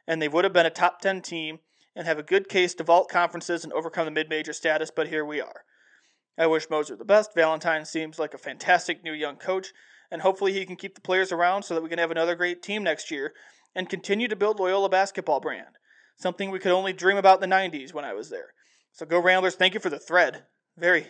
and 0.07 0.21
they 0.21 0.27
would 0.27 0.43
have 0.43 0.53
been 0.53 0.65
a 0.65 0.69
top 0.69 1.01
10 1.01 1.21
team 1.21 1.59
and 1.95 2.05
have 2.05 2.19
a 2.19 2.23
good 2.23 2.47
case 2.47 2.75
to 2.75 2.83
vault 2.83 3.09
conferences 3.09 3.63
and 3.63 3.73
overcome 3.73 4.05
the 4.05 4.11
mid 4.11 4.29
major 4.29 4.53
status, 4.53 4.91
but 4.95 5.07
here 5.07 5.25
we 5.25 5.41
are. 5.41 5.63
I 6.37 6.47
wish 6.47 6.69
Moser 6.69 6.95
the 6.95 7.05
best. 7.05 7.35
Valentine 7.35 7.85
seems 7.85 8.17
like 8.17 8.33
a 8.33 8.39
fantastic 8.39 9.03
new 9.03 9.13
young 9.13 9.35
coach, 9.35 9.71
and 10.09 10.21
hopefully 10.21 10.53
he 10.53 10.65
can 10.65 10.75
keep 10.75 10.95
the 10.95 11.01
players 11.01 11.31
around 11.31 11.63
so 11.63 11.73
that 11.73 11.83
we 11.83 11.89
can 11.89 11.99
have 11.99 12.11
another 12.11 12.35
great 12.35 12.63
team 12.63 12.83
next 12.83 13.11
year 13.11 13.33
and 13.75 13.89
continue 13.89 14.27
to 14.27 14.35
build 14.35 14.59
Loyola 14.59 14.89
basketball 14.89 15.39
brand. 15.39 15.77
Something 16.17 16.51
we 16.51 16.59
could 16.59 16.71
only 16.71 16.93
dream 16.93 17.17
about 17.17 17.43
in 17.43 17.49
the 17.49 17.55
90s 17.55 17.93
when 17.93 18.05
I 18.05 18.13
was 18.13 18.29
there. 18.29 18.53
So 18.91 19.05
go 19.05 19.19
Ramblers. 19.19 19.55
Thank 19.55 19.73
you 19.73 19.79
for 19.79 19.89
the 19.89 19.99
thread. 19.99 20.43
Very, 20.77 21.07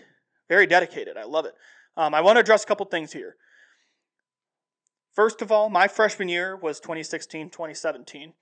very 0.49 0.65
dedicated. 0.65 1.17
I 1.17 1.25
love 1.25 1.45
it. 1.45 1.53
Um, 1.95 2.13
I 2.13 2.21
want 2.21 2.37
to 2.37 2.41
address 2.41 2.63
a 2.63 2.67
couple 2.67 2.85
things 2.85 3.11
here. 3.11 3.35
First 5.13 5.41
of 5.41 5.51
all, 5.51 5.69
my 5.69 5.87
freshman 5.87 6.29
year 6.29 6.55
was 6.55 6.79
2016 6.79 7.49
2017. 7.49 8.33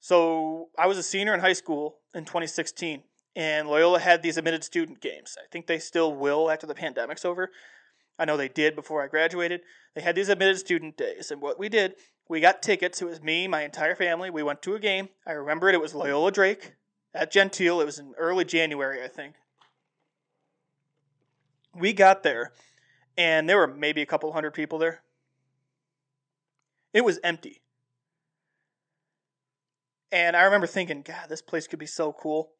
So 0.00 0.70
I 0.78 0.86
was 0.86 0.98
a 0.98 1.02
senior 1.02 1.34
in 1.34 1.40
high 1.40 1.52
school 1.52 1.98
in 2.14 2.24
2016, 2.24 3.04
and 3.34 3.68
Loyola 3.68 4.00
had 4.00 4.22
these 4.22 4.36
admitted 4.36 4.64
student 4.64 5.00
games. 5.00 5.36
I 5.38 5.46
think 5.50 5.66
they 5.66 5.78
still 5.78 6.14
will 6.14 6.50
after 6.50 6.66
the 6.66 6.74
pandemic's 6.74 7.24
over. 7.24 7.50
I 8.18 8.24
know 8.24 8.36
they 8.36 8.48
did 8.48 8.76
before 8.76 9.02
I 9.02 9.08
graduated. 9.08 9.62
They 9.94 10.02
had 10.02 10.14
these 10.14 10.28
admitted 10.28 10.58
student 10.58 10.96
days, 10.96 11.30
and 11.30 11.40
what 11.40 11.58
we 11.58 11.68
did, 11.68 11.94
we 12.28 12.40
got 12.40 12.62
tickets. 12.62 13.02
It 13.02 13.06
was 13.06 13.22
me, 13.22 13.48
my 13.48 13.62
entire 13.62 13.94
family. 13.94 14.30
We 14.30 14.42
went 14.42 14.62
to 14.62 14.74
a 14.74 14.80
game. 14.80 15.08
I 15.26 15.32
remember 15.32 15.68
it. 15.68 15.74
It 15.74 15.80
was 15.80 15.94
Loyola 15.94 16.30
Drake 16.30 16.74
at 17.14 17.30
Gentile. 17.30 17.80
It 17.80 17.86
was 17.86 17.98
in 17.98 18.14
early 18.18 18.44
January, 18.44 19.02
I 19.02 19.08
think 19.08 19.34
we 21.74 21.92
got 21.92 22.22
there, 22.22 22.52
and 23.16 23.48
there 23.48 23.58
were 23.58 23.66
maybe 23.66 24.02
a 24.02 24.06
couple 24.06 24.32
hundred 24.32 24.52
people 24.54 24.78
there. 24.78 25.02
It 26.92 27.04
was 27.04 27.18
empty. 27.24 27.62
And 30.10 30.36
I 30.36 30.42
remember 30.42 30.66
thinking, 30.66 31.02
God, 31.02 31.28
this 31.28 31.40
place 31.40 31.66
could 31.66 31.78
be 31.78 31.86
so 31.86 32.12
cool. 32.12 32.50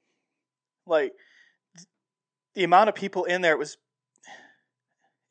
Like 0.86 1.12
the 2.54 2.64
amount 2.64 2.88
of 2.88 2.94
people 2.94 3.24
in 3.24 3.42
there 3.42 3.52
it 3.52 3.58
was 3.58 3.76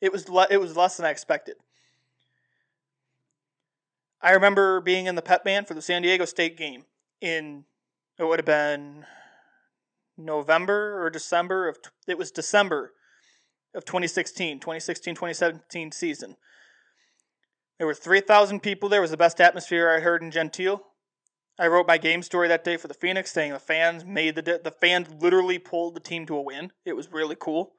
it 0.00 0.12
was 0.12 0.28
le- 0.28 0.48
it 0.50 0.58
was 0.58 0.76
less 0.76 0.96
than 0.96 1.06
I 1.06 1.10
expected. 1.10 1.56
I 4.20 4.32
remember 4.32 4.80
being 4.80 5.06
in 5.06 5.14
the 5.14 5.22
pep 5.22 5.44
band 5.44 5.66
for 5.66 5.74
the 5.74 5.82
San 5.82 6.02
Diego 6.02 6.24
State 6.24 6.56
game 6.56 6.84
in 7.20 7.64
it 8.18 8.24
would 8.24 8.38
have 8.38 8.46
been 8.46 9.06
November 10.16 11.02
or 11.02 11.10
December 11.10 11.68
of 11.68 11.78
it 12.06 12.18
was 12.18 12.30
December 12.30 12.92
of 13.74 13.84
2016, 13.84 14.60
2016 14.60 15.14
2017 15.14 15.92
season. 15.92 16.36
There 17.78 17.86
were 17.86 17.94
3,000 17.94 18.60
people 18.60 18.88
there. 18.88 19.00
It 19.00 19.02
was 19.02 19.10
the 19.10 19.16
best 19.16 19.40
atmosphere 19.40 19.90
I 19.90 20.00
heard 20.00 20.22
in 20.22 20.30
Gentile. 20.30 20.91
I 21.58 21.66
wrote 21.66 21.86
my 21.86 21.98
game 21.98 22.22
story 22.22 22.48
that 22.48 22.64
day 22.64 22.76
for 22.76 22.88
the 22.88 22.94
Phoenix, 22.94 23.30
saying 23.30 23.52
the 23.52 23.58
fans 23.58 24.04
made 24.04 24.34
the 24.36 24.60
the 24.62 24.70
fans 24.70 25.08
literally 25.20 25.58
pulled 25.58 25.94
the 25.94 26.00
team 26.00 26.26
to 26.26 26.36
a 26.36 26.42
win. 26.42 26.72
It 26.84 26.94
was 26.94 27.12
really 27.12 27.36
cool. 27.38 27.72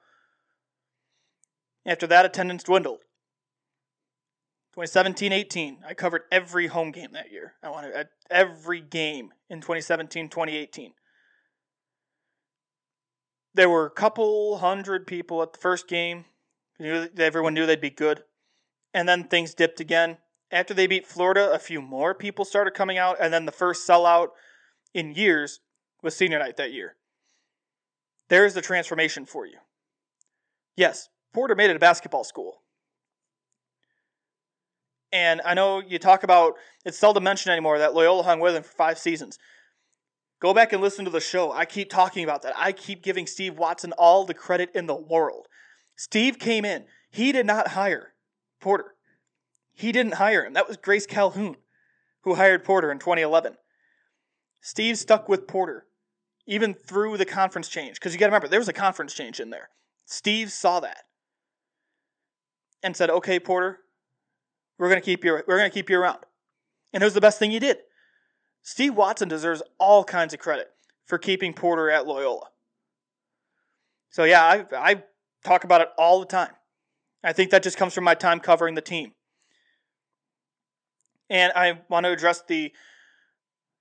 After 1.85 2.07
that, 2.07 2.25
attendance 2.25 2.63
dwindled. 2.63 2.99
2017-18, 4.77 5.79
I 5.85 5.93
covered 5.93 6.23
every 6.31 6.67
home 6.67 6.91
game 6.91 7.11
that 7.13 7.31
year. 7.31 7.53
I 7.61 7.69
wanted 7.69 8.07
every 8.31 8.81
game 8.81 9.31
in 9.47 9.61
2017-2018 9.61 10.93
there 13.53 13.69
were 13.69 13.85
a 13.85 13.91
couple 13.91 14.57
hundred 14.57 15.07
people 15.07 15.41
at 15.41 15.53
the 15.53 15.59
first 15.59 15.87
game. 15.87 16.25
Everyone 16.79 17.53
knew 17.53 17.65
they'd 17.65 17.79
be 17.79 17.89
good. 17.89 18.23
And 18.93 19.07
then 19.07 19.25
things 19.25 19.53
dipped 19.53 19.79
again. 19.79 20.17
After 20.53 20.75
they 20.75 20.85
beat 20.85 21.07
Florida, 21.07 21.51
a 21.51 21.57
few 21.57 21.81
more 21.81 22.13
people 22.13 22.45
started 22.45 22.75
coming 22.75 22.99
out. 22.99 23.17
And 23.19 23.33
then 23.33 23.47
the 23.47 23.51
first 23.51 23.87
sellout 23.89 24.29
in 24.93 25.15
years 25.15 25.59
was 26.03 26.15
senior 26.15 26.37
night 26.37 26.57
that 26.57 26.71
year. 26.71 26.95
There's 28.29 28.53
the 28.53 28.61
transformation 28.61 29.25
for 29.25 29.47
you. 29.47 29.57
Yes, 30.77 31.09
Porter 31.33 31.55
made 31.55 31.71
it 31.71 31.75
a 31.75 31.79
basketball 31.79 32.23
school. 32.23 32.61
And 35.11 35.41
I 35.43 35.55
know 35.55 35.79
you 35.79 35.97
talk 35.97 36.23
about, 36.23 36.53
it's 36.85 36.99
seldom 36.99 37.23
mentioned 37.23 37.51
anymore 37.51 37.79
that 37.79 37.95
Loyola 37.95 38.21
hung 38.21 38.39
with 38.39 38.55
him 38.55 38.63
for 38.63 38.71
five 38.71 38.99
seasons. 38.99 39.39
Go 40.39 40.53
back 40.53 40.71
and 40.71 40.83
listen 40.83 41.05
to 41.05 41.11
the 41.11 41.19
show. 41.19 41.51
I 41.51 41.65
keep 41.65 41.89
talking 41.89 42.23
about 42.23 42.43
that. 42.43 42.53
I 42.55 42.73
keep 42.73 43.01
giving 43.01 43.25
Steve 43.25 43.57
Watson 43.57 43.91
all 43.93 44.23
the 44.23 44.33
credit 44.35 44.69
in 44.75 44.85
the 44.85 44.95
world. 44.95 45.47
Steve 45.95 46.37
came 46.37 46.63
in. 46.63 46.85
He 47.09 47.31
did 47.31 47.45
not 47.47 47.69
hire 47.69 48.13
Porter. 48.59 48.93
He 49.73 49.91
didn't 49.91 50.15
hire 50.15 50.45
him. 50.45 50.53
That 50.53 50.67
was 50.67 50.77
Grace 50.77 51.05
Calhoun 51.05 51.57
who 52.21 52.35
hired 52.35 52.63
Porter 52.63 52.91
in 52.91 52.99
2011. 52.99 53.55
Steve 54.61 54.97
stuck 54.97 55.27
with 55.27 55.47
Porter 55.47 55.85
even 56.45 56.73
through 56.73 57.17
the 57.17 57.25
conference 57.25 57.69
change 57.69 57.95
because 57.95 58.13
you 58.13 58.19
got 58.19 58.27
to 58.27 58.31
remember 58.31 58.47
there 58.47 58.59
was 58.59 58.69
a 58.69 58.73
conference 58.73 59.13
change 59.13 59.39
in 59.39 59.49
there. 59.49 59.69
Steve 60.05 60.51
saw 60.51 60.79
that 60.79 61.03
and 62.81 62.95
said, 62.95 63.09
"Okay, 63.09 63.39
Porter, 63.39 63.79
we're 64.77 64.89
going 64.89 65.01
to 65.01 65.05
keep 65.05 65.23
you 65.23 65.41
we're 65.47 65.57
going 65.57 65.69
to 65.69 65.73
keep 65.73 65.89
you 65.89 65.99
around." 65.99 66.19
And 66.93 67.01
it 67.01 67.05
was 67.05 67.13
the 67.13 67.21
best 67.21 67.39
thing 67.39 67.51
he 67.51 67.59
did. 67.59 67.77
Steve 68.61 68.95
Watson 68.95 69.27
deserves 69.27 69.61
all 69.79 70.03
kinds 70.03 70.33
of 70.33 70.39
credit 70.39 70.69
for 71.05 71.17
keeping 71.17 71.53
Porter 71.53 71.89
at 71.89 72.07
Loyola. 72.07 72.47
So 74.09 74.23
yeah, 74.23 74.43
I, 74.43 74.65
I 74.77 75.03
talk 75.43 75.63
about 75.63 75.81
it 75.81 75.89
all 75.97 76.19
the 76.19 76.25
time. 76.25 76.51
I 77.23 77.33
think 77.33 77.51
that 77.51 77.63
just 77.63 77.77
comes 77.77 77.93
from 77.93 78.03
my 78.03 78.15
time 78.15 78.39
covering 78.39 78.75
the 78.75 78.81
team. 78.81 79.13
And 81.33 81.51
I 81.55 81.81
want 81.89 82.05
to 82.05 82.11
address 82.11 82.43
the 82.47 82.71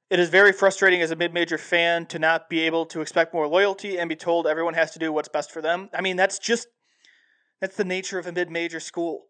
it 0.09 0.18
is 0.18 0.30
very 0.30 0.53
frustrating 0.53 1.00
as 1.00 1.11
a 1.11 1.16
mid-major 1.16 1.57
fan 1.57 2.07
to 2.07 2.18
not 2.18 2.50
be 2.50 2.61
able 2.61 2.84
to 2.86 3.00
expect 3.00 3.32
more 3.32 3.46
loyalty 3.46 3.98
and 3.98 4.09
be 4.09 4.16
told 4.16 4.46
everyone 4.46 4.74
has 4.74 4.90
to 4.92 4.98
do 4.98 5.12
what's 5.12 5.28
best 5.28 5.50
for 5.50 5.62
them. 5.62 5.88
I 5.94 6.00
mean, 6.00 6.16
that's 6.16 6.38
just 6.38 6.68
that's 7.61 7.76
the 7.76 7.84
nature 7.84 8.18
of 8.18 8.26
a 8.26 8.32
mid-major 8.32 8.80
school. 8.80 9.26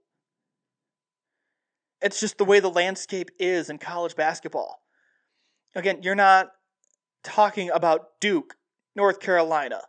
It's 2.00 2.20
just 2.20 2.38
the 2.38 2.44
way 2.44 2.60
the 2.60 2.70
landscape 2.70 3.30
is 3.38 3.68
in 3.68 3.78
college 3.78 4.16
basketball. 4.16 4.82
Again, 5.74 6.02
you're 6.02 6.14
not 6.14 6.52
talking 7.24 7.70
about 7.70 8.20
Duke, 8.20 8.54
North 8.94 9.18
Carolina. 9.18 9.82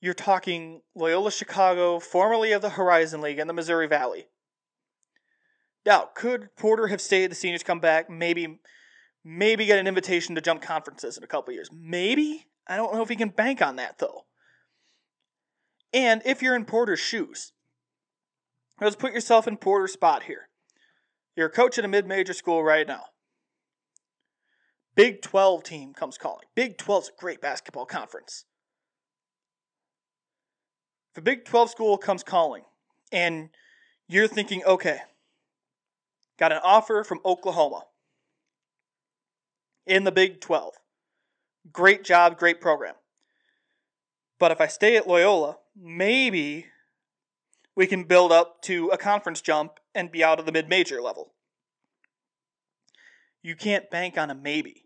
You're 0.00 0.14
talking 0.14 0.82
Loyola 0.96 1.30
Chicago, 1.30 2.00
formerly 2.00 2.52
of 2.52 2.62
the 2.62 2.70
Horizon 2.70 3.20
League 3.20 3.38
and 3.38 3.48
the 3.48 3.54
Missouri 3.54 3.86
Valley. 3.86 4.26
Now, 5.86 6.08
could 6.14 6.54
Porter 6.56 6.88
have 6.88 7.00
stayed 7.00 7.30
the 7.30 7.34
seniors 7.34 7.62
come 7.62 7.80
back? 7.80 8.10
Maybe 8.10 8.58
maybe 9.24 9.66
get 9.66 9.78
an 9.78 9.86
invitation 9.86 10.34
to 10.34 10.40
jump 10.40 10.62
conferences 10.62 11.16
in 11.16 11.24
a 11.24 11.26
couple 11.26 11.52
years. 11.52 11.70
Maybe. 11.72 12.46
I 12.66 12.76
don't 12.76 12.94
know 12.94 13.02
if 13.02 13.08
he 13.08 13.16
can 13.16 13.30
bank 13.30 13.60
on 13.62 13.76
that 13.76 13.98
though. 13.98 14.24
And 15.92 16.22
if 16.24 16.40
you're 16.40 16.54
in 16.54 16.64
Porter's 16.64 17.00
shoes, 17.00 17.52
let's 18.80 18.96
put 18.96 19.12
yourself 19.12 19.48
in 19.48 19.56
Porter's 19.56 19.92
spot 19.92 20.24
here. 20.24 20.48
You're 21.36 21.48
a 21.48 21.50
coach 21.50 21.78
at 21.78 21.84
a 21.84 21.88
mid-major 21.88 22.32
school 22.32 22.62
right 22.62 22.86
now. 22.86 23.04
Big 24.94 25.22
12 25.22 25.62
team 25.64 25.94
comes 25.94 26.18
calling. 26.18 26.46
Big 26.54 26.76
12's 26.76 27.08
a 27.08 27.20
great 27.20 27.40
basketball 27.40 27.86
conference. 27.86 28.44
A 31.16 31.20
Big 31.20 31.44
12 31.44 31.70
school 31.70 31.98
comes 31.98 32.22
calling 32.22 32.62
and 33.10 33.50
you're 34.08 34.28
thinking, 34.28 34.62
okay, 34.64 35.00
got 36.40 36.52
an 36.52 36.60
offer 36.64 37.04
from 37.04 37.20
Oklahoma 37.24 37.82
in 39.86 40.04
the 40.04 40.10
Big 40.10 40.40
12. 40.40 40.74
Great 41.70 42.02
job, 42.02 42.38
great 42.38 42.60
program. 42.60 42.94
But 44.38 44.50
if 44.50 44.60
I 44.60 44.66
stay 44.66 44.96
at 44.96 45.06
Loyola, 45.06 45.58
maybe 45.76 46.66
we 47.76 47.86
can 47.86 48.04
build 48.04 48.32
up 48.32 48.62
to 48.62 48.88
a 48.88 48.96
conference 48.96 49.42
jump 49.42 49.72
and 49.94 50.10
be 50.10 50.24
out 50.24 50.40
of 50.40 50.46
the 50.46 50.52
mid 50.52 50.68
major 50.68 51.02
level. 51.02 51.34
You 53.42 53.54
can't 53.54 53.90
bank 53.90 54.16
on 54.16 54.30
a 54.30 54.34
maybe. 54.34 54.84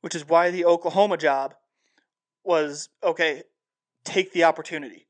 Which 0.00 0.16
is 0.16 0.26
why 0.26 0.50
the 0.50 0.64
Oklahoma 0.64 1.16
job 1.16 1.54
was 2.42 2.88
okay, 3.02 3.44
take 4.04 4.32
the 4.32 4.44
opportunity. 4.44 5.06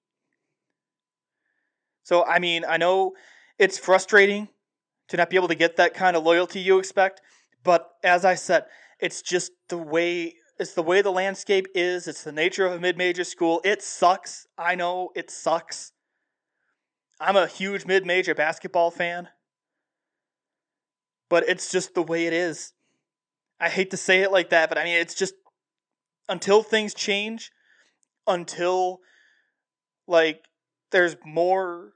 So, 2.05 2.25
I 2.25 2.39
mean, 2.39 2.65
I 2.69 2.77
know 2.77 3.15
it's 3.59 3.79
frustrating 3.79 4.49
to 5.09 5.17
not 5.17 5.31
be 5.31 5.37
able 5.37 5.49
to 5.49 5.55
get 5.55 5.77
that 5.77 5.95
kind 5.95 6.17
of 6.17 6.25
loyalty 6.25 6.61
you 6.61 6.79
expect, 6.79 7.21
but 7.63 7.91
as 8.03 8.25
I 8.25 8.35
said, 8.35 8.65
it's 9.01 9.23
just 9.23 9.53
the 9.69 9.79
way 9.79 10.35
it's 10.59 10.75
the 10.75 10.83
way 10.83 11.03
the 11.03 11.11
landscape 11.11 11.67
is. 11.75 12.07
It's 12.07 12.23
the 12.23 12.31
nature 12.31 12.65
of 12.65 12.73
a 12.73 12.79
mid-major 12.79 13.25
school. 13.25 13.61
It 13.65 13.83
sucks. 13.83 14.47
I 14.57 14.77
know 14.77 15.11
it 15.17 15.29
sucks. 15.29 15.93
I'm 17.21 17.37
a 17.37 17.49
huge 17.49 17.87
mid-major 17.87 18.37
basketball 18.37 18.93
fan. 18.93 19.29
But 21.29 21.49
it's 21.49 21.73
just 21.73 21.95
the 21.95 22.03
way 22.03 22.27
it 22.27 22.33
is. 22.33 22.73
I 23.59 23.69
hate 23.69 23.91
to 23.91 23.97
say 23.97 24.21
it 24.21 24.31
like 24.31 24.51
that, 24.51 24.69
but 24.69 24.79
I 24.79 24.85
mean 24.85 24.97
it's 24.97 25.15
just 25.15 25.35
until 26.29 26.63
things 26.63 26.95
change, 26.95 27.51
until 28.27 29.01
like 30.07 30.45
there's 30.93 31.17
more 31.25 31.95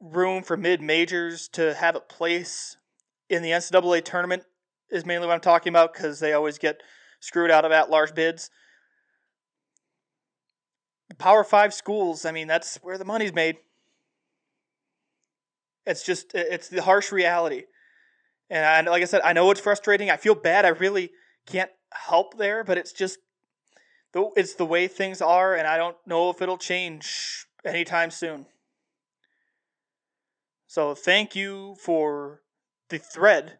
room 0.00 0.42
for 0.42 0.56
mid 0.56 0.80
majors 0.80 1.48
to 1.48 1.74
have 1.74 1.94
a 1.94 2.00
place 2.00 2.76
in 3.28 3.42
the 3.42 3.50
NCAA 3.50 4.04
tournament 4.04 4.44
is 4.90 5.06
mainly 5.06 5.26
what 5.26 5.34
I'm 5.34 5.40
talking 5.40 5.70
about 5.70 5.92
because 5.92 6.18
they 6.20 6.32
always 6.32 6.58
get 6.58 6.82
screwed 7.20 7.50
out 7.50 7.64
of 7.64 7.72
at 7.72 7.90
large 7.90 8.14
bids. 8.14 8.50
Power 11.18 11.44
five 11.44 11.74
schools, 11.74 12.24
I 12.24 12.32
mean, 12.32 12.46
that's 12.46 12.76
where 12.76 12.96
the 12.96 13.04
money's 13.04 13.34
made. 13.34 13.58
It's 15.86 16.04
just, 16.04 16.34
it's 16.34 16.68
the 16.68 16.82
harsh 16.82 17.12
reality. 17.12 17.64
And 18.48 18.64
I, 18.64 18.90
like 18.90 19.02
I 19.02 19.06
said, 19.06 19.20
I 19.22 19.32
know 19.32 19.50
it's 19.50 19.60
frustrating. 19.60 20.10
I 20.10 20.16
feel 20.16 20.34
bad. 20.34 20.64
I 20.64 20.68
really 20.68 21.10
can't 21.46 21.70
help 21.92 22.36
there, 22.36 22.64
but 22.64 22.78
it's 22.78 22.92
just, 22.92 23.18
it's 24.14 24.54
the 24.54 24.66
way 24.66 24.88
things 24.88 25.20
are, 25.20 25.54
and 25.54 25.66
I 25.66 25.76
don't 25.76 25.96
know 26.06 26.30
if 26.30 26.42
it'll 26.42 26.58
change 26.58 27.46
anytime 27.64 28.10
soon. 28.10 28.46
So 30.70 30.94
thank 30.94 31.34
you 31.34 31.74
for 31.82 32.42
the 32.90 32.98
thread 32.98 33.58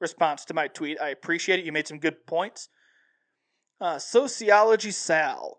response 0.00 0.44
to 0.44 0.54
my 0.54 0.68
tweet. 0.68 0.96
I 1.00 1.08
appreciate 1.08 1.58
it. 1.58 1.64
You 1.64 1.72
made 1.72 1.88
some 1.88 1.98
good 1.98 2.24
points. 2.24 2.68
Uh, 3.80 3.98
Sociology 3.98 4.92
Sal 4.92 5.58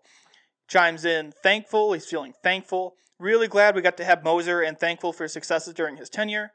chimes 0.66 1.04
in 1.04 1.30
thankful. 1.42 1.92
He's 1.92 2.06
feeling 2.06 2.32
thankful. 2.42 2.94
Really 3.18 3.48
glad 3.48 3.74
we 3.74 3.82
got 3.82 3.98
to 3.98 4.04
have 4.06 4.24
Moser 4.24 4.62
and 4.62 4.80
thankful 4.80 5.12
for 5.12 5.24
his 5.24 5.34
successes 5.34 5.74
during 5.74 5.98
his 5.98 6.08
tenure. 6.08 6.52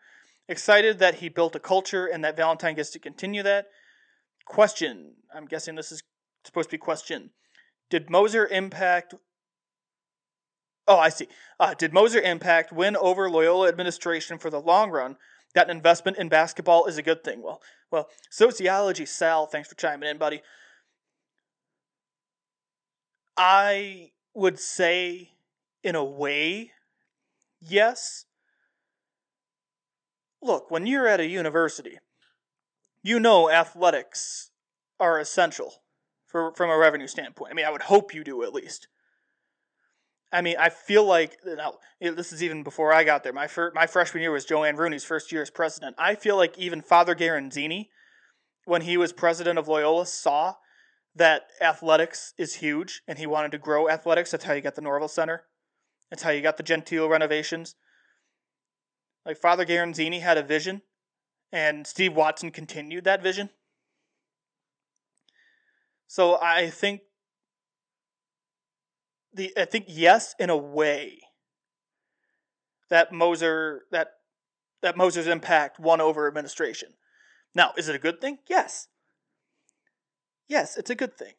Excited 0.48 0.98
that 0.98 1.20
he 1.20 1.30
built 1.30 1.56
a 1.56 1.60
culture 1.60 2.08
and 2.08 2.24
that 2.24 2.36
Valentine 2.36 2.74
gets 2.74 2.90
to 2.90 3.00
continue 3.00 3.44
that. 3.44 3.68
Question. 4.48 5.14
I'm 5.32 5.46
guessing 5.46 5.76
this 5.76 5.92
is 5.92 6.02
supposed 6.44 6.72
to 6.72 6.74
be 6.74 6.80
question. 6.80 7.30
Did 7.92 8.10
Moser 8.10 8.48
impact 8.48 9.14
Oh, 10.90 10.98
I 10.98 11.10
see. 11.10 11.28
Uh, 11.60 11.76
did 11.76 11.94
Moser 11.94 12.20
impact 12.20 12.74
win 12.74 12.98
over 12.98 13.30
Loyola 13.30 13.68
administration 13.70 14.40
for 14.40 14.50
the 14.50 14.60
long 14.60 14.90
run? 14.90 15.18
That 15.54 15.70
investment 15.70 16.18
in 16.18 16.30
basketball 16.30 16.88
is 16.88 16.98
a 16.98 17.04
good 17.04 17.24
thing. 17.24 17.44
Well, 17.44 17.62
well, 17.92 18.10
sociology, 18.32 19.06
Sal. 19.06 19.46
Thanks 19.46 19.70
for 19.70 19.76
chiming 19.76 20.10
in, 20.10 20.18
buddy. 20.18 20.42
I 23.38 24.12
would 24.34 24.60
say, 24.60 25.34
in 25.84 25.94
a 25.94 26.04
way, 26.04 26.72
yes. 27.62 28.26
Look, 30.42 30.72
when 30.72 30.88
you're 30.88 31.08
at 31.08 31.20
a 31.20 31.28
university, 31.28 32.00
you 33.04 33.20
know 33.20 33.52
athletics 33.52 34.50
are 35.00 35.20
essential 35.20 35.84
for, 36.26 36.52
from 36.56 36.72
a 36.72 36.78
revenue 36.78 37.08
standpoint. 37.08 37.52
I 37.52 37.56
mean, 37.56 37.66
I 37.68 37.72
would 37.72 37.84
hope 37.84 38.12
you 38.14 38.24
do 38.24 38.42
at 38.42 38.54
least. 38.54 38.88
I 40.32 40.42
mean, 40.42 40.56
I 40.60 40.70
feel 40.70 41.06
like 41.06 41.38
now 41.44 41.76
this 42.00 42.32
is 42.32 42.44
even 42.44 42.64
before 42.64 42.94
I 42.94 43.04
got 43.04 43.24
there. 43.24 43.34
My 43.34 43.48
fir- 43.48 43.72
my 43.74 43.88
freshman 43.88 44.22
year 44.22 44.32
was 44.32 44.46
Jo 44.46 44.64
Ann 44.64 44.78
Rooney's 44.78 45.04
first 45.04 45.32
year 45.32 45.42
as 45.42 45.50
president. 45.50 45.96
I 45.98 46.16
feel 46.16 46.38
like 46.38 46.58
even 46.58 46.82
Father 46.82 47.16
Garanzini, 47.16 47.88
when 48.66 48.84
he 48.84 48.96
was 48.96 49.12
president 49.12 49.58
of 49.58 49.68
Loyola, 49.68 50.06
saw 50.06 50.56
that 51.16 51.48
athletics 51.60 52.34
is 52.38 52.56
huge, 52.56 53.02
and 53.08 53.18
he 53.18 53.26
wanted 53.26 53.52
to 53.52 53.58
grow 53.58 53.90
athletics. 53.90 54.32
That's 54.32 54.44
how 54.46 54.54
you 54.54 54.62
got 54.62 54.76
the 54.76 54.82
Norville 54.82 55.08
Center. 55.08 55.46
That's 56.12 56.24
how 56.24 56.30
you 56.30 56.42
got 56.42 56.58
the 56.58 56.64
Gentile 56.64 57.10
renovations. 57.10 57.76
Like 59.26 59.38
Father 59.38 59.66
Garanzini 59.66 60.22
had 60.22 60.38
a 60.38 60.44
vision, 60.44 60.84
and 61.52 61.88
Steve 61.88 62.16
Watson 62.16 62.52
continued 62.52 63.04
that 63.06 63.24
vision. 63.24 63.50
So 66.08 66.40
I 66.42 66.70
think 66.70 67.02
the 69.34 69.54
I 69.58 69.66
think 69.66 69.86
yes, 69.88 70.36
in 70.40 70.50
a 70.50 70.58
way, 70.58 71.20
that 72.90 73.12
Moser 73.12 73.84
that 73.92 74.10
that 74.82 74.98
Moser's 74.98 75.28
impact 75.28 75.80
won 75.80 76.02
over 76.02 76.28
administration. 76.28 76.90
Now, 77.56 77.74
is 77.78 77.90
it 77.90 77.96
a 77.96 78.00
good 78.00 78.22
thing? 78.22 78.40
Yes. 78.50 78.88
Yes, 80.48 80.78
it's 80.78 80.90
a 80.90 80.96
good 80.96 81.16
thing 81.18 81.34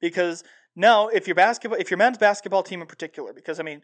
because 0.00 0.42
now 0.74 1.08
if 1.08 1.26
your 1.26 1.34
basketball, 1.34 1.78
if 1.78 1.90
your 1.90 1.98
men's 1.98 2.18
basketball 2.18 2.62
team 2.62 2.80
in 2.80 2.86
particular, 2.86 3.32
because 3.32 3.60
I 3.60 3.62
mean, 3.62 3.82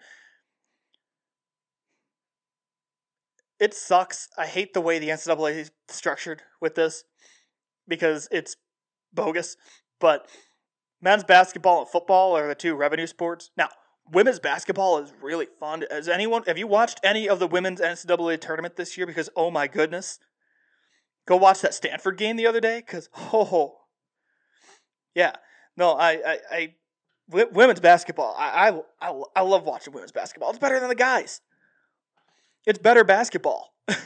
it 3.59 3.75
sucks. 3.75 4.29
I 4.39 4.47
hate 4.47 4.73
the 4.73 4.81
way 4.81 4.99
the 4.99 5.11
NCAA 5.11 5.59
is 5.59 5.71
structured 5.89 6.43
with 6.61 6.75
this 6.75 7.05
because 7.87 8.27
it's 8.33 8.57
bogus. 9.13 9.57
But 10.01 10.29
men's 11.01 11.25
basketball 11.25 11.81
and 11.81 11.89
football 11.89 12.37
are 12.37 12.49
the 12.49 12.55
two 12.55 12.75
revenue 12.75 13.07
sports. 13.07 13.51
Now, 13.57 13.69
women's 14.11 14.39
basketball 14.39 14.99
is 14.99 15.13
really 15.21 15.47
fun. 15.59 15.85
Has 15.91 16.09
anyone 16.09 16.43
have 16.47 16.59
you 16.59 16.67
watched 16.67 17.01
any 17.03 17.29
of 17.29 17.39
the 17.39 17.47
women's 17.47 17.81
NCAA 17.81 18.41
tournament 18.41 18.77
this 18.77 18.97
year? 18.97 19.07
Because 19.07 19.31
oh 19.37 19.51
my 19.51 19.67
goodness, 19.67 20.19
go 21.27 21.37
watch 21.37 21.61
that 21.63 21.75
Stanford 21.75 22.17
game 22.17 22.37
the 22.37 22.47
other 22.47 22.61
day. 22.61 22.83
Because 22.85 23.09
oh, 23.33 23.79
yeah, 25.15 25.33
no, 25.77 25.93
I, 25.93 26.11
I, 26.11 26.39
I 26.51 26.75
women's 27.29 27.81
basketball. 27.81 28.35
I, 28.39 28.71
I, 29.01 29.09
I, 29.09 29.23
I 29.37 29.41
love 29.43 29.65
watching 29.65 29.93
women's 29.93 30.13
basketball. 30.13 30.51
It's 30.51 30.59
better 30.59 30.81
than 30.81 30.89
the 30.89 30.95
guys. 30.95 31.41
It's 32.67 32.79
better 32.79 33.05
basketball. 33.05 33.73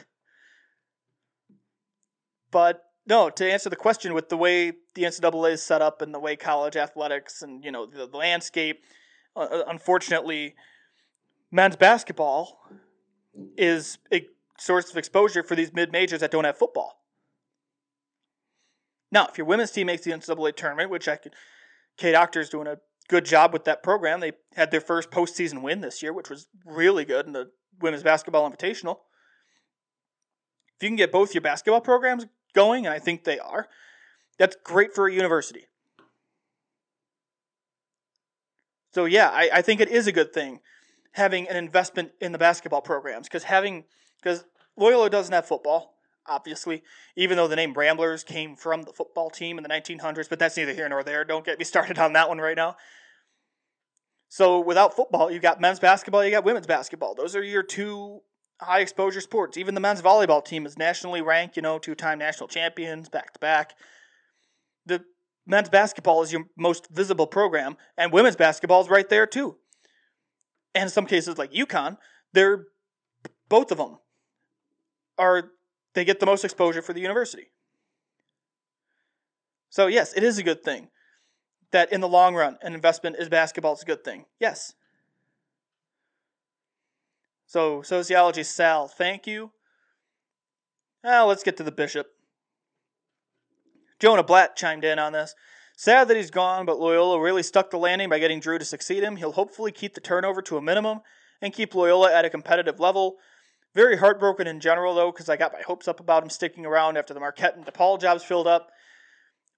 but 2.51 2.85
no, 3.07 3.31
to 3.31 3.51
answer 3.51 3.69
the 3.69 3.77
question, 3.77 4.15
with 4.15 4.29
the 4.29 4.37
way 4.37 4.73
the 4.95 5.03
NCAA 5.03 5.53
is 5.53 5.63
set 5.63 5.83
up 5.83 6.01
and 6.01 6.15
the 6.15 6.19
way 6.19 6.37
college 6.37 6.77
athletics 6.77 7.43
and 7.43 7.65
you 7.65 7.71
know 7.71 7.87
the, 7.87 8.07
the 8.07 8.17
landscape, 8.17 8.83
uh, 9.37 9.41
uh, 9.41 9.65
unfortunately, 9.69 10.55
men's 11.51 11.77
basketball 11.77 12.61
is 13.57 13.99
a 14.13 14.27
source 14.59 14.91
of 14.91 14.97
exposure 14.97 15.43
for 15.43 15.55
these 15.55 15.73
mid 15.73 15.93
majors 15.93 16.21
that 16.21 16.31
don't 16.31 16.45
have 16.45 16.57
football. 16.57 17.01
Now, 19.11 19.27
if 19.27 19.39
your 19.39 19.47
women's 19.47 19.71
team 19.71 19.87
makes 19.87 20.03
the 20.03 20.11
NCAA 20.11 20.57
tournament, 20.57 20.91
which 20.91 21.07
I 21.07 21.17
could, 21.17 21.35
Kate 21.97 22.15
Achter's 22.15 22.49
doing 22.49 22.67
a 22.67 22.79
good 23.09 23.25
job 23.25 23.53
with 23.53 23.65
that 23.65 23.83
program. 23.83 24.21
They 24.21 24.33
had 24.57 24.71
their 24.71 24.81
first 24.81 25.11
postseason 25.11 25.63
win 25.63 25.81
this 25.81 26.03
year, 26.03 26.13
which 26.13 26.31
was 26.31 26.49
really 26.65 27.05
good 27.05 27.27
in 27.27 27.33
the 27.33 27.51
women's 27.81 28.03
basketball 28.03 28.51
invitational. 28.51 28.99
If 30.77 30.83
you 30.83 30.89
can 30.89 30.97
get 30.97 31.13
both 31.13 31.35
your 31.35 31.43
basketball 31.43 31.81
programs 31.81 32.27
going, 32.55 32.87
and 32.87 32.95
I 32.95 32.99
think 32.99 33.25
they 33.25 33.39
are, 33.39 33.69
that's 34.39 34.57
great 34.65 34.95
for 34.95 35.07
a 35.07 35.13
university. 35.13 35.67
So 38.93 39.05
yeah, 39.07 39.29
I, 39.29 39.51
I 39.55 39.63
think 39.63 39.81
it 39.81 39.89
is 39.89 40.07
a 40.07 40.13
good 40.13 40.33
thing 40.33 40.61
having 41.13 41.49
an 41.49 41.57
investment 41.57 42.13
in 42.21 42.33
the 42.33 42.39
basketball 42.39 42.81
programs 42.81 43.29
because 43.29 43.45
having 43.45 43.85
because 44.23 44.45
Loyola 44.77 45.11
doesn't 45.11 45.33
have 45.33 45.47
football, 45.47 45.97
obviously, 46.27 46.83
even 47.17 47.37
though 47.37 47.49
the 47.49 47.57
name 47.57 47.75
Ramblers 47.75 48.25
came 48.25 48.57
from 48.57 48.83
the 48.83 48.93
football 48.93 49.31
team 49.31 49.59
in 49.59 49.63
the 49.63 49.69
1900s, 49.69 50.29
but 50.29 50.39
that's 50.39 50.57
neither 50.57 50.75
here 50.75 50.89
nor 50.89 51.03
there. 51.03 51.25
Don't 51.25 51.45
get 51.45 51.59
me 51.59 51.65
started 51.65 51.99
on 51.99 52.13
that 52.15 52.29
one 52.29 52.39
right 52.39 52.57
now. 52.57 52.77
So 54.29 54.59
without 54.59 54.97
football, 54.97 55.31
you've 55.31 55.43
got 55.43 55.61
men's 55.61 55.79
basketball, 55.79 56.25
you 56.25 56.31
got 56.31 56.45
women's 56.45 56.67
basketball. 56.67 57.15
Those 57.15 57.37
are 57.37 57.43
your 57.43 57.63
two 57.63 58.23
high 58.61 58.81
exposure 58.81 59.21
sports. 59.21 59.57
Even 59.57 59.75
the 59.75 59.81
men's 59.81 60.03
volleyball 60.03 60.45
team 60.45 60.67
is 60.67 60.79
nationally 60.79 61.23
ranked, 61.23 61.57
you 61.57 61.63
know, 61.63 61.79
two 61.79 61.95
time 61.95 62.19
national 62.19 62.49
champions 62.49 63.09
back 63.09 63.33
to 63.35 63.41
back. 63.41 63.75
The 64.87 65.05
men's 65.47 65.69
basketball 65.69 66.23
is 66.23 66.33
your 66.33 66.45
most 66.57 66.89
visible 66.91 67.27
program, 67.27 67.77
and 67.97 68.13
women's 68.13 68.37
basketball 68.37 68.81
is 68.83 68.89
right 68.89 69.09
there 69.09 69.27
too. 69.27 69.57
and 70.75 70.85
in 70.85 70.91
some 70.91 71.07
cases 71.07 71.39
like 71.39 71.53
UConn, 71.53 71.97
they're 72.33 72.67
both 73.49 73.71
of 73.71 73.79
them 73.79 73.99
are 75.19 75.51
they 75.95 76.05
get 76.05 76.21
the 76.21 76.27
most 76.27 76.45
exposure 76.45 76.83
for 76.83 76.93
the 76.93 77.01
university. 77.01 77.51
So 79.71 79.87
yes, 79.87 80.15
it 80.15 80.23
is 80.23 80.39
a 80.39 80.43
good 80.43 80.63
thing 80.63 80.89
that 81.73 81.93
in 81.93 82.01
the 82.01 82.09
long 82.09 82.35
run 82.35 82.59
an 82.63 82.75
investment 82.75 83.17
in 83.17 83.29
basketball 83.29 83.75
is 83.75 83.83
a 83.83 83.87
good 83.87 84.05
thing. 84.05 84.27
Yes. 84.41 84.75
So 87.55 87.83
sociology 87.83 88.43
Sal, 88.43 88.89
thank 88.89 89.29
you. 89.29 89.53
Now 91.05 91.27
let's 91.27 91.45
get 91.45 91.57
to 91.59 91.63
the 91.63 91.71
bishop. 91.71 92.09
Jonah 94.01 94.25
Blatt 94.25 94.57
chimed 94.57 94.83
in 94.83 94.99
on 94.99 95.13
this. 95.13 95.37
Sad 95.77 96.09
that 96.09 96.17
he's 96.17 96.33
gone, 96.33 96.67
but 96.67 96.81
Loyola 96.81 97.21
really 97.21 97.45
stuck 97.45 97.71
the 97.71 97.77
landing 97.77 98.09
by 98.09 98.19
getting 98.19 98.41
Drew 98.41 98.59
to 98.59 98.65
succeed 98.65 99.05
him. 99.05 99.15
He'll 99.15 99.31
hopefully 99.31 99.71
keep 99.71 99.95
the 99.95 100.01
turnover 100.01 100.43
to 100.43 100.57
a 100.57 100.61
minimum 100.61 101.03
and 101.41 101.53
keep 101.53 101.77
Loyola 101.77 102.13
at 102.13 102.25
a 102.25 102.29
competitive 102.29 102.81
level. 102.81 103.19
Very 103.73 103.99
heartbroken 103.99 104.49
in 104.49 104.59
general, 104.59 104.97
though, 104.97 105.13
because 105.13 105.29
I 105.29 105.37
got 105.37 105.53
my 105.53 105.63
hopes 105.63 105.87
up 105.87 106.01
about 106.01 106.25
him 106.25 106.31
sticking 106.31 106.67
around 106.67 106.99
after 106.99 107.15
the 107.15 107.21
Marquette 107.21 107.57
and 107.57 107.65
DePaul 107.65 108.01
jobs 108.01 108.25
filled 108.25 108.49
up. 108.49 108.73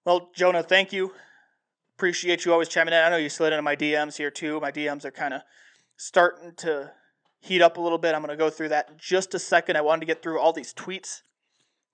Well, 0.05 0.29
Jonah, 0.37 0.63
thank 0.63 0.93
you. 0.93 1.15
Appreciate 1.97 2.45
you 2.45 2.53
always 2.53 2.69
chiming 2.69 2.93
in. 2.93 3.01
I 3.01 3.09
know 3.09 3.17
you 3.17 3.31
slid 3.31 3.55
into 3.55 3.63
my 3.63 3.75
DMs 3.75 4.19
here, 4.19 4.31
too. 4.31 4.61
My 4.61 4.71
DMs 4.71 5.07
are 5.07 5.11
kind 5.11 5.33
of 5.33 5.41
starting 5.97 6.53
to 6.59 6.93
heat 7.47 7.63
up 7.63 7.77
a 7.77 7.81
little 7.81 7.99
bit. 7.99 8.15
I'm 8.15 8.23
going 8.23 8.37
to 8.37 8.37
go 8.37 8.51
through 8.51 8.71
that 8.71 8.99
just 8.99 9.35
a 9.35 9.39
second. 9.39 9.77
I 9.77 9.81
wanted 9.81 10.01
to 10.01 10.07
get 10.07 10.23
through 10.23 10.41
all 10.41 10.53
these 10.53 10.75
tweets 10.75 11.23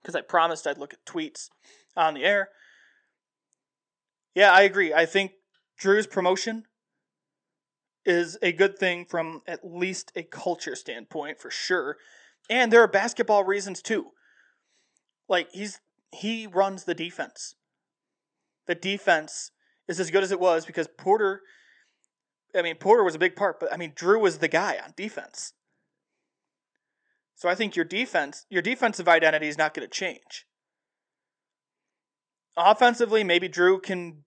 because 0.01 0.15
I 0.15 0.23
promised 0.23 0.67
I'd 0.67 0.79
look 0.79 0.95
at 0.95 1.05
tweets 1.05 1.49
on 1.97 2.15
the 2.15 2.25
air. 2.25 2.49
Yeah, 4.35 4.53
I 4.53 4.63
agree. 4.63 4.95
I 4.95 5.05
think 5.05 5.33
Drew's 5.79 6.07
promotion 6.07 6.65
is 8.05 8.39
a 8.43 8.53
good 8.53 8.79
thing 8.79 9.05
from 9.05 9.43
at 9.47 9.61
least 9.63 10.11
a 10.17 10.23
culture 10.23 10.75
standpoint 10.75 11.39
for 11.39 11.51
sure. 11.51 11.99
And 12.49 12.73
there 12.73 12.83
are 12.83 12.89
basketball 12.89 13.45
reasons 13.45 13.83
too. 13.83 14.07
Like 15.29 15.49
he's 15.53 15.81
he 16.13 16.47
runs 16.47 16.85
the 16.85 16.95
defense. 16.95 17.55
The 18.67 18.75
defense 18.75 19.51
is 19.89 20.01
as 20.01 20.11
good 20.11 20.23
as 20.23 20.33
it 20.33 20.41
was 20.41 20.67
because 20.67 20.89
Porter 20.99 21.43
I 22.55 22.63
mean 22.63 22.77
Porter 22.77 23.05
was 23.05 23.15
a 23.15 23.19
big 23.19 23.37
part, 23.37 23.59
but 23.61 23.73
I 23.73 23.77
mean 23.77 23.93
Drew 23.95 24.21
was 24.21 24.39
the 24.39 24.49
guy 24.49 24.79
on 24.83 24.93
defense. 24.97 25.55
So 27.35 27.49
I 27.49 27.55
think 27.55 27.75
your 27.75 27.85
defense, 27.85 28.47
your 28.51 28.63
defensive 28.63 29.09
identity 29.09 29.49
is 29.49 29.59
not 29.59 29.75
going 29.75 29.89
to 29.89 29.93
change. 29.93 30.47
Offensively, 32.57 33.25
maybe 33.25 33.49
Drew 33.49 33.81
can 33.81 34.25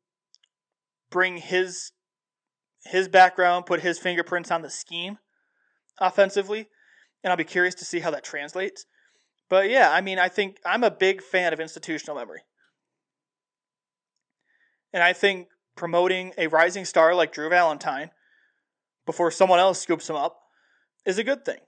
bring 1.09 1.37
his 1.37 1.91
his 2.83 3.07
background, 3.07 3.65
put 3.65 3.81
his 3.81 3.97
fingerprints 3.97 4.51
on 4.51 4.61
the 4.61 4.69
scheme 4.69 5.17
offensively, 5.99 6.67
and 7.23 7.31
I'll 7.31 7.37
be 7.37 7.43
curious 7.43 7.75
to 7.75 7.85
see 7.85 7.99
how 7.99 8.11
that 8.11 8.23
translates. 8.23 8.85
But 9.49 9.69
yeah, 9.69 9.91
I 9.91 10.01
mean, 10.01 10.19
I 10.19 10.27
think 10.27 10.57
I'm 10.65 10.83
a 10.83 10.91
big 10.91 11.21
fan 11.21 11.53
of 11.53 11.59
institutional 11.59 12.17
memory. 12.17 12.41
And 14.91 15.03
I 15.03 15.13
think 15.13 15.47
promoting 15.75 16.33
a 16.37 16.47
rising 16.47 16.85
star 16.85 17.13
like 17.13 17.33
Drew 17.33 17.49
Valentine 17.49 18.11
before 19.05 19.31
someone 19.31 19.59
else 19.59 19.81
scoops 19.81 20.09
him 20.09 20.15
up 20.15 20.39
is 21.05 21.17
a 21.17 21.23
good 21.23 21.45
thing. 21.45 21.59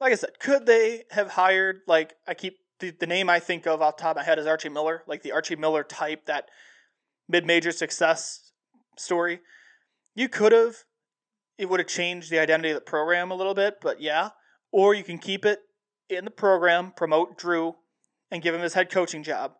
Like 0.00 0.12
I 0.12 0.16
said, 0.16 0.38
could 0.38 0.66
they 0.66 1.04
have 1.10 1.30
hired, 1.30 1.80
like, 1.86 2.14
I 2.26 2.34
keep 2.34 2.58
the, 2.80 2.90
the 2.90 3.06
name 3.06 3.30
I 3.30 3.38
think 3.38 3.66
of 3.66 3.80
off 3.80 3.96
the 3.96 4.02
top 4.02 4.10
of 4.12 4.16
my 4.18 4.24
head 4.24 4.38
is 4.38 4.46
Archie 4.46 4.68
Miller, 4.68 5.02
like 5.06 5.22
the 5.22 5.32
Archie 5.32 5.56
Miller 5.56 5.84
type, 5.84 6.26
that 6.26 6.48
mid 7.28 7.46
major 7.46 7.70
success 7.70 8.52
story. 8.98 9.40
You 10.14 10.28
could 10.28 10.52
have, 10.52 10.76
it 11.56 11.68
would 11.68 11.80
have 11.80 11.88
changed 11.88 12.30
the 12.30 12.40
identity 12.40 12.70
of 12.70 12.76
the 12.76 12.80
program 12.80 13.30
a 13.30 13.36
little 13.36 13.54
bit, 13.54 13.76
but 13.80 14.00
yeah. 14.00 14.30
Or 14.72 14.94
you 14.94 15.04
can 15.04 15.18
keep 15.18 15.44
it 15.44 15.60
in 16.08 16.24
the 16.24 16.30
program, 16.30 16.92
promote 16.96 17.38
Drew, 17.38 17.76
and 18.30 18.42
give 18.42 18.54
him 18.54 18.60
his 18.60 18.74
head 18.74 18.90
coaching 18.90 19.22
job. 19.22 19.52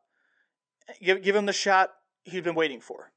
Give, 1.00 1.22
give 1.22 1.36
him 1.36 1.46
the 1.46 1.52
shot 1.52 1.90
he's 2.24 2.42
been 2.42 2.54
waiting 2.54 2.80
for. 2.80 3.10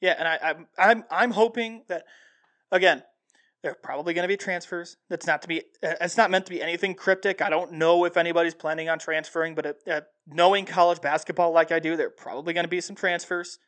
Yeah, 0.00 0.14
and 0.18 0.28
I, 0.28 0.38
I'm 0.42 0.66
I'm 0.78 1.04
I'm 1.10 1.30
hoping 1.32 1.82
that 1.88 2.04
again, 2.70 3.02
there 3.62 3.72
are 3.72 3.78
probably 3.82 4.14
going 4.14 4.22
to 4.22 4.28
be 4.28 4.36
transfers. 4.36 4.96
That's 5.08 5.26
not 5.26 5.42
to 5.42 5.48
be. 5.48 5.62
It's 5.82 6.16
not 6.16 6.30
meant 6.30 6.46
to 6.46 6.52
be 6.52 6.62
anything 6.62 6.94
cryptic. 6.94 7.42
I 7.42 7.50
don't 7.50 7.72
know 7.72 8.04
if 8.04 8.16
anybody's 8.16 8.54
planning 8.54 8.88
on 8.88 8.98
transferring, 8.98 9.56
but 9.56 9.78
knowing 10.26 10.64
college 10.64 11.00
basketball 11.00 11.50
like 11.50 11.72
I 11.72 11.80
do, 11.80 11.96
there 11.96 12.06
are 12.06 12.10
probably 12.10 12.54
going 12.54 12.64
to 12.64 12.68
be 12.68 12.80
some 12.80 12.94
transfers. 12.94 13.58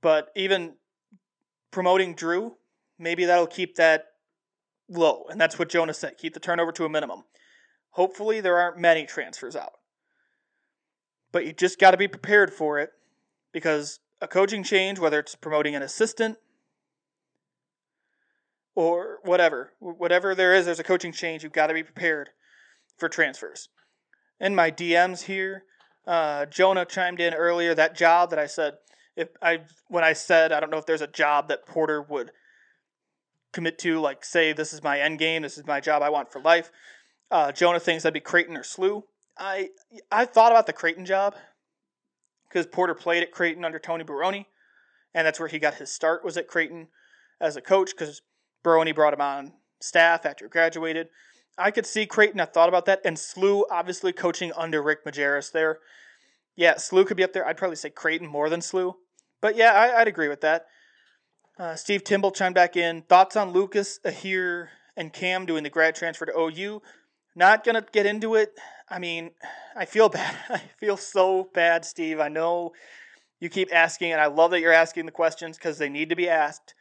But 0.00 0.30
even 0.34 0.76
promoting 1.70 2.14
Drew, 2.14 2.56
maybe 2.98 3.26
that'll 3.26 3.46
keep 3.46 3.76
that 3.76 4.06
low, 4.88 5.26
and 5.30 5.38
that's 5.40 5.58
what 5.58 5.68
Jonas 5.68 5.98
said. 5.98 6.16
Keep 6.16 6.32
the 6.34 6.40
turnover 6.40 6.72
to 6.72 6.86
a 6.86 6.88
minimum. 6.88 7.24
Hopefully, 7.92 8.40
there 8.40 8.58
aren't 8.58 8.78
many 8.78 9.06
transfers 9.06 9.54
out, 9.54 9.74
but 11.30 11.46
you 11.46 11.52
just 11.52 11.78
got 11.78 11.92
to 11.92 11.96
be 11.96 12.08
prepared 12.08 12.52
for 12.52 12.78
it 12.78 12.90
because 13.52 14.00
a 14.20 14.28
coaching 14.28 14.62
change, 14.62 14.98
whether 14.98 15.18
it's 15.18 15.34
promoting 15.34 15.74
an 15.74 15.82
assistant 15.82 16.38
or 18.74 19.18
whatever. 19.24 19.72
Whatever 19.78 20.34
there 20.34 20.54
is, 20.54 20.64
there's 20.64 20.78
a 20.78 20.84
coaching 20.84 21.12
change. 21.12 21.42
You've 21.42 21.52
got 21.52 21.66
to 21.66 21.74
be 21.74 21.82
prepared 21.82 22.30
for 22.96 23.08
transfers. 23.08 23.68
In 24.40 24.54
my 24.54 24.70
DMs 24.70 25.22
here, 25.22 25.64
uh, 26.06 26.46
Jonah 26.46 26.84
chimed 26.84 27.20
in 27.20 27.34
earlier. 27.34 27.74
That 27.74 27.96
job 27.96 28.30
that 28.30 28.38
I 28.38 28.46
said, 28.46 28.74
if 29.16 29.28
I 29.42 29.60
when 29.88 30.04
I 30.04 30.14
said 30.14 30.52
I 30.52 30.60
don't 30.60 30.70
know 30.70 30.78
if 30.78 30.86
there's 30.86 31.02
a 31.02 31.06
job 31.06 31.48
that 31.48 31.66
Porter 31.66 32.00
would 32.02 32.32
commit 33.52 33.78
to, 33.80 34.00
like 34.00 34.24
say 34.24 34.52
this 34.52 34.72
is 34.72 34.82
my 34.82 34.98
end 34.98 35.18
game, 35.18 35.42
this 35.42 35.58
is 35.58 35.66
my 35.66 35.80
job 35.80 36.02
I 36.02 36.10
want 36.10 36.32
for 36.32 36.40
life. 36.40 36.70
Uh, 37.32 37.50
Jonah 37.50 37.80
thinks 37.80 38.02
that'd 38.02 38.12
be 38.12 38.20
Creighton 38.20 38.58
or 38.58 38.62
SLU. 38.62 39.04
I 39.38 39.70
I 40.10 40.26
thought 40.26 40.52
about 40.52 40.66
the 40.66 40.74
Creighton 40.74 41.06
job 41.06 41.34
because 42.46 42.66
Porter 42.66 42.94
played 42.94 43.22
at 43.22 43.32
Creighton 43.32 43.64
under 43.64 43.78
Tony 43.78 44.04
Barone, 44.04 44.44
and 45.14 45.26
that's 45.26 45.40
where 45.40 45.48
he 45.48 45.58
got 45.58 45.76
his 45.76 45.90
start 45.90 46.24
was 46.24 46.36
at 46.36 46.46
Creighton 46.46 46.88
as 47.40 47.56
a 47.56 47.62
coach 47.62 47.92
because 47.92 48.20
Barone 48.62 48.92
brought 48.94 49.14
him 49.14 49.22
on 49.22 49.54
staff 49.80 50.26
after 50.26 50.44
he 50.44 50.50
graduated. 50.50 51.08
I 51.56 51.70
could 51.70 51.86
see 51.86 52.04
Creighton. 52.04 52.38
I 52.38 52.44
thought 52.44 52.68
about 52.68 52.84
that, 52.84 53.00
and 53.02 53.16
SLU 53.16 53.62
obviously 53.70 54.12
coaching 54.12 54.52
under 54.54 54.82
Rick 54.82 55.06
Majerus 55.06 55.50
there. 55.50 55.78
Yeah, 56.54 56.74
SLU 56.74 57.06
could 57.06 57.16
be 57.16 57.24
up 57.24 57.32
there. 57.32 57.46
I'd 57.46 57.56
probably 57.56 57.76
say 57.76 57.88
Creighton 57.88 58.28
more 58.28 58.50
than 58.50 58.60
SLU, 58.60 58.92
but 59.40 59.56
yeah, 59.56 59.72
I, 59.72 60.00
would 60.00 60.08
agree 60.08 60.28
with 60.28 60.42
that. 60.42 60.66
Uh, 61.58 61.76
Steve 61.76 62.04
Timble 62.04 62.30
chimed 62.30 62.54
back 62.54 62.76
in. 62.76 63.02
Thoughts 63.02 63.36
on 63.36 63.52
Lucas, 63.52 64.00
Aher, 64.04 64.68
and 64.98 65.14
Cam 65.14 65.46
doing 65.46 65.62
the 65.62 65.70
grad 65.70 65.94
transfer 65.94 66.26
to 66.26 66.38
OU? 66.38 66.82
Not 67.34 67.64
gonna 67.64 67.84
get 67.92 68.06
into 68.06 68.34
it. 68.34 68.52
I 68.88 68.98
mean, 68.98 69.30
I 69.76 69.84
feel 69.84 70.08
bad. 70.10 70.36
I 70.48 70.62
feel 70.78 70.96
so 70.96 71.48
bad, 71.54 71.84
Steve. 71.84 72.20
I 72.20 72.28
know 72.28 72.72
you 73.40 73.48
keep 73.48 73.74
asking, 73.74 74.12
and 74.12 74.20
I 74.20 74.26
love 74.26 74.50
that 74.52 74.60
you're 74.60 74.72
asking 74.72 75.06
the 75.06 75.12
questions 75.12 75.56
because 75.56 75.78
they 75.78 75.88
need 75.88 76.10
to 76.10 76.16
be 76.16 76.28
asked 76.28 76.74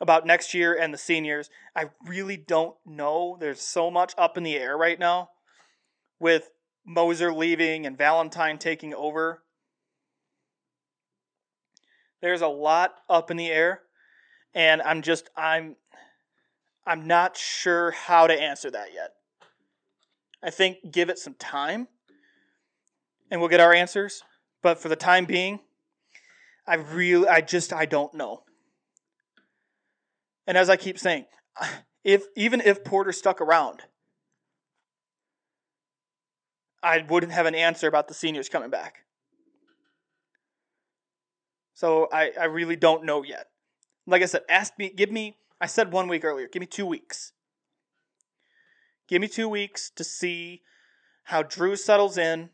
about 0.00 0.26
next 0.26 0.54
year 0.54 0.76
and 0.78 0.92
the 0.92 0.98
seniors. 0.98 1.50
I 1.74 1.86
really 2.06 2.36
don't 2.36 2.76
know. 2.84 3.36
There's 3.40 3.60
so 3.60 3.90
much 3.90 4.14
up 4.18 4.36
in 4.36 4.42
the 4.42 4.56
air 4.56 4.76
right 4.76 4.98
now 4.98 5.30
with 6.20 6.50
Moser 6.86 7.32
leaving 7.32 7.86
and 7.86 7.96
Valentine 7.96 8.58
taking 8.58 8.94
over. 8.94 9.42
There's 12.20 12.42
a 12.42 12.48
lot 12.48 12.94
up 13.08 13.30
in 13.30 13.36
the 13.36 13.48
air 13.48 13.82
and 14.54 14.80
I'm 14.82 15.02
just 15.02 15.28
I'm 15.36 15.76
I'm 16.86 17.06
not 17.06 17.36
sure 17.36 17.90
how 17.90 18.26
to 18.26 18.34
answer 18.34 18.70
that 18.70 18.88
yet. 18.94 19.10
I 20.44 20.50
think 20.50 20.92
give 20.92 21.08
it 21.08 21.18
some 21.18 21.34
time 21.34 21.88
and 23.30 23.40
we'll 23.40 23.48
get 23.48 23.60
our 23.60 23.72
answers, 23.72 24.22
but 24.62 24.78
for 24.78 24.88
the 24.88 24.96
time 24.96 25.24
being, 25.24 25.60
I 26.66 26.74
really 26.74 27.26
I 27.26 27.40
just 27.40 27.72
I 27.72 27.86
don't 27.86 28.12
know. 28.14 28.42
And 30.46 30.58
as 30.58 30.68
I 30.68 30.76
keep 30.76 30.98
saying, 30.98 31.24
if 32.04 32.24
even 32.36 32.60
if 32.60 32.84
Porter 32.84 33.12
stuck 33.12 33.40
around, 33.40 33.82
I 36.82 37.04
wouldn't 37.08 37.32
have 37.32 37.46
an 37.46 37.54
answer 37.54 37.88
about 37.88 38.08
the 38.08 38.14
seniors 38.14 38.50
coming 38.50 38.68
back. 38.68 39.04
So 41.72 42.08
I, 42.12 42.32
I 42.38 42.44
really 42.44 42.76
don't 42.76 43.04
know 43.04 43.24
yet. 43.24 43.48
Like 44.06 44.22
I 44.22 44.26
said, 44.26 44.42
ask 44.48 44.74
me, 44.78 44.90
give 44.94 45.10
me, 45.10 45.38
I 45.60 45.66
said 45.66 45.90
one 45.90 46.08
week 46.08 46.24
earlier, 46.24 46.46
give 46.46 46.60
me 46.60 46.66
two 46.66 46.86
weeks. 46.86 47.32
Give 49.08 49.20
me 49.20 49.28
two 49.28 49.48
weeks 49.48 49.90
to 49.90 50.04
see 50.04 50.62
how 51.24 51.42
Drew 51.42 51.76
settles 51.76 52.16
in, 52.16 52.50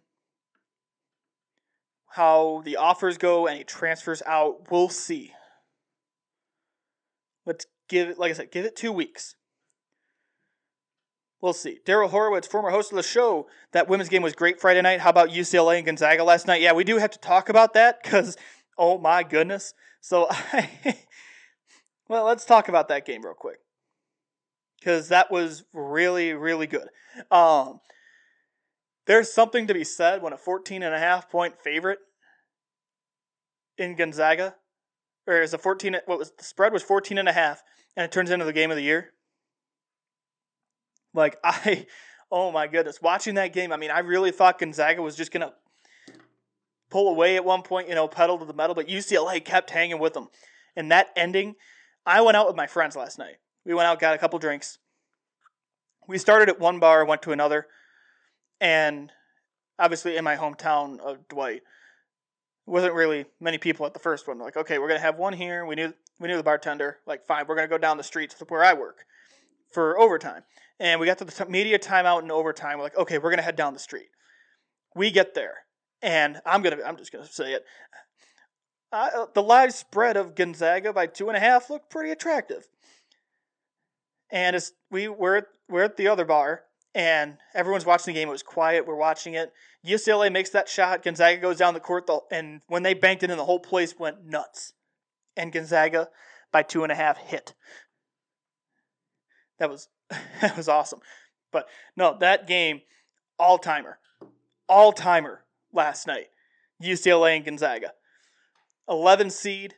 how 2.09 2.63
the 2.65 2.77
offers 2.77 3.19
go, 3.19 3.47
and 3.47 3.59
he 3.59 3.65
transfers 3.65 4.23
out. 4.27 4.71
We'll 4.71 4.89
see. 4.89 5.33
Let's 7.47 7.67
give 7.89 8.09
it, 8.11 8.19
like 8.19 8.31
I 8.31 8.35
said, 8.35 8.51
give 8.51 8.65
it 8.65 8.75
two 8.75 8.93
weeks. 8.93 9.37
We'll 11.41 11.53
see. 11.53 11.79
Daryl 11.87 12.11
Horowitz, 12.11 12.47
former 12.47 12.71
host 12.71 12.93
of 12.93 12.97
the 12.97 13.03
show, 13.03 13.47
that 13.73 13.89
women's 13.89 14.11
game 14.11 14.23
was 14.23 14.35
great 14.35 14.61
Friday 14.61 14.83
night. 14.83 15.01
How 15.01 15.11
about 15.11 15.31
UCLA 15.31 15.79
and 15.79 15.87
Gonzaga 15.87 16.23
last 16.23 16.47
night? 16.47 16.61
Yeah, 16.61 16.73
we 16.73 16.85
do 16.85 16.99
have 16.99 17.11
to 17.13 17.19
talk 17.19 17.49
about 17.49 17.73
that 17.75 18.03
because, 18.03 18.37
oh 18.77 18.99
my 18.99 19.23
goodness. 19.23 19.73
So, 20.01 20.27
I, 20.31 20.69
well, 22.09 22.25
let's 22.25 22.45
talk 22.45 22.69
about 22.69 22.89
that 22.89 23.07
game 23.07 23.23
real 23.23 23.35
quick 23.35 23.61
because 24.81 25.09
that 25.09 25.31
was 25.31 25.65
really, 25.73 26.33
really 26.33 26.67
good. 26.67 26.89
Um, 27.31 27.81
there's 29.07 29.33
something 29.33 29.67
to 29.67 29.75
be 29.75 29.85
said 29.85 30.23
when 30.23 30.33
a 30.33 30.39
14 30.39 30.83
and 30.83 30.95
a 30.95 30.99
half 30.99 31.31
point 31.31 31.61
favorite 31.63 31.99
in 33.77 33.95
Gonzaga, 33.95 34.55
or 35.27 35.41
is 35.43 35.55
a 35.55 35.59
14, 35.59 35.99
what 36.07 36.19
was 36.19 36.33
the 36.37 36.45
spread 36.45 36.73
was 36.73 36.83
14 36.83 37.19
and 37.19 37.29
a 37.29 37.33
half, 37.33 37.63
and 37.97 38.05
it 38.05 38.13
turns 38.13 38.31
into 38.31 38.45
the 38.45 38.53
game 38.53 38.71
of 38.71 38.77
the 38.77 38.83
year. 38.83 39.13
Like 41.13 41.37
I, 41.45 41.87
oh 42.31 42.51
my 42.51 42.67
goodness, 42.67 43.03
watching 43.03 43.35
that 43.35 43.53
game. 43.53 43.73
I 43.73 43.77
mean, 43.77 43.91
I 43.91 44.01
really 44.01 44.31
thought 44.31 44.59
Gonzaga 44.59 45.03
was 45.03 45.17
just 45.17 45.33
gonna 45.33 45.53
pull 46.91 47.09
away 47.09 47.37
at 47.37 47.45
one 47.45 47.63
point, 47.63 47.89
you 47.89 47.95
know, 47.95 48.09
pedal 48.09 48.39
to 48.39 48.45
the 48.45 48.55
metal, 48.55 48.75
but 48.75 48.89
UCLA 48.89 49.45
kept 49.45 49.71
hanging 49.71 49.99
with 49.99 50.15
them. 50.15 50.29
And 50.75 50.91
that 50.91 51.09
ending, 51.17 51.55
I 52.07 52.21
went 52.23 52.37
out 52.37 52.47
with 52.47 52.57
my 52.57 52.67
friends 52.67 52.97
last 52.97 53.19
night. 53.19 53.37
We 53.65 53.75
went 53.75 53.87
out, 53.87 54.01
got 54.01 54.15
a 54.15 54.19
couple 54.19 54.39
drinks. 54.39 54.79
We 56.09 56.19
started 56.19 56.49
at 56.49 56.59
one 56.59 56.81
bar, 56.81 57.05
went 57.05 57.23
to 57.23 57.33
another, 57.33 57.67
and 58.61 59.13
obviously 59.79 60.17
in 60.17 60.25
my 60.25 60.37
hometown 60.37 60.99
of 60.99 61.29
Dwight, 61.29 61.63
wasn't 62.67 62.95
really 62.95 63.27
many 63.41 63.59
people 63.59 63.87
at 63.87 63.95
the 63.95 64.01
first 64.01 64.29
one. 64.29 64.39
Like, 64.39 64.57
okay, 64.57 64.79
we're 64.79 64.89
gonna 64.89 65.01
have 65.01 65.19
one 65.19 65.33
here. 65.33 65.67
We 65.67 65.75
knew 65.75 65.93
we 66.19 66.29
knew 66.29 66.37
the 66.37 66.43
bartender. 66.43 66.99
Like, 67.07 67.27
fine, 67.27 67.47
we're 67.47 67.55
gonna 67.55 67.69
go 67.69 67.79
down 67.79 67.97
the 67.97 68.03
street 68.03 68.31
to 68.31 68.45
where 68.47 68.65
I 68.65 68.75
work 68.75 69.05
for 69.73 69.99
overtime. 69.99 70.43
And 70.79 71.01
we 71.01 71.07
got 71.07 71.19
to 71.19 71.25
the 71.25 71.47
media 71.47 71.79
timeout 71.79 72.23
and 72.23 72.33
overtime. 72.33 72.79
We're 72.79 72.85
like, 72.85 72.97
okay, 72.97 73.19
we're 73.19 73.31
gonna 73.31 73.43
head 73.43 73.57
down 73.57 73.73
the 73.73 73.79
street. 73.79 74.09
We 74.95 75.11
get 75.11 75.35
there, 75.35 75.55
and 76.03 76.41
I'm 76.47 76.63
gonna, 76.63 76.79
I'm 76.85 76.97
just 76.97 77.13
gonna 77.13 77.27
say 77.27 77.53
it. 77.53 77.65
The 79.35 79.43
live 79.43 79.73
spread 79.73 80.17
of 80.17 80.35
Gonzaga 80.35 80.93
by 80.93 81.07
two 81.07 81.29
and 81.29 81.37
a 81.37 81.41
half 81.41 81.71
looked 81.71 81.91
pretty 81.91 82.11
attractive. 82.11 82.67
And 84.31 84.55
as 84.55 84.73
we 84.91 85.09
were, 85.09 85.49
we're 85.69 85.85
at 85.85 85.97
the 85.97 86.09
other 86.09 86.25
bar, 86.25 86.63
and 86.95 87.39
everyone's 87.55 87.87
watching 87.87 88.15
the 88.15 88.21
game. 88.21 88.29
It 88.29 88.33
was 88.33 88.43
quiet. 88.43 88.87
We're 88.87 88.97
watching 88.97 89.35
it. 89.35 89.53
UCLA 89.87 90.31
makes 90.31 90.51
that 90.51 90.69
shot. 90.69 91.03
Gonzaga 91.03 91.41
goes 91.41 91.59
down 91.59 91.75
the 91.75 91.81
court, 91.81 92.09
and 92.31 92.61
when 92.67 92.83
they 92.83 92.95
banked 92.95 93.23
it 93.23 93.31
in, 93.31 93.37
the 93.37 93.45
whole 93.45 93.61
place 93.61 93.99
went 93.99 94.25
nuts. 94.25 94.75
And 95.37 95.53
Gonzaga, 95.53 96.09
by 96.53 96.63
two 96.63 96.83
and 96.83 96.93
a 96.93 96.97
half, 96.97 97.19
hit. 97.19 97.55
That 99.59 99.71
was 99.71 99.89
that 100.41 100.57
was 100.57 100.69
awesome. 100.69 101.01
But 101.53 101.69
no, 101.97 102.17
that 102.21 102.47
game, 102.47 102.83
all 103.39 103.59
timer, 103.59 103.99
all 104.69 104.93
timer 104.93 105.45
last 105.73 106.07
night. 106.07 106.29
UCLA 106.83 107.37
and 107.37 107.45
Gonzaga, 107.45 107.93
eleven 108.89 109.31
seed 109.31 109.75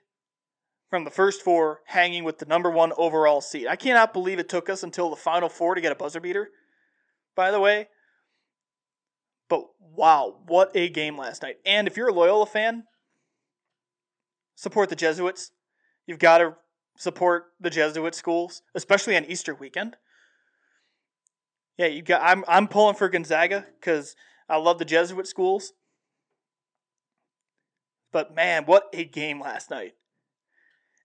from 0.92 1.04
the 1.04 1.10
first 1.10 1.40
four, 1.40 1.80
hanging 1.86 2.22
with 2.22 2.36
the 2.36 2.44
number 2.44 2.70
one 2.70 2.92
overall 2.98 3.40
seed. 3.40 3.66
I 3.66 3.76
cannot 3.76 4.12
believe 4.12 4.38
it 4.38 4.50
took 4.50 4.68
us 4.68 4.82
until 4.82 5.08
the 5.08 5.16
final 5.16 5.48
four 5.48 5.74
to 5.74 5.80
get 5.80 5.90
a 5.90 5.94
buzzer 5.94 6.20
beater. 6.20 6.50
By 7.34 7.50
the 7.50 7.60
way, 7.60 7.88
but 9.48 9.64
wow, 9.80 10.40
what 10.46 10.70
a 10.74 10.90
game 10.90 11.16
last 11.16 11.40
night! 11.40 11.56
And 11.64 11.88
if 11.88 11.96
you're 11.96 12.10
a 12.10 12.12
Loyola 12.12 12.44
fan, 12.44 12.84
support 14.54 14.90
the 14.90 14.94
Jesuits. 14.94 15.52
You've 16.06 16.18
got 16.18 16.38
to 16.38 16.56
support 16.98 17.46
the 17.58 17.70
Jesuit 17.70 18.14
schools, 18.14 18.60
especially 18.74 19.16
on 19.16 19.24
Easter 19.24 19.54
weekend. 19.54 19.96
Yeah, 21.78 21.86
you 21.86 22.02
got. 22.02 22.20
I'm 22.22 22.44
I'm 22.46 22.68
pulling 22.68 22.96
for 22.96 23.08
Gonzaga 23.08 23.64
because 23.80 24.14
I 24.46 24.58
love 24.58 24.78
the 24.78 24.84
Jesuit 24.84 25.26
schools. 25.26 25.72
But 28.12 28.34
man, 28.34 28.66
what 28.66 28.90
a 28.92 29.06
game 29.06 29.40
last 29.40 29.70
night! 29.70 29.94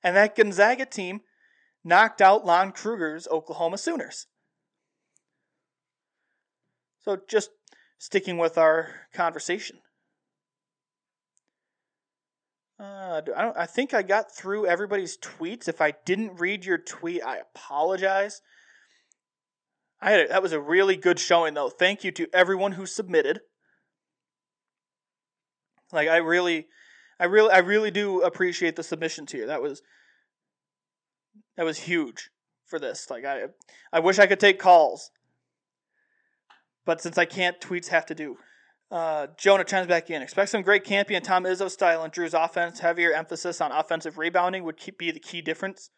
And 0.08 0.16
that 0.16 0.38
Gonzaga 0.38 0.86
team 0.86 1.20
knocked 1.84 2.22
out 2.22 2.46
Lon 2.46 2.72
Kruger's 2.72 3.28
Oklahoma 3.28 3.78
Sooners. 3.78 4.28
So 7.04 7.18
just 7.28 7.50
sticking 7.98 8.38
with 8.38 8.58
our 8.58 9.02
conversation. 9.14 9.80
Uh, 12.80 13.20
I 13.36 13.42
don't. 13.42 13.58
I 13.58 13.66
think 13.66 13.94
I 13.94 14.02
got 14.02 14.34
through 14.34 14.66
everybody's 14.66 15.18
tweets. 15.18 15.68
If 15.68 15.82
I 15.82 15.92
didn't 16.06 16.40
read 16.40 16.64
your 16.64 16.78
tweet, 16.78 17.22
I 17.22 17.40
apologize. 17.40 18.42
I 20.00 20.12
had 20.12 20.20
a, 20.22 20.28
that 20.30 20.42
was 20.42 20.54
a 20.54 20.62
really 20.62 20.96
good 20.96 21.20
showing, 21.20 21.54
though. 21.54 21.68
Thank 21.68 22.06
you 22.06 22.14
to 22.14 22.30
everyone 22.32 22.72
who 22.72 22.86
submitted. 22.86 23.42
Like 25.92 26.08
I 26.08 26.18
really, 26.18 26.68
I 27.20 27.26
really, 27.26 27.52
I 27.52 27.58
really 27.58 27.92
do 27.92 28.22
appreciate 28.22 28.78
the 28.78 28.84
submissions 28.84 29.34
here. 29.34 29.48
That 29.48 29.62
was 29.62 29.82
that 31.58 31.66
was 31.66 31.80
huge 31.80 32.30
for 32.66 32.80
this. 32.80 33.10
Like 33.10 33.26
I, 33.26 33.46
I 33.92 34.00
wish 34.00 34.20
I 34.20 34.28
could 34.28 34.40
take 34.40 34.60
calls, 34.60 35.12
but 36.86 37.02
since 37.02 37.18
I 37.18 37.26
can't, 37.26 37.60
tweets 37.60 37.88
have 37.88 38.06
to 38.08 38.16
do. 38.16 38.38
Uh, 38.90 39.28
Jonah 39.38 39.66
chimes 39.66 39.88
back 39.88 40.10
in. 40.10 40.22
Expect 40.22 40.50
some 40.50 40.62
great 40.62 40.86
Kampe 40.86 41.16
and 41.16 41.26
Tom 41.26 41.44
Izzo 41.44 41.70
style 41.70 42.06
in 42.06 42.12
Drew's 42.12 42.34
offense. 42.34 42.80
Heavier 42.80 43.12
emphasis 43.12 43.60
on 43.60 43.72
offensive 43.72 44.18
rebounding 44.18 44.64
would 44.64 44.78
keep, 44.78 44.98
be 44.98 45.12
the 45.12 45.20
key 45.20 45.42
difference. 45.42 45.90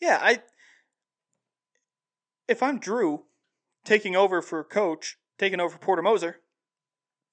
Yeah, 0.00 0.18
I. 0.20 0.42
If 2.46 2.62
I'm 2.62 2.78
Drew, 2.78 3.24
taking 3.84 4.14
over 4.14 4.42
for 4.42 4.62
coach, 4.62 5.16
taking 5.38 5.60
over 5.60 5.70
for 5.70 5.78
Porter 5.78 6.02
Moser, 6.02 6.36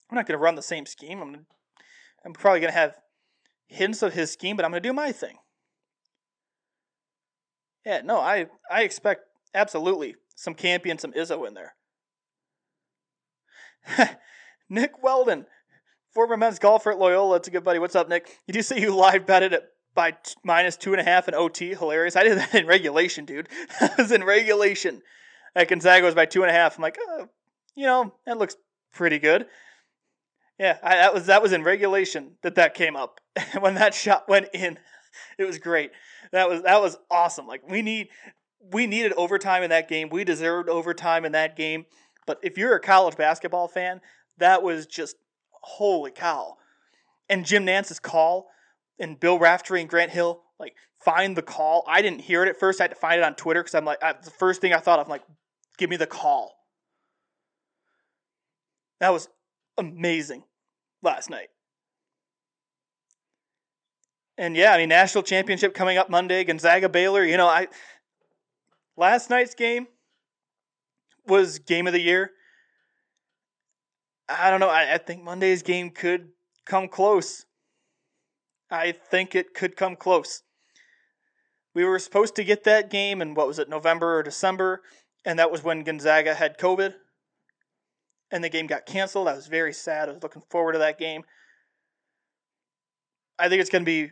I'm 0.10 0.16
not 0.16 0.26
going 0.26 0.38
to 0.38 0.44
run 0.44 0.56
the 0.56 0.62
same 0.62 0.86
scheme. 0.86 1.22
I'm 1.22 1.46
I'm 2.26 2.34
probably 2.34 2.62
going 2.62 2.72
to 2.72 2.80
have 2.80 2.96
hints 3.68 4.02
of 4.02 4.14
his 4.14 4.32
scheme, 4.32 4.56
but 4.56 4.64
I'm 4.64 4.72
going 4.72 4.82
to 4.82 4.90
do 4.90 4.94
my 4.94 5.12
thing. 5.12 5.38
Yeah, 7.86 8.02
no, 8.04 8.20
I 8.20 8.48
I 8.72 8.84
expect 8.84 9.24
absolutely 9.54 10.16
some 10.36 10.56
Kampe 10.56 10.90
and 10.90 11.00
some 11.00 11.14
Izzo 11.14 11.48
in 11.48 11.54
there. 11.54 11.76
Nick 14.70 15.04
Weldon, 15.04 15.46
former 16.14 16.38
men's 16.38 16.60
golfer 16.60 16.92
at 16.92 17.00
Loyola. 17.00 17.38
It's 17.38 17.48
a 17.48 17.52
good 17.52 17.64
buddy. 17.64 17.80
What's 17.80 17.96
up, 17.96 18.10
Nick? 18.10 18.40
Did 18.48 18.56
you 18.56 18.62
say 18.62 18.80
you 18.80 18.96
live 18.96 19.26
betted 19.26 19.54
it 19.54 19.64
by 19.94 20.12
t- 20.12 20.34
minus 20.44 20.78
two 20.78 20.94
and 20.94 21.02
a 21.02 21.04
half 21.04 21.28
in 21.28 21.34
OT? 21.34 21.70
Hilarious. 21.70 22.16
I 22.16 22.24
did 22.24 22.38
that 22.38 22.56
in 22.62 22.66
regulation, 22.66 23.26
dude. 23.26 23.50
that 23.80 23.98
was 23.98 24.12
in 24.12 24.24
regulation. 24.24 25.02
At 25.56 25.68
Gonzaga 25.68 26.06
was 26.06 26.16
by 26.16 26.26
two 26.26 26.42
and 26.42 26.50
a 26.50 26.54
half. 26.54 26.78
I'm 26.78 26.82
like, 26.82 26.98
oh, 27.00 27.28
you 27.76 27.86
know, 27.86 28.14
that 28.26 28.38
looks 28.38 28.56
pretty 28.94 29.20
good. 29.20 29.46
Yeah, 30.58 30.78
I, 30.82 30.96
that 30.96 31.14
was 31.14 31.26
that 31.26 31.42
was 31.42 31.52
in 31.52 31.64
regulation 31.64 32.38
that 32.44 32.56
that 32.56 32.74
came 32.76 32.96
up. 32.96 33.20
when 33.60 33.76
that 33.76 33.94
shot 33.94 34.30
went 34.30 34.48
in, 34.54 34.80
it 35.38 35.44
was 35.44 35.60
great. 35.60 35.92
That 36.32 36.50
was 36.50 36.64
that 36.64 36.82
was 36.82 36.98
awesome. 37.10 37.48
Like 37.48 37.68
we 37.70 37.82
need 37.82 38.10
we 38.72 38.88
needed 38.88 39.14
overtime 39.14 39.64
in 39.64 39.70
that 39.70 39.88
game. 39.88 40.10
We 40.10 40.24
deserved 40.24 40.70
overtime 40.70 41.26
in 41.26 41.32
that 41.34 41.56
game. 41.56 41.86
But 42.26 42.40
if 42.42 42.58
you're 42.58 42.76
a 42.76 42.80
college 42.80 43.18
basketball 43.18 43.68
fan, 43.68 44.02
that 44.38 44.64
was 44.64 44.86
just 44.86 45.18
holy 45.52 46.12
cow. 46.12 46.58
And 47.30 47.46
Jim 47.46 47.66
Nantz's 47.66 48.00
call 48.00 48.48
and 49.00 49.20
Bill 49.20 49.40
Raftery 49.40 49.82
and 49.82 49.90
Grant 49.90 50.12
Hill, 50.12 50.42
like 50.60 50.76
find 51.04 51.36
the 51.36 51.42
call. 51.42 51.84
I 51.88 52.02
didn't 52.02 52.22
hear 52.22 52.44
it 52.44 52.50
at 52.50 52.60
first. 52.60 52.80
I 52.80 52.86
had 52.86 52.92
to 52.92 52.96
find 52.96 53.20
it 53.20 53.24
on 53.24 53.36
Twitter 53.36 53.62
because 53.62 53.76
I'm 53.76 53.86
like, 53.86 54.02
I, 54.04 54.14
the 54.14 54.32
first 54.32 54.62
thing 54.62 54.74
I 54.74 54.78
thought 54.78 55.00
of, 55.00 55.08
I'm 55.08 55.12
like, 55.12 55.24
give 55.78 55.90
me 55.90 55.98
the 55.98 56.08
call. 56.08 56.56
That 59.00 59.12
was 59.12 59.28
amazing 59.78 60.44
last 61.02 61.30
night. 61.30 61.50
And 64.38 64.56
yeah, 64.56 64.74
I 64.74 64.78
mean, 64.78 64.90
national 64.90 65.24
championship 65.24 65.74
coming 65.74 65.98
up 65.98 66.10
Monday, 66.10 66.44
Gonzaga 66.44 66.90
Baylor. 66.90 67.24
You 67.24 67.38
know, 67.38 67.48
I 67.48 67.68
last 68.98 69.30
night's 69.30 69.54
game 69.54 69.88
was 71.28 71.60
game 71.60 71.88
of 71.88 71.94
the 71.94 72.02
year. 72.02 72.32
I 74.28 74.50
don't 74.50 74.60
know. 74.60 74.70
I, 74.70 74.96
I 74.96 74.98
think 74.98 75.24
Monday's 75.24 75.62
game 75.62 75.92
could 75.92 76.30
come 76.66 76.88
close. 76.88 77.46
I 78.72 78.92
think 78.92 79.36
it 79.36 79.54
could 79.54 79.76
come 79.76 79.96
close. 79.96 80.42
We 81.76 81.84
were 81.84 82.00
supposed 82.00 82.36
to 82.36 82.44
get 82.44 82.64
that 82.64 82.90
game 82.90 83.22
in 83.22 83.36
what 83.36 83.48
was 83.48 83.60
it, 83.60 83.70
November 83.70 84.18
or 84.18 84.24
December, 84.24 84.82
and 85.26 85.38
that 85.40 85.52
was 85.52 85.64
when 85.64 85.84
Gonzaga 85.84 86.34
had 86.34 86.58
COVID, 86.58 86.94
and 88.32 88.44
the 88.44 88.50
game 88.50 88.68
got 88.68 88.86
canceled. 88.86 89.28
I 89.28 89.36
was 89.36 89.48
very 89.48 89.74
sad. 89.74 90.10
I 90.10 90.14
was 90.14 90.24
looking 90.24 90.44
forward 90.50 90.74
to 90.74 90.80
that 90.80 91.00
game. 91.00 91.24
I 93.38 93.50
think 93.50 93.62
it's 93.62 93.70
going 93.70 93.84
to 93.84 93.86
be 93.86 94.12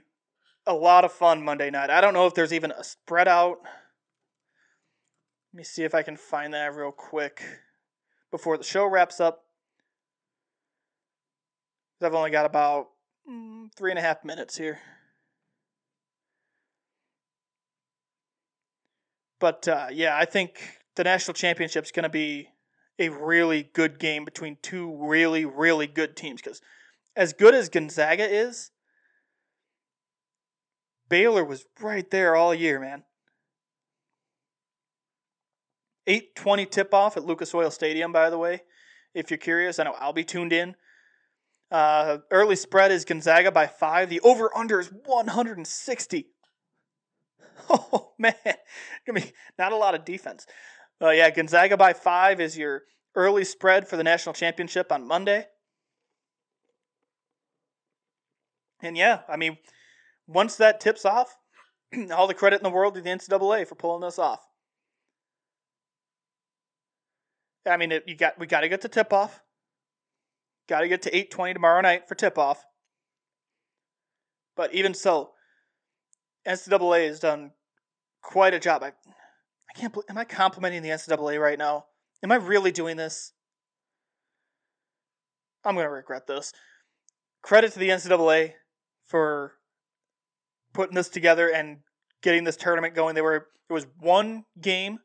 a 0.67 0.73
lot 0.73 1.05
of 1.05 1.11
fun 1.11 1.43
Monday 1.43 1.69
night. 1.69 1.89
I 1.89 2.01
don't 2.01 2.13
know 2.13 2.27
if 2.27 2.33
there's 2.33 2.53
even 2.53 2.71
a 2.71 2.83
spread 2.83 3.27
out. 3.27 3.57
Let 5.53 5.57
me 5.57 5.63
see 5.63 5.83
if 5.83 5.93
I 5.93 6.01
can 6.01 6.15
find 6.15 6.53
that 6.53 6.75
real 6.75 6.91
quick 6.91 7.43
before 8.31 8.57
the 8.57 8.63
show 8.63 8.85
wraps 8.85 9.19
up. 9.19 9.43
I've 12.01 12.15
only 12.15 12.31
got 12.31 12.45
about 12.45 12.87
mm, 13.29 13.69
three 13.75 13.91
and 13.91 13.99
a 13.99 14.01
half 14.01 14.23
minutes 14.23 14.57
here. 14.57 14.79
But 19.39 19.67
uh, 19.67 19.87
yeah, 19.91 20.15
I 20.17 20.25
think 20.25 20.79
the 20.95 21.03
national 21.03 21.33
championship 21.33 21.83
is 21.83 21.91
going 21.91 22.03
to 22.03 22.09
be 22.09 22.49
a 22.99 23.09
really 23.09 23.63
good 23.73 23.99
game 23.99 24.23
between 24.23 24.57
two 24.61 24.95
really, 24.99 25.45
really 25.45 25.87
good 25.87 26.15
teams. 26.15 26.41
Because 26.41 26.61
as 27.15 27.33
good 27.33 27.53
as 27.53 27.69
Gonzaga 27.69 28.23
is, 28.23 28.71
Baylor 31.11 31.43
was 31.43 31.65
right 31.81 32.09
there 32.09 32.37
all 32.37 32.55
year, 32.55 32.79
man. 32.79 33.03
8:20 36.07 36.65
tip-off 36.65 37.17
at 37.17 37.25
Lucas 37.25 37.53
Oil 37.53 37.69
Stadium, 37.69 38.13
by 38.13 38.29
the 38.29 38.37
way. 38.37 38.63
If 39.13 39.29
you're 39.29 39.37
curious, 39.37 39.77
I 39.77 39.83
know 39.83 39.95
I'll 39.99 40.13
be 40.13 40.23
tuned 40.23 40.53
in. 40.53 40.75
Uh, 41.69 42.19
early 42.31 42.55
spread 42.55 42.93
is 42.93 43.03
Gonzaga 43.03 43.51
by 43.51 43.67
five. 43.67 44.09
The 44.09 44.21
over/under 44.21 44.79
is 44.79 44.91
160. 45.05 46.27
Oh 47.69 48.13
man, 48.17 48.33
gonna 49.05 49.21
be 49.21 49.31
not 49.59 49.71
a 49.71 49.75
lot 49.75 49.93
of 49.93 50.03
defense. 50.03 50.47
Uh, 50.99 51.11
yeah, 51.11 51.29
Gonzaga 51.29 51.77
by 51.77 51.93
five 51.93 52.41
is 52.41 52.57
your 52.57 52.83
early 53.13 53.43
spread 53.43 53.87
for 53.87 53.97
the 53.97 54.03
national 54.03 54.33
championship 54.33 54.91
on 54.91 55.07
Monday. 55.07 55.45
And 58.81 58.97
yeah, 58.97 59.19
I 59.29 59.37
mean, 59.37 59.57
once 60.33 60.55
that 60.57 60.79
tips 60.79 61.05
off, 61.05 61.37
all 62.11 62.27
the 62.27 62.33
credit 62.33 62.59
in 62.59 62.63
the 62.63 62.69
world 62.69 62.95
to 62.95 63.01
the 63.01 63.09
NCAA 63.09 63.67
for 63.67 63.75
pulling 63.75 64.01
this 64.01 64.19
off. 64.19 64.39
I 67.65 67.77
mean, 67.77 67.91
it, 67.91 68.03
you 68.07 68.15
got 68.15 68.39
we 68.39 68.47
got 68.47 68.61
to 68.61 68.69
get 68.69 68.81
to 68.81 68.87
tip 68.87 69.13
off. 69.13 69.41
Got 70.67 70.81
to 70.81 70.87
get 70.87 71.03
to 71.03 71.15
eight 71.15 71.29
twenty 71.29 71.53
tomorrow 71.53 71.81
night 71.81 72.07
for 72.07 72.15
tip 72.15 72.37
off. 72.37 72.63
But 74.55 74.73
even 74.73 74.93
so, 74.93 75.31
NCAA 76.47 77.07
has 77.07 77.19
done 77.19 77.51
quite 78.21 78.53
a 78.53 78.59
job. 78.59 78.83
I, 78.83 78.87
I 78.87 79.79
can't. 79.79 79.95
Am 80.09 80.17
I 80.17 80.23
complimenting 80.23 80.81
the 80.81 80.89
NCAA 80.89 81.39
right 81.39 81.59
now? 81.59 81.85
Am 82.23 82.31
I 82.31 82.35
really 82.35 82.71
doing 82.71 82.97
this? 82.97 83.33
I'm 85.63 85.75
gonna 85.75 85.89
regret 85.89 86.25
this. 86.25 86.51
Credit 87.43 87.71
to 87.73 87.79
the 87.79 87.89
NCAA 87.89 88.53
for 89.07 89.53
putting 90.73 90.95
this 90.95 91.09
together 91.09 91.49
and 91.49 91.77
getting 92.21 92.43
this 92.43 92.57
tournament 92.57 92.95
going. 92.95 93.15
They 93.15 93.21
were 93.21 93.47
there 93.67 93.75
was 93.75 93.87
one 93.99 94.45
game 94.59 94.99